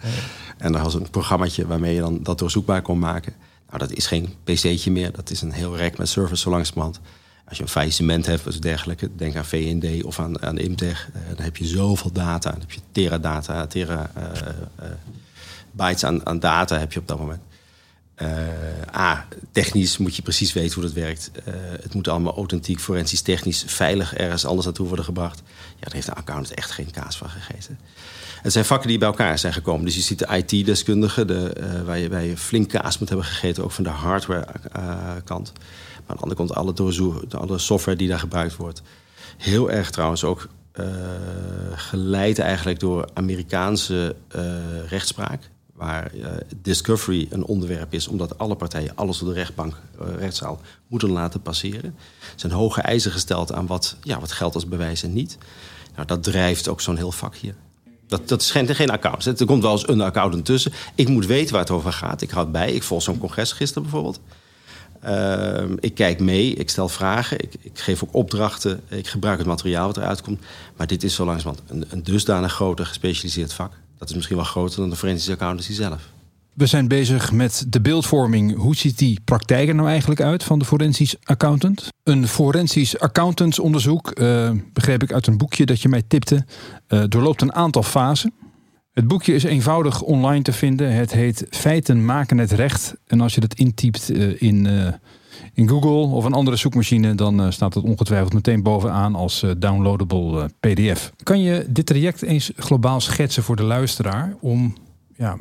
En 0.58 0.72
daar 0.72 0.82
was 0.82 0.94
een 0.94 1.10
programmaatje 1.10 1.66
waarmee 1.66 1.94
je 1.94 2.00
dan 2.00 2.22
dat 2.22 2.38
doorzoekbaar 2.38 2.82
kon 2.82 2.98
maken. 2.98 3.32
Nou, 3.66 3.78
dat 3.78 3.92
is 3.92 4.06
geen 4.06 4.34
pc'tje 4.44 4.90
meer. 4.90 5.12
Dat 5.12 5.30
is 5.30 5.42
een 5.42 5.52
heel 5.52 5.76
rek 5.76 5.98
met 5.98 6.08
servers 6.08 6.40
zo 6.40 6.50
langzamerhand. 6.50 7.00
Als 7.48 7.56
je 7.56 7.62
een 7.62 7.68
faillissement 7.68 8.26
hebt 8.26 8.46
of 8.46 8.58
dergelijke, 8.58 9.10
denk 9.16 9.36
aan 9.36 9.44
VND 9.44 10.04
of 10.04 10.20
aan, 10.20 10.42
aan 10.42 10.58
Imtech. 10.58 11.08
Uh, 11.08 11.36
dan 11.36 11.44
heb 11.44 11.56
je 11.56 11.66
zoveel 11.66 12.12
data. 12.12 12.50
Dan 12.50 12.60
heb 12.60 12.70
je 12.70 12.80
teradata, 12.92 13.66
tera 13.66 14.10
uh, 14.16 14.24
uh, 14.80 14.86
bytes 15.70 16.04
aan, 16.04 16.26
aan, 16.26 16.40
data 16.40 16.78
heb 16.78 16.92
je 16.92 17.00
op 17.00 17.08
dat 17.08 17.18
moment. 17.18 17.40
A, 18.94 19.26
technisch 19.52 19.98
moet 19.98 20.16
je 20.16 20.22
precies 20.22 20.52
weten 20.52 20.74
hoe 20.74 20.82
dat 20.82 20.92
werkt. 20.92 21.30
het 21.82 21.94
moet 21.94 22.08
allemaal 22.08 22.36
authentiek, 22.36 22.80
forensisch, 22.80 23.20
technisch, 23.20 23.64
veilig 23.66 24.14
ergens 24.14 24.44
anders 24.44 24.64
naartoe 24.64 24.86
worden 24.86 25.04
gebracht. 25.04 25.42
Ja, 25.46 25.80
daar 25.80 25.92
heeft 25.92 26.06
de 26.06 26.14
accountant 26.14 26.54
echt 26.54 26.70
geen 26.70 26.90
kaas 26.90 27.16
van 27.16 27.28
gegeten. 27.28 27.78
Het 28.42 28.52
zijn 28.52 28.64
vakken 28.64 28.88
die 28.88 28.98
bij 28.98 29.08
elkaar 29.08 29.38
zijn 29.38 29.52
gekomen. 29.52 29.84
Dus 29.84 29.94
je 29.94 30.00
ziet 30.00 30.18
de 30.18 30.36
IT-deskundigen, 30.36 31.26
de, 31.26 31.56
uh, 31.60 32.08
waar, 32.08 32.24
je, 32.24 32.36
flink 32.36 32.68
kaas 32.68 32.98
moet 32.98 33.08
hebben 33.08 33.26
gegeten, 33.26 33.64
ook 33.64 33.72
van 33.72 33.84
de 33.84 33.90
hardware-kant. 33.90 35.52
Uh, 35.54 35.62
maar 36.06 36.16
aan 36.16 36.16
de 36.16 36.22
andere 36.22 36.34
kant 36.34 36.54
alle, 36.54 36.74
alle 37.38 37.58
software 37.58 37.96
die 37.96 38.08
daar 38.08 38.18
gebruikt 38.18 38.56
wordt. 38.56 38.82
Heel 39.36 39.70
erg 39.70 39.90
trouwens 39.90 40.24
ook 40.24 40.48
uh, 40.74 40.86
geleid 41.74 42.38
eigenlijk 42.38 42.80
door 42.80 43.08
Amerikaanse 43.14 44.16
rechtspraak. 44.88 45.50
Waar 45.72 46.10
discovery 46.62 47.26
een 47.30 47.44
onderwerp 47.44 47.94
is, 47.94 48.08
omdat 48.08 48.38
alle 48.38 48.54
partijen 48.54 48.96
alles 48.96 49.18
door 49.18 49.28
de 49.28 49.34
rechtbank, 49.34 49.74
rechtszaal 50.18 50.60
moeten 50.86 51.10
laten 51.10 51.42
passeren. 51.42 51.94
Er 52.20 52.32
zijn 52.36 52.52
hoge 52.52 52.80
eisen 52.80 53.12
gesteld 53.12 53.52
aan 53.52 53.66
wat, 53.66 53.96
ja, 54.02 54.20
wat 54.20 54.32
geldt 54.32 54.54
als 54.54 54.68
bewijs 54.68 55.02
en 55.02 55.12
niet. 55.12 55.38
Nou, 55.94 56.06
dat 56.06 56.22
drijft 56.22 56.68
ook 56.68 56.80
zo'n 56.80 56.96
heel 56.96 57.12
vak 57.12 57.34
hier. 57.34 57.54
Dat, 58.08 58.28
dat 58.28 58.40
is 58.40 58.50
geen, 58.50 58.74
geen. 58.74 58.90
Er 58.90 59.44
komt 59.46 59.62
wel 59.62 59.72
eens 59.72 59.88
een 59.88 60.00
accountant 60.00 60.44
tussen. 60.44 60.72
Ik 60.94 61.08
moet 61.08 61.26
weten 61.26 61.52
waar 61.52 61.60
het 61.60 61.70
over 61.70 61.92
gaat. 61.92 62.22
Ik 62.22 62.30
houd 62.30 62.52
bij. 62.52 62.72
Ik 62.72 62.82
volg 62.82 63.02
zo'n 63.02 63.18
congres 63.18 63.52
gisteren 63.52 63.82
bijvoorbeeld. 63.82 64.20
Uh, 65.04 65.62
ik 65.80 65.94
kijk 65.94 66.20
mee, 66.20 66.54
ik 66.54 66.70
stel 66.70 66.88
vragen, 66.88 67.38
ik, 67.40 67.54
ik, 67.60 67.78
geef 67.78 68.02
ook 68.02 68.14
opdrachten, 68.14 68.80
ik 68.88 69.06
gebruik 69.06 69.38
het 69.38 69.46
materiaal 69.46 69.86
wat 69.86 69.96
eruit 69.96 70.22
komt. 70.22 70.40
Maar 70.76 70.86
dit 70.86 71.02
is 71.02 71.14
zo 71.14 71.24
langzamerhand 71.24 71.70
een, 71.70 71.84
een 71.88 72.02
dusdanig 72.02 72.52
groter 72.52 72.86
gespecialiseerd 72.86 73.52
vak. 73.52 73.72
Dat 73.98 74.08
is 74.08 74.14
misschien 74.14 74.36
wel 74.36 74.44
groter 74.44 74.80
dan 74.80 74.90
de 74.90 74.96
forensische 74.96 75.32
accountancy 75.32 75.72
zelf. 75.72 76.02
We 76.56 76.66
zijn 76.66 76.88
bezig 76.88 77.32
met 77.32 77.66
de 77.68 77.80
beeldvorming. 77.80 78.56
Hoe 78.56 78.76
ziet 78.76 78.98
die 78.98 79.20
praktijk 79.24 79.68
er 79.68 79.74
nou 79.74 79.88
eigenlijk 79.88 80.20
uit 80.20 80.44
van 80.44 80.58
de 80.58 80.64
forensisch 80.64 81.16
accountant? 81.22 81.88
Een 82.02 82.28
forensisch 82.28 82.98
accountantsonderzoek, 82.98 84.18
uh, 84.20 84.50
begreep 84.72 85.02
ik 85.02 85.12
uit 85.12 85.26
een 85.26 85.36
boekje 85.36 85.66
dat 85.66 85.82
je 85.82 85.88
mij 85.88 86.02
tipte, 86.08 86.44
uh, 86.88 87.04
doorloopt 87.08 87.42
een 87.42 87.54
aantal 87.54 87.82
fasen. 87.82 88.32
Het 88.92 89.08
boekje 89.08 89.34
is 89.34 89.44
eenvoudig 89.44 90.02
online 90.02 90.42
te 90.42 90.52
vinden. 90.52 90.92
Het 90.92 91.12
heet 91.12 91.46
Feiten 91.50 92.04
maken 92.04 92.38
het 92.38 92.52
recht. 92.52 92.94
En 93.06 93.20
als 93.20 93.34
je 93.34 93.40
dat 93.40 93.54
intypt 93.54 94.10
uh, 94.10 94.42
in, 94.42 94.68
in 95.52 95.68
Google 95.68 96.14
of 96.16 96.24
een 96.24 96.32
andere 96.32 96.56
zoekmachine, 96.56 97.14
dan 97.14 97.52
staat 97.52 97.74
het 97.74 97.84
ongetwijfeld 97.84 98.32
meteen 98.32 98.62
bovenaan 98.62 99.14
als 99.14 99.44
downloadable 99.58 100.50
PDF. 100.60 101.12
Kan 101.22 101.40
je 101.40 101.66
dit 101.68 101.86
traject 101.86 102.22
eens 102.22 102.52
globaal 102.56 103.00
schetsen 103.00 103.42
voor 103.42 103.56
de 103.56 103.62
luisteraar 103.62 104.36
om 104.40 104.74
ja, 105.16 105.36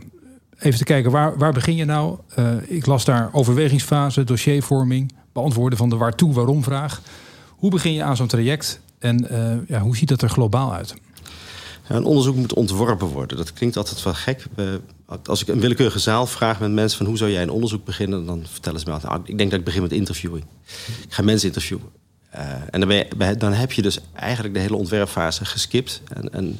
even 0.59 0.77
te 0.77 0.83
kijken, 0.83 1.11
waar, 1.11 1.37
waar 1.37 1.53
begin 1.53 1.75
je 1.75 1.85
nou? 1.85 2.17
Uh, 2.39 2.53
ik 2.67 2.85
las 2.85 3.05
daar 3.05 3.29
overwegingsfase, 3.31 4.23
dossiervorming, 4.23 5.11
beantwoorden 5.33 5.77
van 5.77 5.89
de 5.89 5.95
waartoe, 5.95 6.33
waarom 6.33 6.63
vraag. 6.63 7.01
Hoe 7.49 7.69
begin 7.69 7.93
je 7.93 8.03
aan 8.03 8.15
zo'n 8.15 8.27
traject 8.27 8.79
en 8.99 9.27
uh, 9.31 9.67
ja, 9.67 9.79
hoe 9.79 9.97
ziet 9.97 10.09
dat 10.09 10.21
er 10.21 10.29
globaal 10.29 10.73
uit? 10.73 10.95
Een 11.87 12.03
onderzoek 12.03 12.35
moet 12.35 12.53
ontworpen 12.53 13.07
worden. 13.07 13.37
Dat 13.37 13.53
klinkt 13.53 13.77
altijd 13.77 14.03
wel 14.03 14.13
gek. 14.13 14.45
Uh, 14.55 14.65
als 15.25 15.41
ik 15.41 15.47
een 15.47 15.59
willekeurige 15.59 15.99
zaal 15.99 16.25
vraag 16.25 16.59
met 16.59 16.71
mensen 16.71 16.97
van 16.97 17.07
hoe 17.07 17.17
zou 17.17 17.31
jij 17.31 17.41
een 17.41 17.49
onderzoek 17.49 17.85
beginnen, 17.85 18.25
dan 18.25 18.43
vertellen 18.51 18.79
ze 18.79 18.85
me 18.85 18.91
altijd, 18.91 19.11
nou, 19.11 19.23
ik 19.25 19.37
denk 19.37 19.49
dat 19.49 19.59
ik 19.59 19.65
begin 19.65 19.81
met 19.81 19.91
interviewing. 19.91 20.45
Ik 21.03 21.13
ga 21.13 21.23
mensen 21.23 21.47
interviewen. 21.47 21.85
en 22.69 22.79
dan, 22.79 23.03
dan, 23.37 23.53
heb 23.53 23.71
je 23.71 23.81
dus 23.81 23.99
eigenlijk 24.13 24.53
de 24.53 24.59
hele 24.59 24.75
ontwerpfase 24.75 25.45
geskipt. 25.45 26.01
En, 26.31 26.59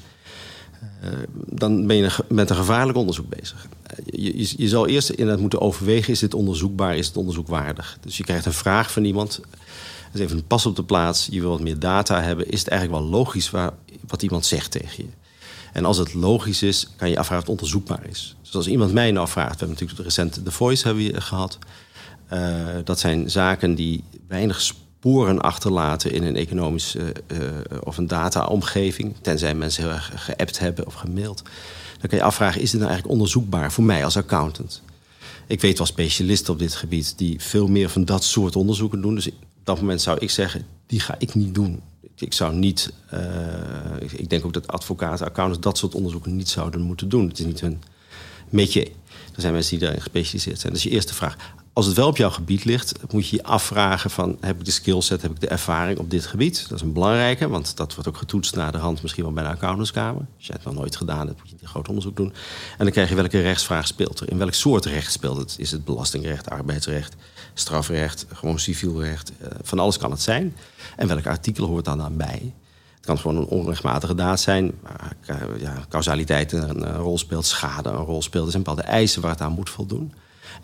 dan 1.46 1.88
ben 1.88 1.96
je 1.96 2.16
met 2.30 2.50
een 2.50 2.56
gevaarlijk 2.56 2.98
onderzoek 2.98 3.30
bezig. 3.30 3.68
Je, 4.06 4.38
je, 4.38 4.54
je, 4.58 4.68
zal 4.68 4.88
eerst 4.88 5.10
inderdaad 5.10 5.40
moeten 5.40 5.62
overwegen: 5.62 6.14
is 6.14 6.20
dit 6.20 6.34
onderzoekbaar, 6.34 6.98
is 6.98 7.08
het 7.08 7.18
onderzoekwaardig? 7.18 7.98
Dus 8.02 8.18
je 8.18 8.24
krijgt 8.24 8.46
een 8.46 8.54
vraag 8.54 8.92
van 8.92 9.04
iemand. 9.04 9.40
Dat 9.40 10.14
is 10.14 10.20
even 10.20 10.38
een 10.38 10.48
pas 10.48 10.66
op 10.66 10.76
de 10.76 10.84
plaats. 10.84 11.28
Je 11.32 11.40
wil 11.40 11.50
wat 11.50 11.62
meer 11.62 11.80
data 11.80 12.22
hebben. 12.22 12.50
Is 12.50 12.60
het 12.60 12.68
eigenlijk 12.68 13.02
wel 13.02 13.10
logisch 13.10 13.50
wat 14.08 14.24
iemand 14.24 14.46
zegt 14.46 14.72
tegen 14.72 15.04
je? 15.04 15.10
En 15.74 15.86
als 15.86 15.98
het 15.98 16.14
logisch 16.14 16.64
is, 16.64 16.88
kan 16.96 17.10
je 17.10 17.18
afvragen 17.18 17.44
of 17.44 17.50
het 17.50 17.60
onderzoekbaar 17.60 18.10
is. 18.10 18.36
Dus 18.42 18.56
als 18.56 18.68
iemand 18.68 18.94
mij 18.94 19.12
nou 19.12 19.28
vraagt, 19.28 19.52
we 19.52 19.58
hebben 19.58 19.70
natuurlijk 19.70 20.04
recent 20.04 20.46
The 20.46 20.52
Voice 20.52 20.88
hebben 20.88 21.04
we 21.04 21.22
gehad. 21.22 21.58
Uh, 22.34 22.58
dat 22.84 23.00
zijn 23.00 23.32
zaken 23.32 23.76
die 23.76 24.04
weinig 24.28 24.62
sporen 25.06 25.42
achterlaten 25.42 26.12
in 26.12 26.24
een 26.24 26.36
economische 26.36 27.00
uh, 27.00 27.38
uh, 27.38 27.48
of 27.84 27.98
een 27.98 28.08
data-omgeving. 28.08 29.16
Tenzij 29.22 29.56
mensen 29.56 29.84
heel 29.84 29.92
erg 29.92 30.12
geappt 30.16 30.60
hebben 30.60 30.86
of 30.86 30.94
gemaild. 30.94 31.42
Dan 32.00 32.10
kan 32.10 32.18
je 32.18 32.24
afvragen, 32.24 32.62
is 32.62 32.72
dit 32.72 32.80
nou 32.80 32.92
eigenlijk 32.92 33.20
onderzoekbaar 33.20 33.72
voor 33.72 33.84
mij 33.84 34.04
als 34.04 34.18
accountant? 34.18 34.82
Ik 35.48 35.62
weet 35.62 35.78
wel 35.78 35.88
specialisten 35.88 36.54
op 36.54 36.60
dit 36.60 36.76
gebied 36.76 37.18
die 37.18 37.42
veel 37.42 37.68
meer 37.68 37.90
van 37.90 38.06
dat 38.06 38.24
soort 38.24 38.56
onderzoeken 38.56 39.02
doen. 39.02 39.16
Dus 39.16 39.28
op 39.28 39.34
dat 39.64 39.80
moment 39.80 40.02
zou 40.02 40.18
ik 40.20 40.30
zeggen, 40.30 40.66
die 40.88 41.00
ga 41.00 41.16
ik 41.20 41.36
niet 41.36 41.56
doen. 41.56 41.82
Ik 42.16 42.34
zou 42.34 42.56
niet, 42.56 42.94
uh, 43.14 43.20
ik 44.12 44.30
denk 44.30 44.46
ook 44.46 44.54
dat 44.54 44.68
advocaten, 44.68 45.26
accountants 45.26 45.64
dat 45.64 45.78
soort 45.78 45.96
onderzoeken 45.96 46.36
niet 46.36 46.50
zouden 46.50 46.82
moeten 46.82 47.10
doen. 47.10 47.28
Het 47.28 47.40
is 47.40 47.46
niet 47.46 47.62
hun 47.62 47.82
beetje. 48.50 48.86
Er 49.36 49.42
zijn 49.42 49.54
mensen 49.54 49.72
die 49.72 49.80
daarin 49.80 50.02
gespecialiseerd 50.02 50.60
zijn. 50.60 50.74
Dat 50.74 50.82
is 50.82 50.88
je 50.88 50.96
eerste 50.96 51.14
vraag. 51.14 51.38
Als 51.76 51.86
het 51.86 51.96
wel 51.96 52.08
op 52.08 52.18
jouw 52.18 52.30
gebied 52.30 52.66
ligt, 52.66 52.94
moet 53.12 53.28
je 53.28 53.36
je 53.36 53.44
afvragen 53.44 54.10
van... 54.10 54.38
heb 54.40 54.60
ik 54.60 54.66
de 54.66 54.72
skillset, 54.72 55.22
heb 55.22 55.32
ik 55.32 55.40
de 55.40 55.48
ervaring 55.48 56.00
op 56.00 56.10
dit 56.10 56.26
gebied? 56.26 56.66
Dat 56.70 56.78
is 56.78 56.82
een 56.82 56.94
belangrijke, 56.94 57.48
want 57.48 57.78
dat 57.78 57.94
wordt 57.94 58.10
ook 58.10 58.18
getoetst 58.18 58.56
naar 58.56 58.72
de 58.72 58.78
hand... 58.78 59.02
misschien 59.02 59.24
wel 59.24 59.34
bij 59.34 59.44
de 59.44 59.50
accountantskamer. 59.50 60.26
Als 60.38 60.48
je 60.48 60.54
het 60.54 60.64
nog 60.64 60.74
nooit 60.74 60.96
gedaan 60.96 61.28
hebt, 61.28 61.40
moet 61.40 61.50
je 61.50 61.56
een 61.62 61.68
groot 61.68 61.88
onderzoek 61.88 62.16
doen. 62.16 62.34
En 62.78 62.84
dan 62.84 62.92
krijg 62.92 63.10
je 63.10 63.16
welke 63.16 63.42
rechtsvraag 63.42 63.88
speelt 63.88 64.20
er. 64.20 64.32
In 64.32 64.38
welk 64.38 64.54
soort 64.54 64.86
recht 64.86 65.12
speelt 65.12 65.38
het? 65.38 65.56
Is 65.58 65.72
het 65.72 65.86
belastingrecht, 65.86 66.50
arbeidsrecht, 66.50 67.16
strafrecht, 67.54 68.26
gewoon 68.34 68.60
civiel 68.60 69.02
recht? 69.02 69.32
Eh, 69.40 69.48
van 69.62 69.80
alles 69.80 69.98
kan 69.98 70.12
het 70.12 70.22
zijn. 70.22 70.56
En 70.96 71.08
welk 71.08 71.28
artikel 71.28 71.68
hoort 71.68 71.86
dan 71.86 72.02
aan 72.02 72.18
bij? 72.18 72.54
Het 72.96 73.06
kan 73.06 73.18
gewoon 73.18 73.38
een 73.38 73.48
onrechtmatige 73.48 74.16
daad 74.16 74.40
zijn. 74.40 74.72
Ja, 75.58 75.86
causaliteit 75.90 76.52
een 76.52 76.96
rol 76.96 77.18
speelt, 77.18 77.46
schade 77.46 77.90
een 77.90 77.96
rol 77.96 78.22
speelt. 78.22 78.46
Er 78.46 78.52
zijn 78.52 78.64
bepaalde 78.64 78.88
eisen 78.88 79.22
waar 79.22 79.32
het 79.32 79.42
aan 79.42 79.52
moet 79.52 79.70
voldoen. 79.70 80.14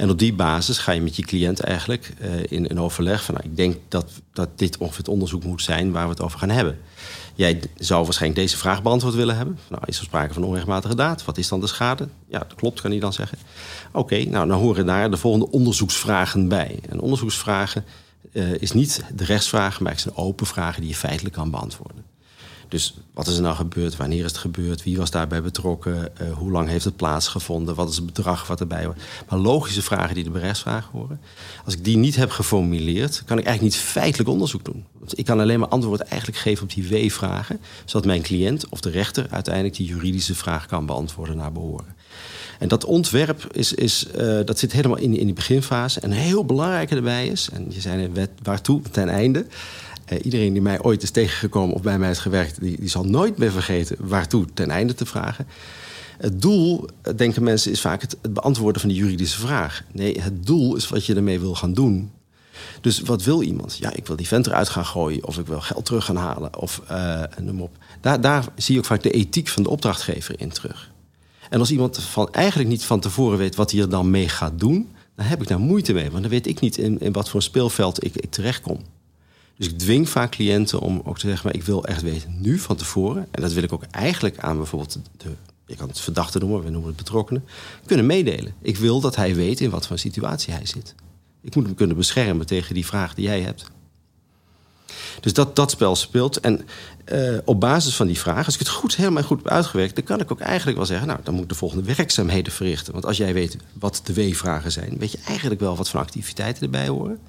En 0.02 0.10
op 0.10 0.20
die 0.20 0.34
basis 0.34 0.78
ga 0.78 0.92
je 0.92 1.02
met 1.02 1.16
je 1.16 1.22
cliënt 1.22 1.60
eigenlijk 1.60 2.14
uh, 2.22 2.28
in 2.50 2.66
een 2.70 2.80
overleg 2.80 3.24
van... 3.24 3.34
Nou, 3.34 3.48
ik 3.48 3.56
denk 3.56 3.78
dat, 3.88 4.12
dat 4.34 4.50
dit 4.56 4.78
ongeveer 4.78 4.98
het 4.98 5.08
onderzoek 5.08 5.44
moet 5.44 5.62
zijn 5.62 5.92
waar 5.92 6.04
we 6.04 6.10
het 6.10 6.22
over 6.22 6.40
gaan 6.40 6.50
hebben. 6.50 6.80
Jij 7.36 7.60
zou 7.76 8.04
waarschijnlijk 8.04 8.42
deze 8.42 8.58
vraag 8.58 8.82
beantwoord 8.84 9.14
willen 9.14 9.36
hebben. 9.36 9.60
Nou, 9.70 9.82
is 9.86 9.98
er 9.98 10.04
sprake 10.04 10.34
van 10.34 10.44
onrechtmatige 10.44 10.96
daad? 10.96 11.26
Wat 11.26 11.38
is 11.38 11.48
dan 11.48 11.60
de 11.60 11.68
schade? 11.68 12.08
Ja, 12.28 12.40
dat 12.40 12.56
klopt, 12.56 12.82
kan 12.82 12.92
hij 12.92 13.00
dan 13.00 13.14
zeggen. 13.14 13.38
Oké, 13.92 14.24
nou 14.24 14.48
dan 14.48 14.60
horen 14.60 14.86
daar 14.86 15.12
de 15.12 15.18
volgende 15.18 15.50
onderzoeksvragen 15.50 16.48
bij. 16.48 16.80
En 16.90 17.00
onderzoeksvragen 17.00 17.86
uh, 18.34 18.54
is 18.54 18.72
niet 18.72 19.04
de 19.16 19.26
rechtsvraag, 19.26 19.80
maar 19.80 19.92
het 19.92 20.02
zijn 20.02 20.16
open 20.16 20.46
vragen 20.46 20.82
die 20.82 20.90
je 20.90 20.96
feitelijk 20.96 21.36
kan 21.36 21.52
beantwoorden. 21.52 22.11
Dus 22.72 22.94
wat 23.14 23.28
is 23.28 23.36
er 23.36 23.42
nou 23.42 23.56
gebeurd? 23.56 23.96
Wanneer 23.96 24.24
is 24.24 24.32
het 24.32 24.38
gebeurd? 24.38 24.84
Wie 24.84 24.98
was 24.98 25.12
daarbij 25.12 25.42
betrokken? 25.42 26.12
Uh, 26.22 26.34
hoe 26.34 26.52
lang 26.52 26.68
heeft 26.68 26.86
het 26.86 26.96
plaatsgevonden? 26.96 27.76
Wat 27.76 27.90
is 27.90 27.96
het 27.96 28.06
bedrag 28.06 28.48
wat 28.48 28.60
erbij 28.60 28.86
hoort? 28.86 29.02
Maar 29.30 29.40
logische 29.40 29.82
vragen 29.82 30.16
die 30.16 30.24
de 30.24 30.30
berechtsvragen 30.30 30.90
horen. 30.92 31.20
Als 31.66 31.74
ik 31.74 31.84
die 31.84 31.98
niet 31.98 32.16
heb 32.16 32.30
geformuleerd, 32.30 33.24
kan 33.26 33.38
ik 33.38 33.46
eigenlijk 33.46 33.76
niet 33.76 33.84
feitelijk 33.84 34.30
onderzoek 34.30 34.66
doen. 34.66 34.86
Want 35.00 35.18
ik 35.18 35.26
kan 35.26 35.40
alleen 35.40 35.60
maar 35.60 35.68
antwoord 35.68 36.02
eigenlijk 36.02 36.42
geven 36.42 36.64
op 36.64 36.74
die 36.74 36.88
W-vragen, 36.88 37.60
zodat 37.86 38.06
mijn 38.06 38.22
cliënt 38.22 38.70
of 38.70 38.82
de 38.82 38.90
rechter 38.90 39.28
uiteindelijk 39.30 39.76
die 39.76 39.88
juridische 39.88 40.36
vraag 40.36 40.66
kan 40.66 40.86
beantwoorden 40.86 41.38
naar 41.38 41.52
behoren. 41.52 41.96
En 42.60 42.68
dat 42.68 42.86
ontwerp 42.86 43.48
is, 43.52 43.74
is, 43.74 44.06
uh, 44.18 44.40
dat 44.46 44.60
zit 44.60 44.72
helemaal 44.72 44.98
in, 44.98 45.18
in 45.18 45.26
die 45.26 45.34
beginfase. 45.34 46.00
En 46.00 46.12
heel 46.12 46.46
belangrijke 46.46 46.96
erbij 46.96 47.28
is, 47.28 47.50
en 47.54 47.66
je 47.70 47.82
zei 47.82 48.08
net 48.08 48.30
waartoe 48.44 48.82
ten 48.92 49.10
einde. 49.10 49.46
Uh, 50.12 50.20
iedereen 50.24 50.54
die 50.54 50.62
mij 50.62 50.82
ooit 50.82 51.04
is 51.04 51.12
tegengekomen 51.12 51.76
of 51.76 51.82
bij 51.82 52.00
mij 52.00 52.10
is 52.10 52.20
gewerkt, 52.20 52.62
die, 52.62 52.80
die 52.80 52.90
zal 52.90 53.04
nooit 53.04 53.38
meer 53.38 53.52
vergeten 53.52 53.96
waartoe 54.00 54.46
ten 54.54 54.70
einde 54.70 54.94
te 54.94 55.06
vragen. 55.06 55.48
Het 56.18 56.42
doel, 56.42 56.86
eh, 57.02 57.14
denken 57.16 57.44
mensen, 57.44 57.72
is 57.72 57.82
vaak 57.82 58.02
het, 58.02 58.18
beantwoorden 58.30 58.82
van 58.82 58.90
die 58.90 59.00
juridische 59.00 59.40
vraag. 59.40 59.84
Nee, 59.92 60.22
het 60.22 60.46
doel 60.46 60.76
is 60.76 60.90
wat 60.90 61.06
je 61.06 61.16
ermee 61.16 61.40
wil 61.40 61.56
gaan 61.56 61.74
doen. 61.74 62.12
Dus 62.82 63.00
wat 63.00 63.24
wil 63.24 63.42
iemand? 63.42 63.78
Ja, 63.78 63.94
ik 63.94 64.08
wil 64.08 64.16
die 64.16 64.28
vent 64.28 64.48
eruit 64.48 64.70
gaan 64.70 64.86
gooien, 64.86 65.28
of 65.28 65.38
ik 65.38 65.48
wil 65.48 65.62
geld 65.62 65.86
terug 65.86 66.06
gaan 66.06 66.16
halen, 66.16 66.58
of 66.58 66.82
uh, 66.92 67.24
noem 67.42 67.62
op. 67.62 67.78
Daar, 68.02 68.22
daar 68.22 68.46
zie 68.56 68.74
je 68.74 68.80
ook 68.80 68.86
vaak 68.86 69.04
de 69.04 69.12
ethiek 69.12 69.48
van 69.48 69.64
de 69.64 69.70
opdrachtgever 69.70 70.40
in 70.40 70.50
terug. 70.50 70.92
En 71.50 71.60
als 71.60 71.72
iemand 71.72 72.00
van 72.00 72.34
eigenlijk 72.34 72.70
niet 72.70 72.84
van 72.84 73.00
tevoren 73.00 73.38
weet 73.38 73.56
wat 73.56 73.72
hij 73.72 73.82
er 73.82 73.90
dan 73.90 74.10
mee 74.10 74.30
gaat 74.30 74.60
doen, 74.60 74.90
dan 75.16 75.26
heb 75.26 75.42
ik 75.42 75.48
daar 75.48 75.60
moeite 75.60 75.94
mee. 75.94 76.10
Want 76.10 76.22
dan 76.22 76.32
weet 76.32 76.48
ik 76.48 76.60
niet 76.60 76.78
in, 76.78 77.00
in 77.00 77.12
wat 77.12 77.30
voor 77.30 77.42
speelveld 77.42 78.04
ik, 78.04 78.16
ik 78.16 78.32
terechtkom. 78.32 78.80
Dus 79.62 79.70
ik 79.70 79.78
dwing 79.78 80.10
vaak 80.10 80.32
cliënten 80.32 80.80
om 80.80 81.02
ook 81.04 81.20
te 81.20 81.28
zeggen, 81.28 81.46
maar 81.46 81.56
ik 81.56 81.64
wil 81.64 81.86
echt 81.86 82.02
weten 82.02 82.42
nu 82.42 82.58
van 82.60 82.76
tevoren. 82.76 83.28
En 83.32 83.42
dat 83.42 83.54
wil 83.54 83.64
ik 83.64 83.74
ook 83.74 83.84
eigenlijk 83.92 84.40
aan 84.40 84.58
bijvoorbeeld 84.58 85.00
de, 85.18 85.30
je 85.66 85.76
kan 85.76 85.88
het 85.88 86.00
verdachte 86.00 86.40
noemen, 86.40 86.64
we 86.64 86.70
noemen 86.70 86.88
het 86.88 86.98
betrokkenen, 86.98 87.46
kunnen 87.86 88.06
meedelen. 88.06 88.54
Ik 88.62 88.78
wil 88.78 89.00
dat 89.00 89.16
hij 89.16 89.36
weet 89.36 89.60
in 89.60 89.70
wat 89.70 89.88
voor 89.88 89.98
situatie 89.98 90.54
hij 90.54 90.66
zit. 90.66 90.96
Ik 91.42 91.56
moet 91.56 91.66
hem 91.66 91.76
kunnen 91.76 91.98
beschermen 91.98 92.46
tegen 92.46 92.74
die 92.74 92.86
vraag 92.86 93.14
die 93.14 93.26
jij 93.26 93.42
hebt. 93.42 93.66
Dus 95.20 95.34
dat, 95.34 95.56
dat 95.56 95.72
spel 95.72 95.96
speelt. 95.96 96.40
En 96.40 96.66
uh, 97.12 97.38
op 97.46 97.60
basis 97.60 97.96
van 97.96 98.08
die 98.08 98.20
vraag, 98.20 98.46
als 98.46 98.54
ik 98.54 98.60
het 98.60 98.70
goed, 98.70 98.96
helemaal 98.96 99.24
goed 99.24 99.44
heb 99.44 99.52
uitgewerkt, 99.52 99.96
dan 99.96 100.04
kan 100.04 100.20
ik 100.20 100.32
ook 100.32 100.40
eigenlijk 100.40 100.78
wel 100.78 100.88
zeggen: 100.88 101.08
Nou, 101.08 101.20
dan 101.24 101.34
moet 101.34 101.44
ik 101.44 101.50
de 101.50 101.56
volgende 101.56 101.96
werkzaamheden 101.96 102.54
verrichten. 102.54 102.94
Want 102.94 103.06
als 103.06 103.18
jij 103.18 103.34
weet 103.34 103.58
wat 103.74 104.02
de 104.04 104.14
W-vragen 104.14 104.72
zijn, 104.72 104.98
weet 104.98 105.12
je 105.12 105.20
eigenlijk 105.26 105.60
wel 105.60 105.76
wat 105.76 105.90
voor 105.90 106.00
activiteiten 106.00 106.64
erbij 106.64 106.88
horen 106.88 107.20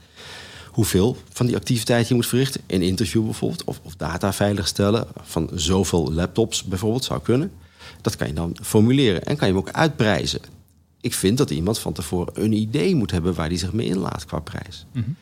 hoeveel 0.73 1.17
van 1.33 1.47
die 1.47 1.57
activiteiten 1.57 2.09
je 2.09 2.15
moet 2.15 2.27
verrichten. 2.27 2.61
Een 2.67 2.83
interview 2.83 3.25
bijvoorbeeld, 3.25 3.65
of, 3.65 3.81
of 3.83 3.97
data 3.97 4.33
veiligstellen 4.33 5.07
van 5.23 5.51
zoveel 5.55 6.13
laptops 6.13 6.65
bijvoorbeeld 6.65 7.05
zou 7.05 7.21
kunnen. 7.21 7.53
Dat 8.01 8.17
kan 8.17 8.27
je 8.27 8.33
dan 8.33 8.57
formuleren 8.63 9.25
en 9.25 9.37
kan 9.37 9.49
je 9.49 9.55
hem 9.55 9.63
ook 9.63 9.71
uitprijzen. 9.71 10.41
Ik 11.01 11.15
vind 11.15 11.39
dat 11.39 11.51
iemand 11.51 11.79
van 11.79 11.93
tevoren 11.93 12.45
een 12.45 12.53
idee 12.53 12.95
moet 12.95 13.11
hebben 13.11 13.35
waar 13.35 13.49
hij 13.49 13.57
zich 13.57 13.73
mee 13.73 13.87
inlaat 13.87 14.25
qua 14.25 14.39
prijs. 14.39 14.87
Mm 14.93 15.03
-hmm. 15.03 15.17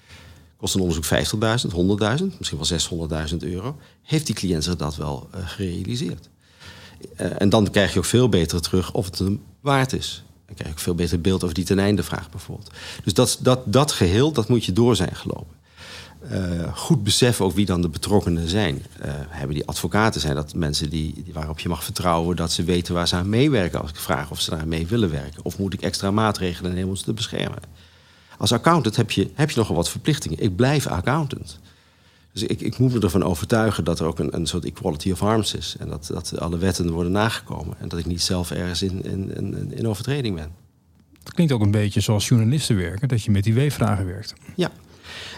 Kost 0.57 0.75
een 0.75 0.81
onderzoek 0.81 1.05
50.000, 1.05 2.21
100.000, 2.21 2.39
misschien 2.39 2.89
wel 2.89 3.29
600.000 3.31 3.37
euro. 3.37 3.77
Heeft 4.03 4.27
die 4.27 4.35
cliënt 4.35 4.65
zich 4.65 4.77
dat 4.77 4.97
wel 4.97 5.29
uh, 5.35 5.49
gerealiseerd? 5.49 6.29
Uh, 7.21 7.41
en 7.41 7.49
dan 7.49 7.71
krijg 7.71 7.93
je 7.93 7.99
ook 7.99 8.05
veel 8.05 8.29
beter 8.29 8.61
terug 8.61 8.93
of 8.93 9.05
het 9.05 9.19
hem 9.19 9.43
waard 9.61 9.93
is. 9.93 10.25
Dan 10.51 10.59
krijg 10.59 10.71
je 10.71 10.79
ook 10.79 10.85
veel 10.85 10.95
beter 10.95 11.21
beeld 11.21 11.43
over 11.43 11.55
die 11.55 11.65
ten 11.65 11.79
einde 11.79 12.03
vraag 12.03 12.31
bijvoorbeeld. 12.31 12.71
Dus 13.05 13.15
dat, 13.15 13.39
dat, 13.41 13.61
dat 13.65 13.93
geheel, 13.93 14.33
dat 14.33 14.49
moet 14.49 14.65
je 14.65 14.73
door 14.73 14.97
zijn 14.97 15.17
gelopen. 15.17 15.59
Uh, 16.33 16.77
goed 16.77 17.05
beseffen 17.05 17.45
ook 17.45 17.53
wie 17.53 17.67
dan 17.67 17.83
de 17.83 17.89
betrokkenen 17.89 18.49
zijn. 18.49 18.75
Uh, 18.75 19.11
hebben 19.29 19.57
die 19.57 19.67
advocaten, 19.67 20.21
zijn 20.21 20.35
dat 20.35 20.55
mensen 20.55 20.91
die, 20.91 21.23
die, 21.25 21.33
waarop 21.33 21.61
je 21.61 21.69
mag 21.69 21.85
vertrouwen 21.85 22.37
dat 22.37 22.53
ze 22.53 22.65
weten 22.65 22.95
waar 22.95 23.09
ze 23.09 23.17
aan 23.17 23.29
meewerken 23.29 23.81
als 23.81 23.91
ik 23.91 23.97
vraag 23.97 24.31
of 24.31 24.41
ze 24.41 24.51
daar 24.51 24.69
mee 24.69 24.87
willen 24.87 25.11
werken? 25.11 25.45
Of 25.45 25.59
moet 25.59 25.73
ik 25.73 25.81
extra 25.81 26.11
maatregelen 26.11 26.75
nemen 26.75 26.89
om 26.89 26.97
ze 26.97 27.05
te 27.05 27.13
beschermen? 27.13 27.63
Als 28.39 28.53
accountant 28.53 28.97
heb 28.97 29.11
je, 29.11 29.31
heb 29.35 29.51
je 29.51 29.59
nogal 29.59 29.77
wat 29.77 29.91
verplichtingen. 29.91 30.43
Ik 30.43 30.57
blijf 30.57 30.87
accountant. 30.87 31.59
Dus 32.33 32.43
ik, 32.43 32.61
ik 32.61 32.79
moet 32.79 32.93
me 32.93 33.01
ervan 33.01 33.23
overtuigen 33.23 33.85
dat 33.85 34.01
er 34.01 34.07
ook 34.07 34.19
een, 34.19 34.35
een 34.35 34.47
soort 34.47 34.65
equality 34.65 35.11
of 35.11 35.23
arms 35.23 35.55
is. 35.55 35.77
En 35.79 35.89
dat, 35.89 36.11
dat 36.13 36.39
alle 36.39 36.59
wetten 36.59 36.91
worden 36.91 37.13
nagekomen. 37.13 37.77
En 37.79 37.89
dat 37.89 37.99
ik 37.99 38.07
niet 38.07 38.23
zelf 38.23 38.51
ergens 38.51 38.83
in, 38.83 39.05
in, 39.05 39.37
in, 39.37 39.73
in 39.73 39.89
overtreding 39.89 40.35
ben. 40.35 40.51
Het 41.23 41.33
klinkt 41.35 41.53
ook 41.53 41.61
een 41.61 41.71
beetje 41.71 42.01
zoals 42.01 42.29
journalisten 42.29 42.77
werken, 42.77 43.09
dat 43.09 43.23
je 43.23 43.31
met 43.31 43.45
die 43.45 43.55
W-vragen 43.55 44.07
werkt. 44.07 44.35
Ja, 44.57 44.71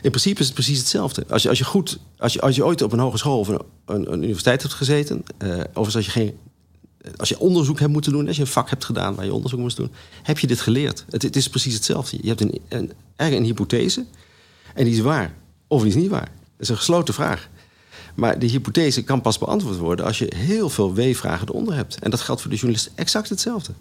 in 0.02 0.10
principe 0.10 0.40
is 0.40 0.46
het 0.46 0.54
precies 0.54 0.78
hetzelfde. 0.78 1.24
Als 1.28 1.42
je, 1.42 1.48
als 1.48 1.58
je, 1.58 1.64
goed, 1.64 1.98
als 2.18 2.32
je, 2.32 2.40
als 2.40 2.56
je 2.56 2.64
ooit 2.64 2.82
op 2.82 2.92
een 2.92 2.98
hogeschool 2.98 3.38
of 3.38 3.48
een, 3.48 3.60
een, 3.84 4.12
een 4.12 4.22
universiteit 4.22 4.62
hebt 4.62 4.74
gezeten, 4.74 5.24
uh, 5.44 5.60
of 5.74 5.94
als 5.94 6.04
je, 6.04 6.10
geen, 6.10 6.36
als 7.16 7.28
je 7.28 7.38
onderzoek 7.38 7.78
hebt 7.78 7.92
moeten 7.92 8.12
doen, 8.12 8.26
als 8.26 8.36
je 8.36 8.42
een 8.42 8.48
vak 8.48 8.70
hebt 8.70 8.84
gedaan 8.84 9.14
waar 9.14 9.24
je 9.24 9.34
onderzoek 9.34 9.60
moest 9.60 9.76
doen, 9.76 9.90
heb 10.22 10.38
je 10.38 10.46
dit 10.46 10.60
geleerd. 10.60 11.04
Het, 11.10 11.22
het 11.22 11.36
is 11.36 11.48
precies 11.48 11.74
hetzelfde. 11.74 12.18
Je 12.20 12.28
hebt 12.28 12.40
een, 12.40 12.60
een, 12.68 12.92
een 13.16 13.44
hypothese 13.44 14.04
en 14.74 14.84
die 14.84 14.94
is 14.94 15.00
waar 15.00 15.34
of 15.66 15.80
die 15.80 15.90
is 15.90 15.96
niet 15.96 16.10
waar. 16.10 16.30
Is 16.62 16.68
een 16.68 16.76
gesloten 16.76 17.14
vraag. 17.14 17.48
Maar 18.14 18.38
die 18.38 18.50
hypothese 18.50 19.04
kan 19.04 19.20
pas 19.20 19.38
beantwoord 19.38 19.78
worden 19.78 20.04
als 20.04 20.18
je 20.18 20.32
heel 20.36 20.68
veel 20.68 20.94
W-vragen 20.94 21.48
eronder 21.48 21.74
hebt. 21.74 21.98
En 21.98 22.10
dat 22.10 22.20
geldt 22.20 22.40
voor 22.40 22.50
de 22.50 22.56
journalist 22.56 22.90
exact 22.94 23.28
hetzelfde. 23.28 23.72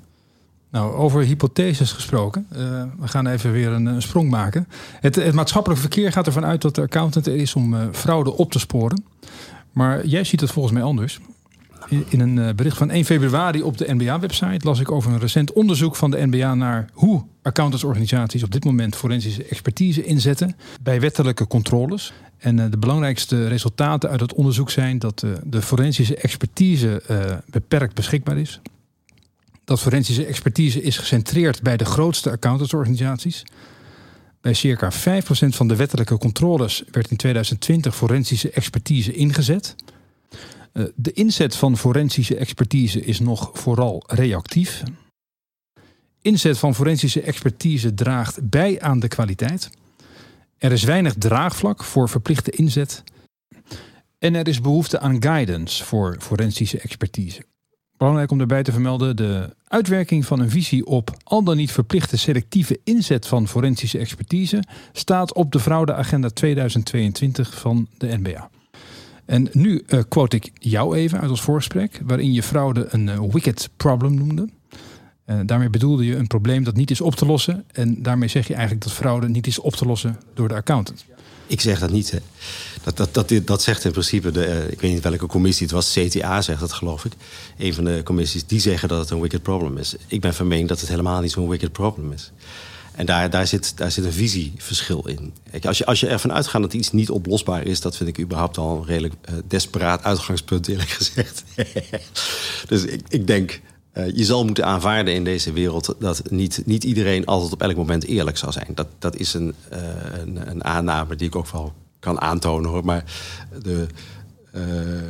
Nou, 0.72 0.94
over 0.94 1.22
hypotheses 1.22 1.92
gesproken. 1.92 2.48
Uh, 2.52 2.84
we 3.00 3.08
gaan 3.08 3.28
even 3.28 3.52
weer 3.52 3.72
een, 3.72 4.02
sprong 4.02 4.30
maken. 4.30 4.68
Het, 5.00 5.16
het, 5.16 5.34
maatschappelijk 5.34 5.82
verkeer 5.82 6.12
gaat 6.12 6.26
ervan 6.26 6.46
uit 6.46 6.62
dat 6.62 6.76
de 6.76 6.82
accountant 6.82 7.28
er 7.28 7.36
is 7.36 7.56
om 7.56 7.74
uh, 7.74 7.82
fraude 7.92 8.38
op 8.38 8.52
te 8.52 8.60
sporen. 8.60 9.04
Maar 9.72 10.06
jij 10.06 10.24
ziet 10.24 10.42
het 10.42 10.52
volgens 10.52 10.74
mij 10.74 10.84
anders. 10.84 11.20
In, 12.10 12.20
een 12.20 12.38
uh, 12.38 12.50
bericht 12.56 12.78
van 12.78 12.90
1 12.90 13.06
februari 13.06 13.62
op 13.62 13.78
de 13.78 13.94
NBA-website 13.94 14.66
las 14.66 14.80
ik 14.80 14.92
over 14.92 15.12
een 15.12 15.20
recent 15.20 15.54
onderzoek 15.54 15.96
van 15.96 16.12
de 16.12 16.28
NBA 16.28 16.54
naar 16.54 16.90
hoe 16.94 17.24
accountantsorganisaties 17.42 18.44
op 18.44 18.52
dit 18.52 18.64
moment 18.64 18.96
forensische 18.96 19.44
expertise 19.44 20.04
inzetten 20.04 20.56
bij 20.82 21.00
wettelijke 21.00 21.48
controles. 21.48 22.14
En 22.38 22.56
de 22.70 22.78
belangrijkste 22.78 23.48
resultaten 23.48 24.10
uit 24.10 24.20
het 24.20 24.34
onderzoek 24.34 24.70
zijn 24.70 25.00
dat 25.00 25.26
de 25.44 25.62
forensische 25.62 26.16
expertise 26.16 27.02
beperkt 27.50 27.94
beschikbaar 27.94 28.38
is 28.38 28.62
dat 29.72 29.80
forensische 29.80 30.26
expertise 30.26 30.82
is 30.82 30.98
gecentreerd 30.98 31.62
bij 31.62 31.78
de 31.78 31.86
grootste 31.86 32.32
accountantsorganisaties. 32.32 33.44
Bij 34.42 34.54
circa 34.54 34.92
5% 34.92 34.96
van 35.48 35.68
de 35.68 35.76
wettelijke 35.76 36.18
controles 36.18 36.84
werd 36.92 37.10
in 37.12 37.18
2020 37.18 37.96
forensische 37.96 38.52
expertise 38.52 39.14
ingezet. 39.14 39.76
Eh, 40.72 40.84
de 40.96 41.12
inzet 41.12 41.56
van 41.56 41.78
forensische 41.78 42.36
expertise 42.36 43.06
is 43.06 43.20
nog 43.20 43.50
vooral 43.54 44.04
reactief. 44.08 44.84
Inzet 46.22 46.58
van 46.58 46.76
forensische 46.76 47.22
expertise 47.22 47.94
draagt 47.94 48.50
bij 48.50 48.82
aan 48.82 49.00
de 49.00 49.08
kwaliteit. 49.08 49.70
Er 50.58 50.72
is 50.72 50.84
weinig 50.84 51.14
draagvlak 51.14 51.84
voor 51.84 52.10
verplichte 52.10 52.52
inzet. 52.52 53.04
En 54.20 54.36
er 54.36 54.48
is 54.48 54.62
behoefte 54.62 55.00
aan 55.00 55.24
guidance 55.24 55.86
voor 55.86 56.16
forensische 56.20 56.80
expertise. 56.80 57.46
Belangrijk 57.98 58.32
om 58.32 58.38
daarbij 58.38 58.64
te 58.64 58.72
vermelden, 58.72 59.16
de 59.16 59.56
uitwerking 59.68 60.26
van 60.26 60.40
een 60.40 60.50
visie 60.50 60.86
op 60.86 61.18
al 61.24 61.44
dan 61.44 61.58
niet 61.58 61.72
verplichte 61.72 62.18
selectieve 62.18 62.80
inzet 62.84 63.28
van 63.28 63.48
forensische 63.48 63.98
expertise 63.98 64.64
staat 64.92 65.34
op 65.34 65.52
de 65.52 65.60
fraudeagenda 65.60 66.30
2022 66.30 67.60
van 67.60 67.88
de 67.98 68.18
NBA. 68.18 68.50
En 69.32 69.48
nu 69.52 69.84
uh, 69.88 70.00
quote 70.10 70.36
ik 70.36 70.52
jou 70.54 70.96
even 70.96 71.20
uit 71.20 71.30
ons 71.30 71.42
voorgesprek, 71.42 72.02
waarin 72.06 72.34
je 72.34 72.44
fraude 72.44 72.88
een 72.90 73.08
uh, 73.08 73.20
wicked 73.32 73.70
problem 73.78 74.14
noemde. 74.16 74.50
Uh, 75.26 75.40
daarmee 75.46 75.70
bedoelde 75.70 76.06
je 76.06 76.16
een 76.16 76.28
probleem 76.28 76.64
dat 76.64 76.76
niet 76.76 76.92
is 76.92 77.02
op 77.02 77.16
te 77.16 77.26
lossen. 77.26 77.64
En 77.72 78.02
daarmee 78.02 78.30
zeg 78.30 78.48
je 78.48 78.54
eigenlijk 78.54 78.84
dat 78.84 78.94
fraude 78.94 79.30
niet 79.30 79.48
is 79.48 79.60
op 79.60 79.76
te 79.76 79.86
lossen 79.86 80.20
door 80.34 80.48
de 80.48 80.54
accountant. 80.54 81.06
Ik 81.48 81.62
zeg 81.62 81.80
dat 81.80 81.92
niet. 81.92 82.12
Hè. 82.12 82.18
Dat, 82.84 82.98
dat, 82.98 83.14
dat, 83.14 83.48
dat 83.48 83.62
zegt 83.62 83.86
in 83.86 83.92
principe, 83.92 84.32
de, 84.32 84.68
ik 84.70 84.82
weet 84.82 84.92
niet 84.92 85.04
welke 85.04 85.26
commissie 85.26 85.66
het 85.66 85.76
was, 85.76 85.94
CTA 85.94 86.42
zegt 86.42 86.60
dat 86.60 86.74
geloof 86.74 87.06
ik. 87.06 87.14
Een 87.58 87.74
van 87.74 87.84
de 87.84 88.02
commissies 88.04 88.46
die 88.46 88.60
zeggen 88.60 88.90
dat 88.90 89.00
het 89.00 89.10
een 89.10 89.22
wicked 89.22 89.42
problem 89.42 89.78
is. 89.78 89.96
Ik 90.08 90.22
ben 90.22 90.34
van 90.34 90.48
mening 90.48 90.68
dat 90.68 90.80
het 90.80 90.90
helemaal 90.90 91.22
niet 91.22 91.32
zo'n 91.32 91.50
wicked 91.50 91.72
problem 91.72 92.12
is. 92.12 92.32
En 92.96 93.06
daar, 93.06 93.30
daar, 93.30 93.48
zit, 93.48 93.78
daar 93.78 93.92
zit 93.92 94.06
een 94.06 94.14
visieverschil 94.14 95.08
in. 95.08 95.34
Kijk, 95.52 95.66
als, 95.66 95.78
je, 95.78 95.86
als 95.86 96.00
je 96.00 96.08
ervan 96.08 96.34
uitgaat 96.34 96.62
dat 96.62 96.74
iets 96.74 96.92
niet 96.92 97.10
oplosbaar 97.10 97.64
is, 97.64 97.82
dat 97.82 97.98
vind 97.98 98.10
ik 98.10 98.20
überhaupt 98.20 98.58
al 98.58 98.78
een 98.78 98.86
redelijk 98.86 99.14
uh, 99.30 99.36
desperaat 99.48 100.04
uitgangspunt, 100.04 100.68
eerlijk 100.68 100.90
gezegd. 101.02 101.44
dus 102.68 102.84
ik, 102.84 103.02
ik 103.08 103.28
denk, 103.28 103.62
uh, 103.94 104.16
je 104.16 104.26
zal 104.26 104.46
moeten 104.46 104.66
aanvaarden 104.66 105.14
in 105.14 105.24
deze 105.24 105.54
wereld 105.54 105.96
dat 106.00 106.22
niet, 106.30 106.62
niet 106.66 106.84
iedereen 106.84 107.26
altijd 107.26 107.52
op 107.52 107.62
elk 107.62 107.76
moment 107.76 108.06
eerlijk 108.06 108.38
zal 108.38 108.52
zijn. 108.52 108.68
Dat, 108.76 108.88
dat 109.00 109.16
is 109.16 109.34
een, 109.34 109.54
uh, 109.74 109.80
een, 110.22 110.50
een, 110.50 110.64
aanname 110.64 111.16
die 111.16 111.28
ik 111.28 111.36
ook 111.36 111.52
wel 111.52 111.74
kan 112.00 112.22
aantonen 112.22 112.70
hoor. 112.70 112.86
Maar 112.86 113.04
de, 113.64 113.88
uh, 114.56 114.64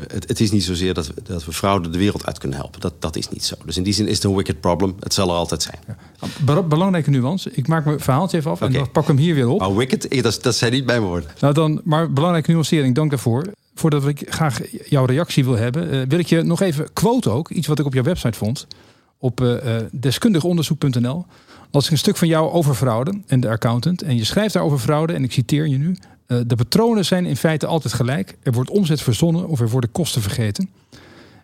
het, 0.07 0.27
het, 0.27 0.39
is 0.39 0.51
niet 0.51 0.63
zozeer 0.63 0.93
dat 0.93 1.07
we, 1.07 1.13
dat 1.23 1.45
we 1.45 1.53
fraude 1.53 1.89
de 1.89 1.97
wereld 1.97 2.25
uit 2.25 2.37
kunnen 2.37 2.57
helpen. 2.57 2.81
Dat, 2.81 2.93
dat 2.99 3.15
is 3.15 3.29
niet 3.29 3.45
zo. 3.45 3.55
Dus 3.65 3.77
in 3.77 3.83
die 3.83 3.93
zin 3.93 4.07
is 4.07 4.15
het 4.15 4.23
een 4.23 4.35
wicked 4.35 4.59
problem. 4.59 4.95
Het 4.99 5.13
zal 5.13 5.29
er 5.29 5.35
altijd 5.35 5.61
zijn. 5.61 5.79
Ja. 5.87 6.61
Belangrijke 6.61 7.09
nuance. 7.09 7.51
Ik 7.53 7.67
maak 7.67 7.85
mijn 7.85 7.99
verhaaltje 7.99 8.37
even 8.37 8.51
af 8.51 8.57
okay. 8.61 8.73
en 8.73 8.79
dan 8.79 8.91
pak 8.91 9.07
hem 9.07 9.17
hier 9.17 9.35
weer 9.35 9.47
op. 9.47 9.59
Maar 9.59 9.75
wicked, 9.75 10.23
dat, 10.23 10.39
dat 10.41 10.55
zijn 10.55 10.71
niet 10.71 10.85
mijn 10.85 11.01
woorden. 11.01 11.29
Nou 11.39 11.53
dan, 11.53 11.81
maar 11.83 12.13
belangrijke 12.13 12.51
nuancering, 12.51 12.95
dank 12.95 13.09
daarvoor. 13.09 13.45
Voordat 13.75 14.07
ik 14.07 14.25
graag 14.29 14.59
jouw 14.89 15.05
reactie 15.05 15.43
wil 15.45 15.57
hebben, 15.57 15.93
uh, 15.93 16.01
wil 16.07 16.19
ik 16.19 16.27
je 16.27 16.41
nog 16.41 16.61
even 16.61 16.93
quote 16.93 17.29
ook. 17.29 17.49
Iets 17.49 17.67
wat 17.67 17.79
ik 17.79 17.85
op 17.85 17.93
jouw 17.93 18.03
website 18.03 18.37
vond. 18.37 18.67
Op 19.17 19.41
uh, 19.41 19.55
deskundigonderzoek.nl. 19.91 21.25
Als 21.71 21.85
ik 21.85 21.91
een 21.91 21.97
stuk 21.97 22.17
van 22.17 22.27
jou 22.27 22.51
over 22.51 22.75
fraude 22.75 23.21
en 23.27 23.39
de 23.39 23.49
accountant. 23.49 24.01
En 24.01 24.17
je 24.17 24.23
schrijft 24.23 24.53
daar 24.53 24.63
over 24.63 24.79
fraude 24.79 25.13
en 25.13 25.23
ik 25.23 25.31
citeer 25.31 25.67
je 25.67 25.77
nu. 25.77 25.97
Uh, 26.31 26.39
de 26.47 26.55
patronen 26.55 27.05
zijn 27.05 27.25
in 27.25 27.35
feite 27.35 27.65
altijd 27.65 27.93
gelijk. 27.93 28.37
Er 28.43 28.51
wordt 28.51 28.69
omzet 28.69 29.01
verzonnen 29.01 29.47
of 29.47 29.59
er 29.59 29.69
worden 29.69 29.91
kosten 29.91 30.21
vergeten. 30.21 30.69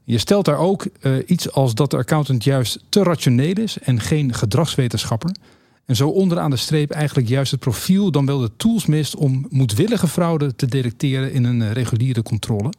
Je 0.03 0.17
stelt 0.17 0.45
daar 0.45 0.57
ook 0.57 0.87
uh, 1.01 1.15
iets 1.25 1.51
als 1.51 1.73
dat 1.73 1.91
de 1.91 1.97
accountant 1.97 2.43
juist 2.43 2.83
te 2.89 3.03
rationeel 3.03 3.53
is 3.53 3.79
en 3.79 3.99
geen 3.99 4.33
gedragswetenschapper. 4.33 5.35
En 5.85 5.95
zo 5.95 6.09
onderaan 6.09 6.49
de 6.49 6.57
streep 6.57 6.91
eigenlijk 6.91 7.27
juist 7.27 7.51
het 7.51 7.59
profiel, 7.59 8.11
dan 8.11 8.25
wel 8.25 8.39
de 8.39 8.51
tools 8.57 8.85
mist 8.85 9.15
om 9.15 9.45
moedwillige 9.49 10.07
fraude 10.07 10.55
te 10.55 10.65
detecteren 10.65 11.33
in 11.33 11.43
een 11.43 11.73
reguliere 11.73 12.23
controle. 12.23 12.73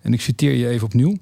En 0.00 0.12
ik 0.12 0.20
citeer 0.20 0.52
je 0.52 0.68
even 0.68 0.86
opnieuw. 0.86 1.16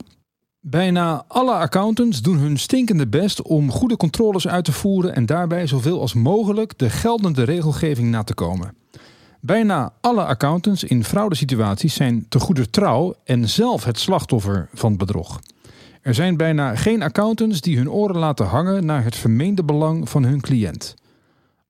Bijna 0.61 1.25
alle 1.29 1.53
accountants 1.53 2.22
doen 2.22 2.38
hun 2.38 2.59
stinkende 2.59 3.07
best 3.07 3.42
om 3.42 3.70
goede 3.70 3.96
controles 3.96 4.48
uit 4.48 4.64
te 4.64 4.72
voeren 4.72 5.14
en 5.14 5.27
daarbij 5.27 5.66
zoveel 5.66 6.01
als 6.01 6.14
mogelijk 6.14 6.79
de 6.79 6.90
geldende 6.90 7.42
regelgeving 7.42 8.11
na 8.11 8.22
te 8.22 8.35
komen. 8.35 8.75
Bijna 9.44 9.92
alle 10.00 10.24
accountants 10.24 10.85
in 10.85 11.05
fraudesituaties 11.05 11.94
zijn 11.94 12.26
te 12.28 12.40
goeder 12.40 12.70
trouw 12.70 13.14
en 13.24 13.48
zelf 13.48 13.85
het 13.85 13.98
slachtoffer 13.98 14.68
van 14.74 14.96
bedrog. 14.96 15.40
Er 16.02 16.14
zijn 16.14 16.37
bijna 16.37 16.76
geen 16.76 17.02
accountants 17.02 17.61
die 17.61 17.76
hun 17.76 17.90
oren 17.90 18.18
laten 18.18 18.46
hangen 18.46 18.85
naar 18.85 19.05
het 19.05 19.16
vermeende 19.16 19.64
belang 19.64 20.09
van 20.09 20.24
hun 20.24 20.40
cliënt. 20.40 20.94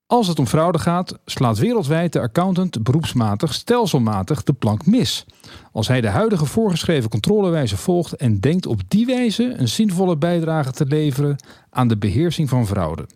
Als 0.07 0.27
het 0.27 0.39
om 0.39 0.47
fraude 0.47 0.79
gaat, 0.79 1.19
slaat 1.25 1.59
wereldwijd 1.59 2.13
de 2.13 2.21
accountant 2.21 2.83
beroepsmatig 2.83 3.55
stelselmatig 3.55 4.43
de 4.43 4.53
plank 4.53 4.87
mis. 4.87 5.27
Als 5.73 5.89
hij 5.89 6.01
de 6.01 6.09
huidige 6.09 6.47
voorgeschreven 6.47 7.11
controlewijze 7.11 7.77
volgt 7.77 8.17
en 8.17 8.41
denkt 8.41 8.67
op 8.67 8.81
die 8.89 9.07
wijze 9.07 9.55
een 9.57 9.69
zinvolle 9.69 10.17
bijdrage 10.17 10.73
te 10.73 10.87
leveren 10.87 11.37
aan 11.71 11.89
de 11.89 11.97
beheersing 11.97 12.49
van 12.49 12.67
fraude. 12.67 13.07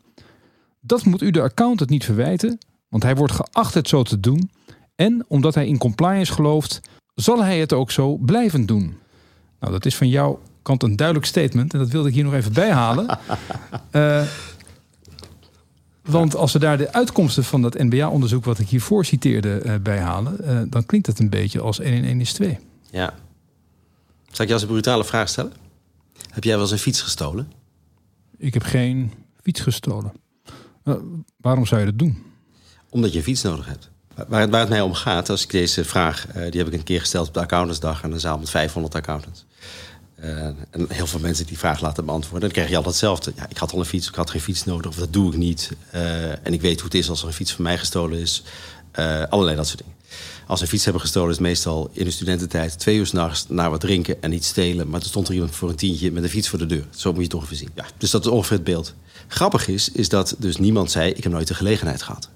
Dat 0.80 1.04
moet 1.04 1.22
u 1.22 1.30
de 1.30 1.42
accountant 1.42 1.90
niet 1.90 2.04
verwijten, 2.04 2.58
want 2.88 3.02
hij 3.02 3.14
wordt 3.14 3.32
geacht 3.32 3.74
het 3.74 3.88
zo 3.88 4.02
te 4.02 4.20
doen. 4.20 4.50
En 4.94 5.24
omdat 5.28 5.54
hij 5.54 5.66
in 5.66 5.78
compliance 5.78 6.32
gelooft, 6.32 6.80
zal 7.14 7.44
hij 7.44 7.58
het 7.58 7.72
ook 7.72 7.90
zo 7.90 8.16
blijven 8.16 8.66
doen. 8.66 8.98
Nou, 9.60 9.72
dat 9.72 9.86
is 9.86 9.96
van 9.96 10.08
jouw 10.08 10.40
kant 10.62 10.82
een 10.82 10.96
duidelijk 10.96 11.26
statement 11.26 11.72
en 11.72 11.78
dat 11.78 11.88
wilde 11.88 12.08
ik 12.08 12.14
hier 12.14 12.24
nog 12.24 12.34
even 12.34 12.52
bijhalen. 12.52 13.18
uh, 13.92 14.22
Want 16.06 16.36
als 16.36 16.52
we 16.52 16.58
daar 16.58 16.78
de 16.78 16.92
uitkomsten 16.92 17.44
van 17.44 17.62
dat 17.62 17.74
NBA-onderzoek, 17.74 18.44
wat 18.44 18.58
ik 18.58 18.68
hiervoor 18.68 19.04
citeerde, 19.04 19.62
uh, 19.64 19.74
bij 19.82 19.98
halen, 19.98 20.36
uh, 20.40 20.60
dan 20.70 20.86
klinkt 20.86 21.06
het 21.06 21.18
een 21.18 21.30
beetje 21.30 21.60
als 21.60 21.78
1 21.78 21.92
in 21.92 22.04
1 22.04 22.20
is 22.20 22.32
2. 22.32 22.58
Ja. 22.90 23.14
Zal 24.30 24.42
ik 24.42 24.46
je 24.46 24.52
als 24.52 24.62
een 24.62 24.68
brutale 24.68 25.04
vraag 25.04 25.28
stellen? 25.28 25.52
Heb 26.30 26.44
jij 26.44 26.52
wel 26.52 26.62
eens 26.62 26.70
een 26.70 26.78
fiets 26.78 27.00
gestolen? 27.00 27.52
Ik 28.36 28.54
heb 28.54 28.62
geen 28.62 29.12
fiets 29.42 29.60
gestolen. 29.60 30.12
Waarom 31.36 31.66
zou 31.66 31.80
je 31.80 31.86
dat 31.86 31.98
doen? 31.98 32.22
Omdat 32.96 33.12
je 33.12 33.18
een 33.18 33.24
fiets 33.24 33.42
nodig 33.42 33.66
hebt. 33.66 33.88
Waar 34.28 34.40
het, 34.40 34.50
waar 34.50 34.60
het 34.60 34.68
mij 34.68 34.80
om 34.80 34.94
gaat, 34.94 35.30
als 35.30 35.42
ik 35.42 35.50
deze 35.50 35.84
vraag, 35.84 36.26
die 36.50 36.60
heb 36.60 36.66
ik 36.66 36.72
een 36.72 36.82
keer 36.82 37.00
gesteld 37.00 37.28
op 37.28 37.34
de 37.34 37.40
accountantsdag 37.40 38.04
aan 38.04 38.12
een 38.12 38.20
zaal 38.20 38.38
met 38.38 38.50
500 38.50 38.94
accountants. 38.94 39.44
Uh, 40.20 40.44
en 40.44 40.86
heel 40.88 41.06
veel 41.06 41.20
mensen 41.20 41.46
die 41.46 41.58
vraag 41.58 41.80
laten 41.80 42.04
beantwoorden. 42.04 42.40
Dan 42.40 42.50
krijg 42.50 42.68
je 42.68 42.76
altijd 42.76 42.94
hetzelfde. 42.94 43.32
Ja, 43.36 43.48
ik 43.48 43.56
had 43.56 43.72
al 43.72 43.78
een 43.78 43.84
fiets, 43.84 44.08
ik 44.08 44.14
had 44.14 44.30
geen 44.30 44.40
fiets 44.40 44.64
nodig, 44.64 44.90
of 44.90 44.96
dat 44.96 45.12
doe 45.12 45.32
ik 45.32 45.38
niet. 45.38 45.70
Uh, 45.94 46.46
en 46.46 46.52
ik 46.52 46.60
weet 46.60 46.80
hoe 46.80 46.84
het 46.84 46.94
is 46.94 47.08
als 47.08 47.20
er 47.20 47.26
een 47.26 47.32
fiets 47.32 47.52
van 47.52 47.64
mij 47.64 47.78
gestolen 47.78 48.18
is. 48.18 48.42
Allerlei 49.28 49.56
dat 49.56 49.66
soort 49.66 49.78
dingen. 49.78 49.94
Als 50.46 50.60
een 50.60 50.66
fiets 50.66 50.84
hebben 50.84 51.02
gestolen 51.02 51.30
is 51.30 51.38
meestal 51.38 51.90
in 51.92 52.04
de 52.04 52.10
studententijd 52.10 52.78
twee 52.78 52.96
uur 52.96 53.06
s'nachts 53.06 53.46
naar 53.48 53.70
wat 53.70 53.80
drinken 53.80 54.22
en 54.22 54.30
niet 54.30 54.44
stelen. 54.44 54.88
Maar 54.88 55.00
er 55.00 55.06
stond 55.06 55.28
er 55.28 55.34
iemand 55.34 55.54
voor 55.54 55.68
een 55.68 55.76
tientje 55.76 56.12
met 56.12 56.22
een 56.22 56.28
fiets 56.28 56.48
voor 56.48 56.58
de 56.58 56.66
deur. 56.66 56.86
Zo 56.90 57.10
moet 57.10 57.18
je 57.18 57.24
het 57.24 57.34
ongeveer 57.34 57.56
zien. 57.56 57.70
Ja, 57.74 57.84
dus 57.98 58.10
dat 58.10 58.24
is 58.24 58.30
ongeveer 58.30 58.56
het 58.56 58.66
beeld. 58.66 58.94
Grappig 59.28 59.68
is, 59.68 59.90
is 59.90 60.08
dat 60.08 60.34
dus 60.38 60.56
niemand 60.56 60.90
zei: 60.90 61.10
Ik 61.10 61.22
heb 61.22 61.32
nooit 61.32 61.48
de 61.48 61.54
gelegenheid 61.54 62.02
gehad. 62.02 62.28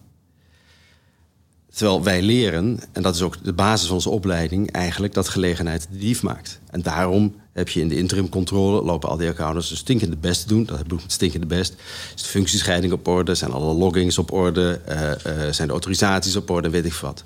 Terwijl 1.73 2.03
wij 2.03 2.23
leren, 2.23 2.81
en 2.93 3.03
dat 3.03 3.15
is 3.15 3.23
ook 3.23 3.45
de 3.45 3.53
basis 3.53 3.87
van 3.87 3.97
onze 3.97 4.11
opleiding, 4.11 4.71
eigenlijk 4.71 5.15
dat 5.15 5.29
gelegenheid 5.29 5.89
de 5.91 5.99
dief 5.99 6.23
maakt. 6.23 6.61
En 6.71 6.83
daarom 6.83 7.35
heb 7.53 7.69
je 7.69 7.81
in 7.81 7.89
de 7.89 7.97
interimcontrole, 7.97 8.83
lopen 8.83 9.09
al 9.09 9.17
die 9.17 9.29
accountants 9.29 9.71
een 9.71 9.77
stinkende 9.77 10.17
best 10.17 10.43
te 10.43 10.49
doen. 10.49 10.65
Dat 10.65 10.79
heb 10.79 10.93
ik 10.93 10.93
met 10.93 11.13
stinkende 11.13 11.47
best. 11.47 11.75
Is 12.15 12.23
de 12.23 12.29
functiescheiding 12.29 12.93
op 12.93 13.09
orde? 13.09 13.35
Zijn 13.35 13.51
alle 13.51 13.75
loggings 13.75 14.19
op 14.19 14.33
orde? 14.33 14.81
Uh, 14.89 15.01
uh, 15.01 15.53
zijn 15.53 15.67
de 15.67 15.73
autorisaties 15.73 16.37
op 16.37 16.51
orde? 16.51 16.71
Weet 16.71 16.85
ik 16.85 16.93
wat. 16.93 17.25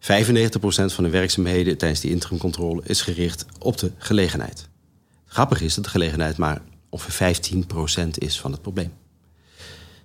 95% 0.00 0.06
van 0.66 1.04
de 1.04 1.10
werkzaamheden 1.10 1.78
tijdens 1.78 2.00
die 2.00 2.10
interimcontrole 2.10 2.82
is 2.84 3.00
gericht 3.00 3.46
op 3.58 3.78
de 3.78 3.90
gelegenheid. 3.98 4.68
Grappig 5.26 5.60
is 5.60 5.74
dat 5.74 5.84
de 5.84 5.90
gelegenheid 5.90 6.36
maar 6.36 6.62
ongeveer 6.88 7.36
15% 8.06 8.08
is 8.18 8.40
van 8.40 8.52
het 8.52 8.62
probleem. 8.62 8.92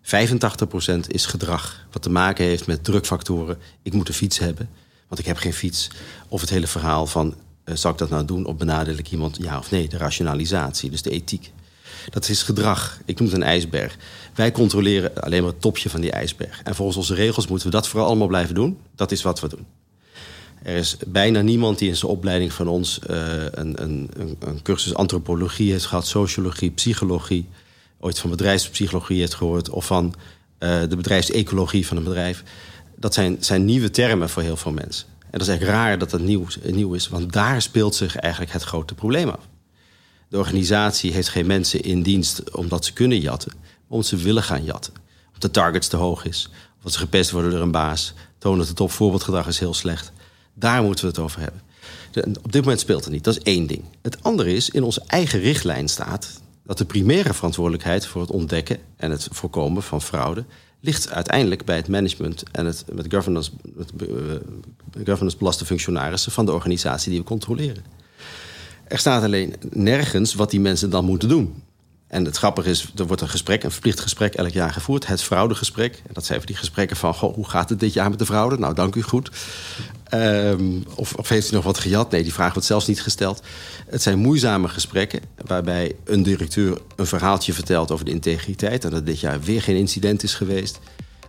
85% 0.03 1.07
is 1.07 1.25
gedrag, 1.25 1.87
wat 1.91 2.01
te 2.01 2.09
maken 2.09 2.45
heeft 2.45 2.67
met 2.67 2.83
drukfactoren. 2.83 3.57
Ik 3.81 3.93
moet 3.93 4.07
een 4.07 4.13
fiets 4.13 4.39
hebben, 4.39 4.69
want 5.07 5.19
ik 5.19 5.27
heb 5.27 5.37
geen 5.37 5.53
fiets. 5.53 5.87
Of 6.27 6.41
het 6.41 6.49
hele 6.49 6.67
verhaal 6.67 7.05
van, 7.05 7.35
uh, 7.65 7.75
zal 7.75 7.91
ik 7.91 7.97
dat 7.97 8.09
nou 8.09 8.25
doen 8.25 8.45
of 8.45 8.55
benadeel 8.55 8.97
ik 8.97 9.11
iemand, 9.11 9.37
ja 9.41 9.57
of 9.57 9.71
nee? 9.71 9.87
De 9.87 9.97
rationalisatie, 9.97 10.89
dus 10.89 11.01
de 11.01 11.09
ethiek. 11.09 11.51
Dat 12.09 12.29
is 12.29 12.43
gedrag. 12.43 12.99
Ik 13.05 13.19
noem 13.19 13.27
het 13.27 13.37
een 13.37 13.43
ijsberg. 13.43 13.97
Wij 14.35 14.51
controleren 14.51 15.21
alleen 15.21 15.41
maar 15.41 15.51
het 15.51 15.61
topje 15.61 15.89
van 15.89 16.01
die 16.01 16.11
ijsberg. 16.11 16.61
En 16.63 16.75
volgens 16.75 16.97
onze 16.97 17.13
regels 17.13 17.47
moeten 17.47 17.67
we 17.67 17.73
dat 17.73 17.87
vooral 17.87 18.07
allemaal 18.07 18.27
blijven 18.27 18.55
doen. 18.55 18.77
Dat 18.95 19.11
is 19.11 19.21
wat 19.21 19.39
we 19.39 19.49
doen. 19.49 19.65
Er 20.63 20.75
is 20.75 20.97
bijna 21.07 21.41
niemand 21.41 21.79
die 21.79 21.89
in 21.89 21.95
zijn 21.95 22.11
opleiding 22.11 22.53
van 22.53 22.67
ons 22.67 22.99
uh, 23.09 23.17
een, 23.51 23.83
een, 23.83 24.09
een, 24.39 24.61
cursus 24.61 24.93
antropologie 24.93 25.71
heeft 25.71 25.85
gehad, 25.85 26.07
sociologie, 26.07 26.71
psychologie, 26.71 27.47
ooit 27.99 28.19
van 28.19 28.29
bedrijfspsychologie 28.29 29.19
heeft 29.19 29.33
gehoord 29.33 29.69
of 29.69 29.85
van 29.85 30.13
uh, 30.59 30.81
de 30.89 30.95
bedrijfsecologie 30.95 31.87
van 31.87 31.97
een 31.97 32.03
bedrijf. 32.03 32.43
Dat 32.95 33.13
zijn, 33.13 33.37
zijn 33.39 33.65
nieuwe 33.65 33.89
termen 33.89 34.29
voor 34.29 34.43
heel 34.43 34.57
veel 34.57 34.71
mensen. 34.71 35.07
En 35.19 35.37
dat 35.37 35.41
is 35.41 35.47
eigenlijk 35.47 35.77
raar 35.79 35.97
dat 35.97 36.09
dat 36.09 36.21
nieuw, 36.21 36.45
nieuw 36.63 36.93
is, 36.93 37.07
want 37.07 37.33
daar 37.33 37.61
speelt 37.61 37.95
zich 37.95 38.15
eigenlijk 38.15 38.53
het 38.53 38.63
grote 38.63 38.93
probleem 38.93 39.29
af. 39.29 39.47
De 40.29 40.37
organisatie 40.37 41.11
heeft 41.11 41.29
geen 41.29 41.45
mensen 41.45 41.81
in 41.81 42.01
dienst 42.01 42.51
omdat 42.51 42.85
ze 42.85 42.93
kunnen 42.93 43.19
jatten, 43.19 43.51
omdat 43.87 44.07
ze 44.07 44.15
willen 44.15 44.43
gaan 44.43 44.63
jatten. 44.63 44.93
Omdat 45.25 45.41
de 45.41 45.51
targets 45.51 45.87
te 45.87 45.95
hoog 45.95 46.25
is, 46.25 46.49
of 46.83 46.91
ze 46.91 46.99
gepest 46.99 47.31
worden 47.31 47.51
door 47.51 47.61
een 47.61 47.71
baas, 47.71 48.13
tonen 48.37 48.57
dat 48.57 48.67
het 48.67 48.75
topvoorbeeldgedrag 48.75 49.47
is 49.47 49.59
heel 49.59 49.73
slecht. 49.73 50.11
Daar 50.53 50.83
moeten 50.83 51.03
we 51.03 51.09
het 51.09 51.19
over 51.19 51.39
hebben. 51.39 51.61
Op 52.43 52.51
dit 52.51 52.61
moment 52.61 52.79
speelt 52.79 53.03
het 53.03 53.13
niet. 53.13 53.23
Dat 53.23 53.35
is 53.35 53.43
één 53.43 53.67
ding. 53.67 53.83
Het 54.01 54.23
andere 54.23 54.53
is, 54.53 54.69
in 54.69 54.83
onze 54.83 55.03
eigen 55.07 55.39
richtlijn 55.39 55.87
staat 55.87 56.41
dat 56.69 56.77
de 56.77 56.85
primaire 56.85 57.33
verantwoordelijkheid 57.33 58.05
voor 58.05 58.21
het 58.21 58.31
ontdekken 58.31 58.77
en 58.95 59.11
het 59.11 59.27
voorkomen 59.31 59.83
van 59.83 60.01
fraude 60.01 60.43
ligt 60.79 61.09
uiteindelijk 61.11 61.65
bij 61.65 61.75
het 61.75 61.87
management 61.87 62.43
en 62.51 62.65
het 62.65 62.85
met 62.93 63.05
governance, 63.09 63.51
met, 63.75 63.91
uh, 64.01 64.09
governance 65.05 65.37
belastingfunctionarissen 65.37 66.31
van 66.31 66.45
de 66.45 66.51
organisatie 66.51 67.09
die 67.09 67.19
we 67.19 67.25
controleren. 67.25 67.83
Er 68.87 68.97
staat 68.97 69.23
alleen 69.23 69.55
nergens 69.69 70.33
wat 70.33 70.51
die 70.51 70.59
mensen 70.59 70.89
dan 70.89 71.05
moeten 71.05 71.29
doen. 71.29 71.63
En 72.09 72.25
het 72.25 72.37
grappige 72.37 72.69
is, 72.69 72.91
er 72.95 73.07
wordt 73.07 73.21
een 73.21 73.29
gesprek, 73.29 73.63
een 73.63 73.71
verplicht 73.71 73.99
gesprek 73.99 74.33
elk 74.33 74.49
jaar 74.49 74.73
gevoerd. 74.73 75.07
Het 75.07 75.21
fraudegesprek. 75.21 75.95
En 75.95 76.13
dat 76.13 76.25
zijn 76.25 76.37
van 76.37 76.47
die 76.47 76.55
gesprekken 76.55 76.97
van, 76.97 77.13
hoe 77.13 77.49
gaat 77.49 77.69
het 77.69 77.79
dit 77.79 77.93
jaar 77.93 78.09
met 78.09 78.19
de 78.19 78.25
fraude? 78.25 78.57
Nou, 78.57 78.73
dank 78.73 78.95
u 78.95 79.01
goed. 79.01 79.31
Ehm, 80.03 80.79
of, 80.95 81.29
heeft 81.29 81.51
u 81.51 81.55
nog 81.55 81.63
wat 81.63 81.77
gejat? 81.77 82.11
Nee, 82.11 82.23
die 82.23 82.33
vraag 82.33 82.53
wordt 82.53 82.67
zelfs 82.67 82.87
niet 82.87 83.01
gesteld. 83.01 83.41
Het 83.87 84.01
zijn 84.01 84.19
moeizame 84.19 84.67
gesprekken 84.67 85.21
waarbij 85.45 85.95
een 86.05 86.23
directeur 86.23 86.81
een 86.95 87.07
verhaaltje 87.07 87.53
vertelt 87.53 87.91
over 87.91 88.05
de 88.05 88.11
integriteit. 88.11 88.85
En 88.85 88.91
dat 88.91 89.05
dit 89.05 89.19
jaar 89.19 89.41
weer 89.41 89.61
geen 89.61 89.75
incident 89.75 90.23
is 90.23 90.33
geweest. 90.33 90.79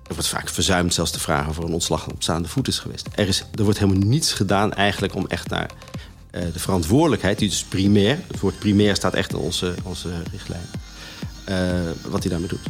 Er 0.06 0.14
wordt 0.16 0.28
vaak 0.28 0.48
verzuimd 0.48 0.94
zelfs 0.94 1.10
te 1.10 1.20
vragen 1.20 1.50
of 1.50 1.56
er 1.56 1.64
een 1.64 1.72
ontslag 1.72 2.08
op 2.08 2.22
staande 2.22 2.48
voet 2.48 2.68
is 2.68 2.78
geweest. 2.78 3.08
Er, 3.14 3.28
is, 3.28 3.44
er 3.54 3.64
wordt 3.64 3.78
helemaal 3.78 4.02
niets 4.02 4.32
gedaan 4.32 4.72
eigenlijk 4.72 5.14
om 5.14 5.26
echt 5.26 5.48
naar 5.48 5.70
de 6.30 6.58
verantwoordelijkheid, 6.58 7.38
die 7.38 7.48
dus 7.48 7.64
primair, 7.64 8.18
het 8.26 8.40
woord 8.40 8.58
primair 8.58 8.96
staat 8.96 9.14
echt 9.14 9.32
in 9.32 9.38
onze, 9.38 9.74
onze 9.82 10.08
richtlijn, 10.32 10.66
uh, 11.48 11.56
wat 12.10 12.20
hij 12.22 12.30
daarmee 12.30 12.48
doet. 12.48 12.66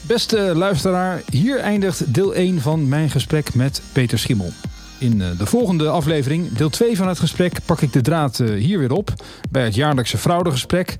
Beste 0.00 0.36
luisteraar, 0.54 1.22
hier 1.30 1.58
eindigt 1.58 2.14
deel 2.14 2.34
1 2.34 2.60
van 2.60 2.88
mijn 2.88 3.10
gesprek 3.10 3.54
met 3.54 3.82
Peter 3.92 4.18
Schimmel. 4.18 4.52
In 4.98 5.22
eh, 5.22 5.38
de 5.38 5.46
volgende 5.46 5.88
aflevering, 5.88 6.52
deel 6.52 6.70
2 6.70 6.96
van 6.96 7.08
het 7.08 7.18
gesprek, 7.18 7.58
pak 7.64 7.80
ik 7.80 7.92
de 7.92 8.00
draad 8.00 8.36
hier 8.38 8.78
weer 8.78 8.92
op 8.92 9.12
bij 9.50 9.64
het 9.64 9.74
jaarlijkse 9.74 10.18
fraudegesprek 10.18 10.96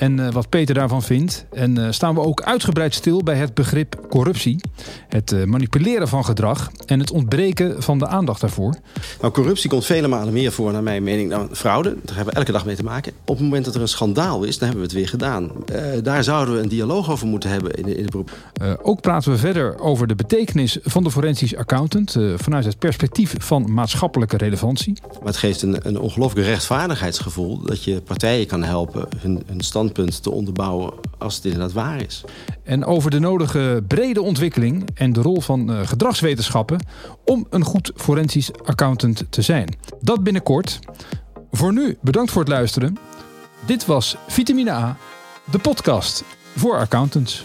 en 0.00 0.18
uh, 0.18 0.32
wat 0.32 0.48
Peter 0.48 0.74
daarvan 0.74 1.02
vindt. 1.02 1.44
En 1.52 1.78
uh, 1.78 1.86
staan 1.90 2.14
we 2.14 2.20
ook 2.20 2.42
uitgebreid 2.42 2.94
stil 2.94 3.22
bij 3.22 3.34
het 3.34 3.54
begrip 3.54 4.06
corruptie. 4.08 4.60
Het 5.08 5.32
uh, 5.32 5.44
manipuleren 5.44 6.08
van 6.08 6.24
gedrag 6.24 6.70
en 6.86 7.00
het 7.00 7.10
ontbreken 7.10 7.82
van 7.82 7.98
de 7.98 8.06
aandacht 8.06 8.40
daarvoor. 8.40 8.74
Nou, 9.20 9.32
corruptie 9.32 9.70
komt 9.70 9.84
vele 9.84 10.08
malen 10.08 10.32
meer 10.32 10.52
voor, 10.52 10.72
naar 10.72 10.82
mijn 10.82 11.02
mening, 11.02 11.30
dan 11.30 11.48
fraude. 11.52 11.96
Daar 12.04 12.16
hebben 12.16 12.32
we 12.32 12.38
elke 12.38 12.52
dag 12.52 12.64
mee 12.64 12.76
te 12.76 12.82
maken. 12.82 13.12
Op 13.24 13.34
het 13.34 13.44
moment 13.44 13.64
dat 13.64 13.74
er 13.74 13.80
een 13.80 13.88
schandaal 13.88 14.42
is, 14.42 14.58
dan 14.58 14.68
hebben 14.68 14.86
we 14.86 14.92
het 14.92 14.96
weer 14.96 15.08
gedaan. 15.08 15.50
daar 16.02 16.24
zouden 16.24 16.54
we 16.54 16.60
een 16.60 16.68
dialoog 16.68 17.10
over 17.10 17.26
moeten 17.26 17.50
hebben 17.50 17.72
in 17.72 17.82
de, 17.82 17.96
in 17.96 18.04
de 18.04 18.10
beroep. 18.10 18.30
ook 18.82 19.00
praten 19.00 19.32
we 19.32 19.38
verder 19.38 19.78
over 19.78 20.06
de 20.06 20.14
betekenis 20.14 20.78
van 20.82 21.02
de 21.02 21.10
forensisch 21.10 21.56
accountant. 21.56 22.16
vanuit 22.36 22.64
het 22.64 22.78
perspectief 22.78 23.34
van 23.38 23.72
maatschappelijke 23.72 24.36
relevantie. 24.36 24.98
Maar 25.02 25.26
het 25.28 25.36
geeft 25.36 25.62
een, 25.62 25.78
een 25.82 25.98
ongelooflijk 25.98 26.46
rechtvaardigheidsgevoel 26.46 27.62
dat 27.62 27.84
je 27.84 28.00
partijen 28.00 28.46
kan 28.46 28.62
helpen 28.62 29.08
hun, 29.16 29.42
hun 29.46 29.60
stand 29.60 29.89
te 29.92 30.30
onderbouwen 30.30 30.92
als 31.18 31.34
het 31.34 31.44
inderdaad 31.44 31.72
waar 31.72 32.02
is. 32.02 32.24
En 32.62 32.84
over 32.84 33.10
de 33.10 33.18
nodige 33.18 33.84
brede 33.88 34.22
ontwikkeling 34.22 34.88
en 34.94 35.12
de 35.12 35.22
rol 35.22 35.40
van 35.40 35.70
uh, 35.70 35.86
gedragswetenschappen 35.86 36.86
om 37.24 37.46
een 37.50 37.64
goed 37.64 37.92
forensisch 37.96 38.50
accountant 38.64 39.24
te 39.30 39.42
zijn. 39.42 39.76
Dat 40.00 40.22
binnenkort. 40.22 40.78
Voor 41.50 41.72
nu 41.72 41.98
bedankt 42.00 42.30
voor 42.30 42.42
het 42.42 42.50
luisteren. 42.50 42.98
Dit 43.66 43.86
was 43.86 44.16
Vitamine 44.26 44.70
A, 44.70 44.96
de 45.50 45.58
podcast 45.58 46.24
voor 46.56 46.78
accountants. 46.78 47.44